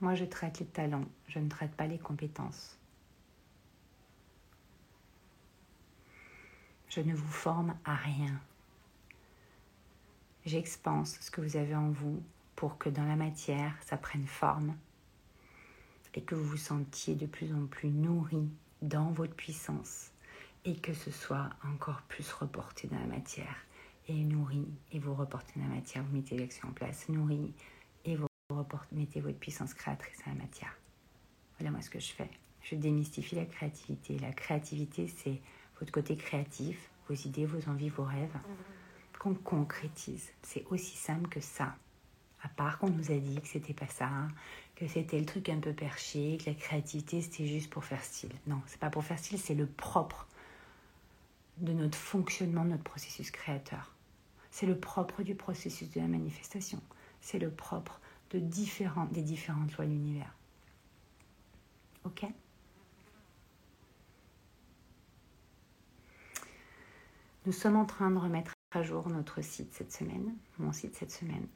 Moi, 0.00 0.16
je 0.16 0.24
traite 0.24 0.58
les 0.58 0.66
talents, 0.66 1.06
je 1.28 1.38
ne 1.38 1.48
traite 1.48 1.72
pas 1.72 1.86
les 1.86 1.98
compétences. 1.98 2.76
Je 6.88 7.00
ne 7.00 7.14
vous 7.14 7.32
forme 7.32 7.76
à 7.84 7.94
rien. 7.94 8.40
J'expanse 10.46 11.16
ce 11.20 11.30
que 11.30 11.40
vous 11.40 11.56
avez 11.56 11.76
en 11.76 11.90
vous 11.90 12.20
pour 12.56 12.78
que 12.78 12.88
dans 12.88 13.04
la 13.04 13.16
matière, 13.16 13.74
ça 13.82 13.96
prenne 13.96 14.26
forme 14.26 14.74
et 16.14 16.22
que 16.22 16.34
vous 16.34 16.44
vous 16.44 16.56
sentiez 16.56 17.14
de 17.16 17.26
plus 17.26 17.52
en 17.52 17.66
plus 17.66 17.88
nourri 17.88 18.48
dans 18.82 19.10
votre 19.10 19.34
puissance 19.34 20.12
et 20.64 20.76
que 20.76 20.94
ce 20.94 21.10
soit 21.10 21.50
encore 21.64 22.02
plus 22.02 22.32
reporté 22.32 22.88
dans 22.88 22.98
la 22.98 23.06
matière 23.06 23.56
et 24.08 24.22
nourri 24.24 24.66
et 24.92 24.98
vous 24.98 25.14
reportez 25.14 25.52
dans 25.56 25.66
la 25.66 25.74
matière, 25.74 26.04
vous 26.04 26.14
mettez 26.16 26.38
l'action 26.38 26.68
en 26.68 26.72
place, 26.72 27.08
nourri 27.08 27.52
et 28.04 28.16
vous 28.16 28.26
mettez 28.92 29.20
votre 29.20 29.38
puissance 29.38 29.74
créatrice 29.74 30.18
dans 30.24 30.32
la 30.32 30.38
matière. 30.38 30.76
Voilà 31.58 31.70
moi 31.70 31.80
ce 31.80 31.90
que 31.90 32.00
je 32.00 32.12
fais. 32.12 32.30
Je 32.62 32.76
démystifie 32.76 33.34
la 33.34 33.44
créativité. 33.44 34.18
La 34.18 34.32
créativité, 34.32 35.08
c'est 35.08 35.40
votre 35.78 35.92
côté 35.92 36.16
créatif, 36.16 36.90
vos 37.08 37.14
idées, 37.14 37.46
vos 37.46 37.68
envies, 37.68 37.90
vos 37.90 38.04
rêves, 38.04 38.36
qu'on 39.18 39.34
concrétise. 39.34 40.30
C'est 40.42 40.64
aussi 40.70 40.96
simple 40.96 41.28
que 41.28 41.40
ça. 41.40 41.76
À 42.44 42.48
part 42.48 42.78
qu'on 42.78 42.90
nous 42.90 43.10
a 43.10 43.16
dit 43.16 43.40
que 43.40 43.48
c'était 43.48 43.74
pas 43.74 43.88
ça, 43.88 44.06
hein, 44.06 44.28
que 44.76 44.86
c'était 44.86 45.18
le 45.18 45.26
truc 45.26 45.48
un 45.48 45.58
peu 45.58 45.72
perché, 45.72 46.38
que 46.38 46.50
la 46.50 46.54
créativité 46.54 47.22
c'était 47.22 47.46
juste 47.46 47.70
pour 47.70 47.84
faire 47.84 48.04
style. 48.04 48.32
Non, 48.46 48.60
c'est 48.66 48.78
pas 48.78 48.90
pour 48.90 49.02
faire 49.02 49.18
style, 49.18 49.38
c'est 49.38 49.54
le 49.54 49.66
propre 49.66 50.28
de 51.58 51.72
notre 51.72 51.98
fonctionnement, 51.98 52.64
de 52.64 52.70
notre 52.70 52.84
processus 52.84 53.30
créateur. 53.30 53.92
C'est 54.50 54.66
le 54.66 54.78
propre 54.78 55.22
du 55.22 55.34
processus 55.34 55.90
de 55.90 56.00
la 56.00 56.06
manifestation. 56.06 56.80
C'est 57.20 57.38
le 57.38 57.50
propre 57.50 58.00
des 58.30 58.40
différentes 58.40 59.12
lois 59.76 59.86
de 59.86 59.90
l'univers. 59.90 60.34
Ok? 62.04 62.26
Nous 67.46 67.52
sommes 67.52 67.76
en 67.76 67.84
train 67.84 68.10
de 68.10 68.18
remettre 68.18 68.52
à 68.72 68.82
jour 68.82 69.08
notre 69.08 69.42
site 69.42 69.72
cette 69.72 69.92
semaine, 69.92 70.34
mon 70.58 70.72
site 70.72 70.96
cette 70.96 71.12
semaine, 71.12 71.46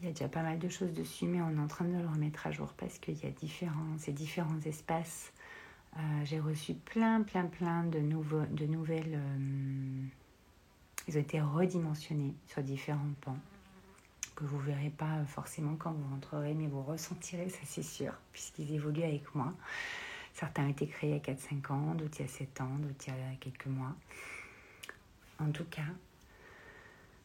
il 0.00 0.06
y 0.06 0.08
a 0.08 0.12
déjà 0.12 0.28
pas 0.28 0.42
mal 0.42 0.58
de 0.58 0.68
choses 0.68 0.92
dessus, 0.92 1.26
mais 1.26 1.42
on 1.42 1.50
est 1.50 1.60
en 1.60 1.66
train 1.66 1.84
de 1.84 1.96
le 1.96 2.06
remettre 2.06 2.46
à 2.46 2.50
jour 2.50 2.72
parce 2.78 2.98
qu'il 2.98 3.18
y 3.18 3.26
a 3.26 3.30
différents, 3.30 3.98
ces 3.98 4.12
différents 4.12 4.60
espaces. 4.64 5.32
Euh, 5.96 6.00
j'ai 6.24 6.40
reçu 6.40 6.74
plein, 6.74 7.22
plein, 7.22 7.46
plein 7.46 7.84
de, 7.84 7.98
nouveaux, 7.98 8.46
de 8.46 8.64
nouvelles. 8.64 9.14
Euh, 9.14 10.06
ils 11.06 11.18
ont 11.18 11.20
été 11.20 11.40
redimensionnés 11.40 12.34
sur 12.46 12.62
différents 12.62 13.12
pans 13.20 13.38
que 14.36 14.44
vous 14.44 14.58
verrez 14.58 14.90
pas 14.90 15.22
forcément 15.26 15.76
quand 15.76 15.92
vous 15.92 16.08
rentrerez, 16.08 16.54
mais 16.54 16.66
vous 16.66 16.82
ressentirez, 16.82 17.50
ça 17.50 17.58
c'est 17.64 17.82
sûr, 17.82 18.14
puisqu'ils 18.32 18.72
évoluent 18.72 19.02
avec 19.02 19.34
moi. 19.34 19.52
Certains 20.32 20.64
ont 20.64 20.70
été 20.70 20.86
créés 20.86 21.10
il 21.10 21.16
y 21.16 21.30
a 21.30 21.34
4-5 21.34 21.72
ans, 21.72 21.94
d'autres 21.94 22.20
il 22.20 22.22
y 22.22 22.24
a 22.24 22.28
7 22.28 22.60
ans, 22.62 22.76
d'autres 22.78 23.04
il 23.06 23.10
y 23.10 23.34
a 23.34 23.36
quelques 23.38 23.66
mois. 23.66 23.94
En 25.38 25.50
tout 25.50 25.64
cas, 25.64 25.82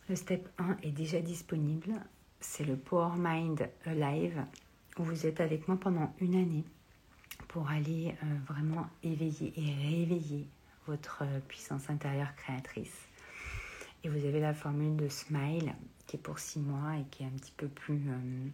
le 0.10 0.16
step 0.16 0.50
1 0.58 0.78
est 0.84 0.92
déjà 0.92 1.22
disponible. 1.22 1.94
C'est 2.48 2.64
le 2.64 2.78
Power 2.78 3.16
Mind 3.18 3.70
Live 3.86 4.46
où 4.98 5.04
vous 5.04 5.26
êtes 5.26 5.42
avec 5.42 5.68
moi 5.68 5.78
pendant 5.78 6.14
une 6.22 6.36
année 6.36 6.64
pour 7.50 7.70
aller 7.70 8.16
euh, 8.24 8.38
vraiment 8.48 8.88
éveiller 9.04 9.52
et 9.58 9.74
réveiller 9.74 10.48
votre 10.88 11.24
euh, 11.24 11.40
puissance 11.50 11.90
intérieure 11.90 12.34
créatrice. 12.38 12.96
Et 14.06 14.10
vous 14.10 14.26
avez 14.26 14.40
la 14.40 14.54
formule 14.54 14.96
de 14.96 15.10
Smile 15.10 15.76
qui 16.08 16.16
est 16.16 16.20
pour 16.20 16.40
six 16.40 16.60
mois 16.60 16.96
et 16.98 17.04
qui 17.12 17.24
est 17.24 17.26
un 17.26 17.32
petit 17.32 17.52
peu 17.58 17.68
plus... 17.68 18.10
Euh, 18.10 18.50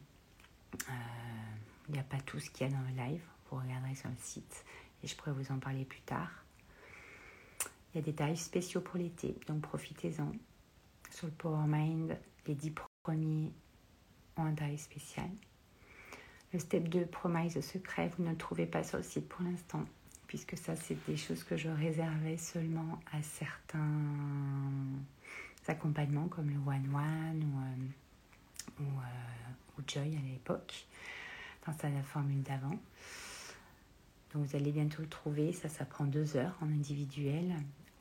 il 1.87 1.93
n'y 1.93 1.99
a 1.99 2.03
pas 2.03 2.19
tout 2.21 2.39
ce 2.39 2.49
qu'il 2.49 2.67
y 2.67 2.69
a 2.71 2.73
dans 2.73 2.81
le 2.81 2.95
live, 2.95 3.21
vous 3.51 3.59
regarderez 3.59 3.93
sur 3.93 4.09
le 4.09 4.15
site 4.19 4.65
et 5.03 5.07
je 5.07 5.15
pourrais 5.15 5.33
vous 5.33 5.51
en 5.51 5.59
parler 5.59 5.85
plus 5.85 6.01
tard. 6.01 6.31
Il 7.93 7.97
y 7.97 7.99
a 7.99 8.03
des 8.03 8.13
tarifs 8.13 8.39
spéciaux 8.39 8.81
pour 8.81 8.97
l'été, 8.97 9.35
donc 9.47 9.61
profitez-en. 9.61 10.31
Sur 11.11 11.27
le 11.27 11.33
Power 11.33 11.67
Mind, 11.67 12.17
les 12.47 12.55
dix 12.55 12.73
premiers 13.03 13.51
ont 14.37 14.45
un 14.45 14.53
tarif 14.53 14.81
spécial. 14.81 15.29
Le 16.53 16.59
step 16.59 16.89
2, 16.89 17.05
Promise 17.05 17.61
secret, 17.61 18.11
vous 18.17 18.23
ne 18.23 18.31
le 18.31 18.37
trouvez 18.37 18.65
pas 18.65 18.83
sur 18.83 18.97
le 18.97 19.03
site 19.03 19.27
pour 19.29 19.41
l'instant, 19.41 19.85
puisque 20.27 20.57
ça, 20.57 20.75
c'est 20.75 20.97
des 21.07 21.15
choses 21.15 21.43
que 21.43 21.55
je 21.55 21.69
réservais 21.69 22.37
seulement 22.37 22.99
à 23.13 23.21
certains 23.21 23.79
accompagnements 25.67 26.27
comme 26.27 26.49
le 26.49 26.57
One 26.57 26.93
One 26.93 27.43
ou, 28.79 28.83
euh, 28.83 28.83
euh, 28.83 29.77
ou, 29.77 29.83
Joy 29.87 30.17
à 30.17 30.21
l'époque, 30.29 30.85
dans 31.65 31.73
sa 31.73 31.89
formule 32.03 32.41
d'avant. 32.43 32.77
Donc 34.33 34.45
vous 34.45 34.55
allez 34.55 34.71
bientôt 34.71 35.01
le 35.01 35.09
trouver, 35.09 35.53
ça, 35.53 35.69
ça 35.69 35.85
prend 35.85 36.05
deux 36.05 36.35
heures 36.35 36.57
en 36.61 36.67
individuel 36.67 37.55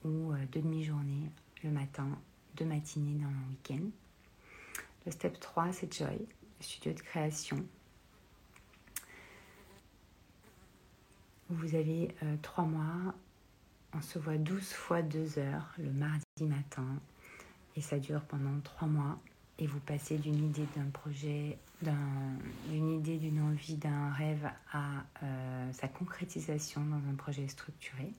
ou 0.04 0.32
euh, 0.32 0.36
deux 0.52 0.60
demi-journées 0.60 1.30
le 1.62 1.70
matin, 1.70 2.08
deux 2.56 2.64
matinées 2.64 3.20
dans 3.22 3.30
le 3.30 3.48
week-end. 3.50 3.90
Le 5.06 5.12
step 5.12 5.40
3, 5.40 5.72
c'est 5.72 5.92
Joy, 5.92 6.18
le 6.18 6.62
studio 6.64 6.92
de 6.92 7.00
création. 7.00 7.56
Vous 11.48 11.74
avez 11.74 12.14
trois 12.42 12.64
mois, 12.64 13.14
on 13.92 14.02
se 14.02 14.18
voit 14.20 14.36
12 14.36 14.72
fois 14.72 15.02
deux 15.02 15.38
heures 15.38 15.66
le 15.78 15.90
mardi 15.90 16.24
matin 16.42 16.86
et 17.76 17.80
ça 17.80 17.98
dure 17.98 18.20
pendant 18.22 18.60
trois 18.60 18.88
mois. 18.88 19.18
Et 19.58 19.66
vous 19.66 19.80
passez 19.80 20.16
d'une 20.16 20.42
idée 20.46 20.66
d'un 20.74 20.88
projet, 20.90 21.58
d'une 21.82 22.90
idée, 22.90 23.18
d'une 23.18 23.42
envie, 23.42 23.74
d'un 23.74 24.10
rêve 24.12 24.48
à 24.72 25.04
euh, 25.22 25.72
sa 25.72 25.86
concrétisation 25.86 26.82
dans 26.82 27.10
un 27.10 27.14
projet 27.14 27.46
structuré. 27.46 28.14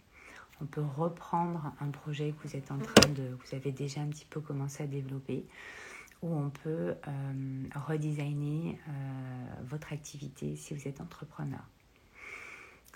On 0.61 0.65
peut 0.65 0.83
reprendre 0.83 1.73
un 1.79 1.89
projet 1.89 2.33
que 2.33 2.47
vous 2.47 2.55
êtes 2.55 2.69
en 2.69 2.77
train 2.77 3.09
de, 3.09 3.35
vous 3.43 3.55
avez 3.55 3.71
déjà 3.71 4.01
un 4.01 4.07
petit 4.07 4.25
peu 4.25 4.39
commencé 4.39 4.83
à 4.83 4.87
développer, 4.87 5.43
ou 6.21 6.35
on 6.35 6.49
peut 6.49 6.95
euh, 7.07 7.63
redesigner 7.75 8.79
euh, 8.87 8.91
votre 9.63 9.91
activité 9.93 10.55
si 10.55 10.73
vous 10.73 10.87
êtes 10.87 11.01
entrepreneur. 11.01 11.63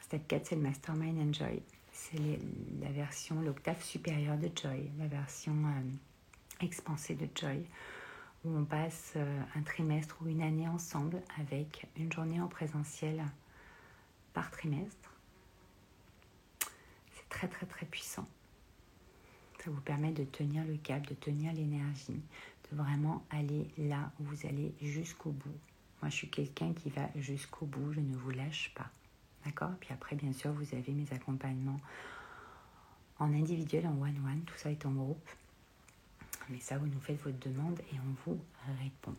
Step 0.02 0.28
4, 0.28 0.46
c'est 0.46 0.56
le 0.56 0.62
Mastermind 0.62 1.20
Enjoy. 1.20 1.62
C'est 1.92 2.40
la 2.82 2.92
version, 2.92 3.42
l'octave 3.42 3.82
supérieure 3.82 4.38
de 4.38 4.52
Joy, 4.54 4.92
la 5.00 5.08
version 5.08 5.56
expansé 6.62 7.16
de 7.16 7.28
Joy, 7.34 7.66
où 8.44 8.56
on 8.56 8.66
passe 8.66 9.14
euh, 9.16 9.42
un 9.56 9.62
trimestre 9.62 10.18
ou 10.22 10.28
une 10.28 10.42
année 10.42 10.68
ensemble 10.68 11.22
avec 11.40 11.88
une 11.98 12.12
journée 12.12 12.40
en 12.40 12.48
présentiel 12.48 13.24
par 14.34 14.52
trimestre. 14.52 15.12
C'est 16.60 17.30
très 17.30 17.48
très 17.48 17.66
très 17.66 17.86
puissant. 17.86 18.28
Ça 19.64 19.72
vous 19.72 19.82
permet 19.82 20.12
de 20.12 20.26
tenir 20.26 20.64
le 20.64 20.78
cap, 20.78 21.08
de 21.08 21.16
tenir 21.16 21.52
l'énergie, 21.54 22.22
de 22.72 22.78
vraiment 22.78 23.24
aller 23.30 23.68
là 23.78 24.12
où 24.20 24.24
vous 24.24 24.46
allez 24.46 24.74
jusqu'au 24.82 25.32
bout. 25.32 25.58
Moi, 26.02 26.10
je 26.10 26.16
suis 26.16 26.30
quelqu'un 26.30 26.74
qui 26.74 26.90
va 26.90 27.10
jusqu'au 27.16 27.66
bout, 27.66 27.94
je 27.94 28.00
ne 28.00 28.16
vous 28.16 28.32
lâche 28.32 28.74
pas. 28.76 28.90
D'accord? 29.46 29.72
Puis 29.80 29.94
après, 29.94 30.16
bien 30.16 30.34
sûr, 30.34 30.52
vous 30.52 30.76
avez 30.76 30.92
mes 30.92 31.12
accompagnements 31.14 31.80
en 33.20 33.34
individuel, 33.34 33.88
en 33.88 34.02
one-one, 34.02 34.42
tout 34.46 34.58
ça 34.58 34.72
est 34.72 34.86
en 34.86 34.92
groupe 34.92 35.30
mais 36.50 36.60
ça, 36.60 36.78
vous 36.78 36.88
nous 36.88 37.00
faites 37.00 37.22
votre 37.22 37.40
demande 37.40 37.80
et 37.92 37.96
on 38.00 38.30
vous 38.32 38.40
répond. 38.82 39.16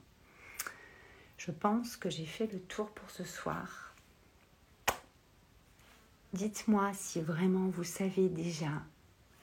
Je 1.39 1.51
pense 1.51 1.97
que 1.97 2.11
j'ai 2.11 2.27
fait 2.27 2.47
le 2.53 2.61
tour 2.61 2.91
pour 2.91 3.11
ce 3.11 3.25
soir. 3.25 3.95
Dites-moi 6.33 6.93
si 6.95 7.21
vraiment 7.21 7.69
vous 7.69 7.85
savez 7.85 8.29
déjà 8.29 8.83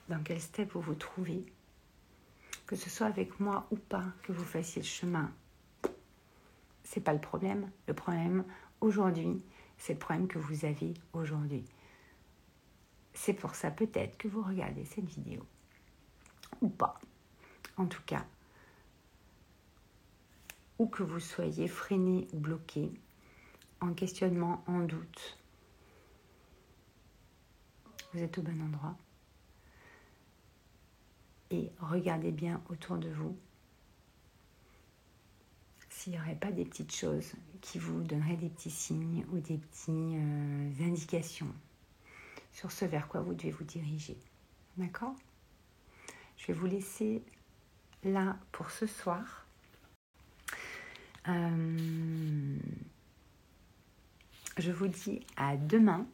dans 0.08 0.22
quel 0.22 0.40
step 0.40 0.72
vous 0.72 0.80
vous 0.80 0.94
trouvez, 0.94 1.44
que 2.66 2.76
ce 2.76 2.90
soit 2.90 3.06
avec 3.06 3.40
moi 3.40 3.66
ou 3.70 3.76
pas, 3.76 4.04
que 4.22 4.32
vous 4.32 4.44
fassiez 4.44 4.82
le 4.82 4.86
chemin. 4.86 5.30
C'est 6.82 7.00
pas 7.00 7.12
le 7.12 7.20
problème. 7.20 7.70
Le 7.86 7.94
problème 7.94 8.44
aujourd'hui, 8.80 9.42
c'est 9.78 9.94
le 9.94 9.98
problème 9.98 10.28
que 10.28 10.38
vous 10.38 10.64
avez 10.64 10.94
aujourd'hui. 11.12 11.64
C'est 13.12 13.34
pour 13.34 13.54
ça 13.54 13.70
peut-être 13.70 14.16
que 14.18 14.28
vous 14.28 14.42
regardez 14.42 14.84
cette 14.84 15.06
vidéo 15.06 15.42
ou 16.60 16.68
pas 16.68 16.98
en 17.76 17.86
tout 17.86 18.02
cas, 18.06 18.24
où 20.78 20.86
que 20.86 21.02
vous 21.02 21.20
soyez 21.20 21.68
freiné 21.68 22.28
ou 22.32 22.38
bloqué, 22.38 22.92
en 23.80 23.92
questionnement, 23.94 24.62
en 24.66 24.80
doute, 24.80 25.38
vous 28.12 28.22
êtes 28.22 28.38
au 28.38 28.42
bon 28.42 28.60
endroit. 28.62 28.96
Et 31.50 31.70
regardez 31.78 32.32
bien 32.32 32.62
autour 32.68 32.96
de 32.96 33.08
vous 33.08 33.36
s'il 35.90 36.12
n'y 36.12 36.18
aurait 36.18 36.34
pas 36.34 36.50
des 36.50 36.64
petites 36.64 36.94
choses 36.94 37.32
qui 37.60 37.78
vous 37.78 38.02
donneraient 38.02 38.36
des 38.36 38.50
petits 38.50 38.70
signes 38.70 39.24
ou 39.32 39.38
des 39.38 39.58
petites 39.58 39.88
euh, 39.88 40.70
indications 40.80 41.52
sur 42.52 42.70
ce 42.72 42.84
vers 42.84 43.08
quoi 43.08 43.20
vous 43.20 43.34
devez 43.34 43.50
vous 43.50 43.64
diriger. 43.64 44.16
D'accord? 44.76 45.14
Je 46.36 46.48
vais 46.48 46.52
vous 46.52 46.66
laisser 46.66 47.22
là 48.02 48.36
pour 48.52 48.70
ce 48.70 48.86
soir. 48.86 49.46
Euh, 51.28 52.58
je 54.58 54.72
vous 54.72 54.88
dis 54.88 55.20
à 55.36 55.56
demain 55.56 56.06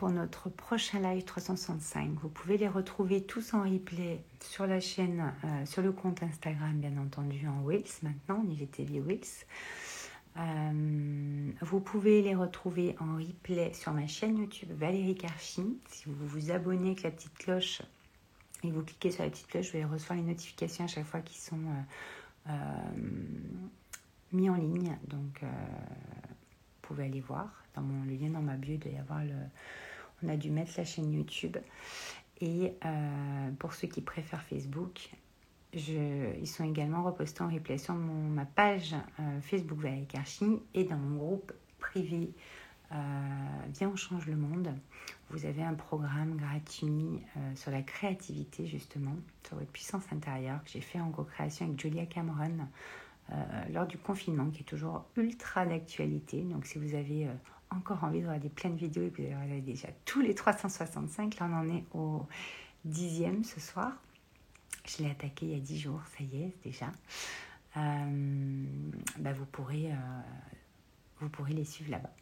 pour 0.00 0.08
notre 0.08 0.48
prochain 0.48 0.98
live 1.00 1.24
365. 1.24 2.12
Vous 2.22 2.30
pouvez 2.30 2.56
les 2.56 2.68
retrouver 2.68 3.22
tous 3.22 3.52
en 3.52 3.64
replay 3.64 4.24
sur 4.42 4.66
la 4.66 4.80
chaîne, 4.80 5.34
euh, 5.44 5.66
sur 5.66 5.82
le 5.82 5.92
compte 5.92 6.22
Instagram, 6.22 6.72
bien 6.72 6.96
entendu, 6.96 7.46
en 7.46 7.62
Wils 7.62 7.84
maintenant, 8.02 8.42
IGTV 8.48 8.98
Wils. 8.98 9.44
Euh, 10.38 11.52
vous 11.60 11.80
pouvez 11.80 12.22
les 12.22 12.34
retrouver 12.34 12.96
en 12.98 13.18
replay 13.18 13.74
sur 13.74 13.92
ma 13.92 14.06
chaîne 14.06 14.38
YouTube 14.38 14.70
Valérie 14.72 15.16
Karchin. 15.16 15.66
Si 15.90 16.04
vous 16.06 16.26
vous 16.26 16.50
abonnez 16.50 16.92
avec 16.92 17.02
la 17.02 17.10
petite 17.10 17.34
cloche, 17.34 17.82
et 18.64 18.70
vous 18.70 18.82
cliquez 18.82 19.10
sur 19.10 19.22
la 19.22 19.28
petite 19.28 19.48
cloche, 19.48 19.70
vous 19.72 19.76
allez 19.76 19.84
recevoir 19.84 20.18
les 20.18 20.24
notifications 20.24 20.84
à 20.84 20.88
chaque 20.88 21.04
fois 21.04 21.20
qui 21.20 21.38
sont 21.38 21.60
euh, 22.48 22.52
mis 24.32 24.48
en 24.48 24.54
ligne. 24.54 24.96
Donc, 25.08 25.42
vous 25.42 26.80
pouvez 26.80 27.04
aller 27.04 27.20
voir. 27.20 27.50
Dans 27.74 27.82
mon, 27.82 28.02
le 28.04 28.14
lien 28.14 28.30
dans 28.30 28.40
ma 28.40 28.56
bio, 28.56 28.72
il 28.72 28.78
doit 28.78 28.92
y 28.92 28.96
avoir 28.96 29.22
le. 29.22 29.34
On 30.22 30.28
a 30.28 30.36
dû 30.36 30.50
mettre 30.50 30.72
la 30.76 30.84
chaîne 30.84 31.12
YouTube. 31.12 31.56
Et 32.40 32.74
pour 33.58 33.74
ceux 33.74 33.86
qui 33.86 34.00
préfèrent 34.00 34.42
Facebook, 34.42 35.10
ils 35.74 36.46
sont 36.46 36.64
également 36.64 37.02
repostés 37.02 37.42
en 37.42 37.48
replay 37.48 37.76
sur 37.76 37.94
mon, 37.94 38.30
ma 38.30 38.46
page 38.46 38.94
Facebook 39.42 39.78
Valérie 39.78 40.06
Karchi 40.06 40.46
et 40.72 40.84
dans 40.84 40.96
mon 40.96 41.16
groupe 41.18 41.52
privé 41.78 42.32
euh, 42.92 42.96
Viens, 43.74 43.88
on 43.88 43.96
change 43.96 44.26
le 44.26 44.36
monde. 44.36 44.74
Vous 45.30 45.46
avez 45.46 45.62
un 45.62 45.74
programme 45.74 46.36
gratuit 46.36 47.20
euh, 47.36 47.54
sur 47.54 47.70
la 47.70 47.82
créativité, 47.82 48.66
justement, 48.66 49.14
sur 49.46 49.56
votre 49.56 49.70
puissance 49.70 50.04
intérieure, 50.12 50.62
que 50.64 50.70
j'ai 50.70 50.80
fait 50.80 51.00
en 51.00 51.10
co-création 51.10 51.66
avec 51.66 51.80
Julia 51.80 52.06
Cameron 52.06 52.66
euh, 53.30 53.34
lors 53.72 53.86
du 53.86 53.96
confinement, 53.96 54.50
qui 54.50 54.62
est 54.62 54.64
toujours 54.64 55.04
ultra 55.16 55.66
d'actualité. 55.66 56.42
Donc, 56.42 56.66
si 56.66 56.78
vous 56.78 56.94
avez 56.94 57.28
encore 57.70 58.04
envie 58.04 58.20
de 58.20 58.24
voir 58.24 58.38
des 58.38 58.48
pleines 58.48 58.76
vidéos 58.76 59.06
et 59.06 59.10
que 59.10 59.22
vous 59.22 59.28
avez 59.28 59.60
déjà 59.60 59.88
tous 60.04 60.20
les 60.20 60.34
365, 60.34 61.38
là, 61.38 61.48
on 61.50 61.54
en 61.54 61.68
est 61.68 61.84
au 61.94 62.26
dixième 62.84 63.44
ce 63.44 63.60
soir. 63.60 63.92
Je 64.86 65.02
l'ai 65.02 65.10
attaqué 65.10 65.46
il 65.46 65.52
y 65.52 65.56
a 65.56 65.60
10 65.60 65.78
jours, 65.78 66.00
ça 66.16 66.24
y 66.24 66.42
est, 66.42 66.54
déjà. 66.64 66.90
Euh, 67.76 68.64
bah, 69.18 69.32
vous, 69.32 69.44
pourrez, 69.44 69.90
vous 71.20 71.28
pourrez 71.28 71.52
les 71.52 71.64
suivre 71.64 71.90
là-bas. 71.90 72.12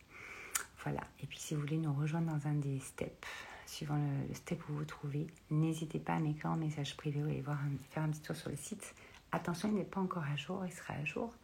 Voilà. 0.82 1.00
Et 1.22 1.26
puis 1.26 1.38
si 1.38 1.54
vous 1.54 1.60
voulez 1.60 1.78
nous 1.78 1.92
rejoindre 1.92 2.32
dans 2.32 2.46
un 2.46 2.54
des 2.54 2.78
steps, 2.80 3.26
suivant 3.66 3.96
le, 3.96 4.34
step 4.34 4.60
où 4.68 4.72
vous 4.72 4.78
vous 4.78 4.84
trouvez, 4.84 5.26
n'hésitez 5.50 5.98
pas 5.98 6.14
à 6.14 6.18
m'écrire 6.18 6.50
en 6.50 6.56
message 6.56 6.96
privé 6.96 7.22
ou 7.22 7.26
aller 7.26 7.40
voir 7.40 7.58
faire 7.90 8.02
un 8.02 8.10
petit 8.10 8.22
tour 8.22 8.36
sur 8.36 8.50
le 8.50 8.56
site. 8.56 8.94
Attention, 9.32 9.68
il 9.68 9.74
n'est 9.74 9.84
pas 9.84 10.00
encore 10.00 10.24
à 10.24 10.36
jour, 10.36 10.64
il 10.64 10.72
sera 10.72 10.94
à 10.94 11.04
jour. 11.04 11.34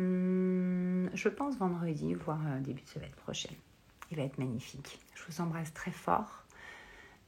Hmm, 0.00 1.08
je 1.12 1.28
pense 1.28 1.56
vendredi, 1.58 2.14
voire 2.14 2.40
euh, 2.46 2.60
début 2.60 2.82
de 2.82 2.88
semaine 2.88 3.10
prochaine. 3.10 3.56
Il 4.10 4.16
va 4.16 4.22
être 4.22 4.38
magnifique. 4.38 4.98
Je 5.14 5.22
vous 5.28 5.40
embrasse 5.40 5.72
très 5.74 5.90
fort. 5.90 6.44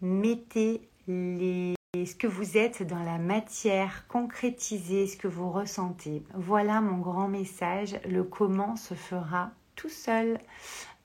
Mettez 0.00 0.88
les, 1.06 1.74
ce 1.94 2.14
que 2.14 2.26
vous 2.26 2.56
êtes 2.56 2.82
dans 2.82 3.02
la 3.02 3.18
matière, 3.18 4.06
concrétisez 4.08 5.06
ce 5.06 5.16
que 5.16 5.28
vous 5.28 5.50
ressentez. 5.50 6.22
Voilà 6.34 6.80
mon 6.80 6.98
grand 6.98 7.28
message. 7.28 8.00
Le 8.08 8.24
comment 8.24 8.76
se 8.76 8.94
fera 8.94 9.50
tout 9.76 9.90
seul, 9.90 10.38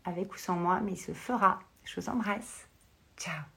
avec 0.06 0.34
ou 0.34 0.38
sans 0.38 0.56
moi, 0.56 0.80
mais 0.80 0.94
il 0.94 0.98
se 0.98 1.14
fera. 1.14 1.60
Je 1.84 2.00
vous 2.00 2.10
embrasse. 2.10 2.68
Ciao 3.18 3.57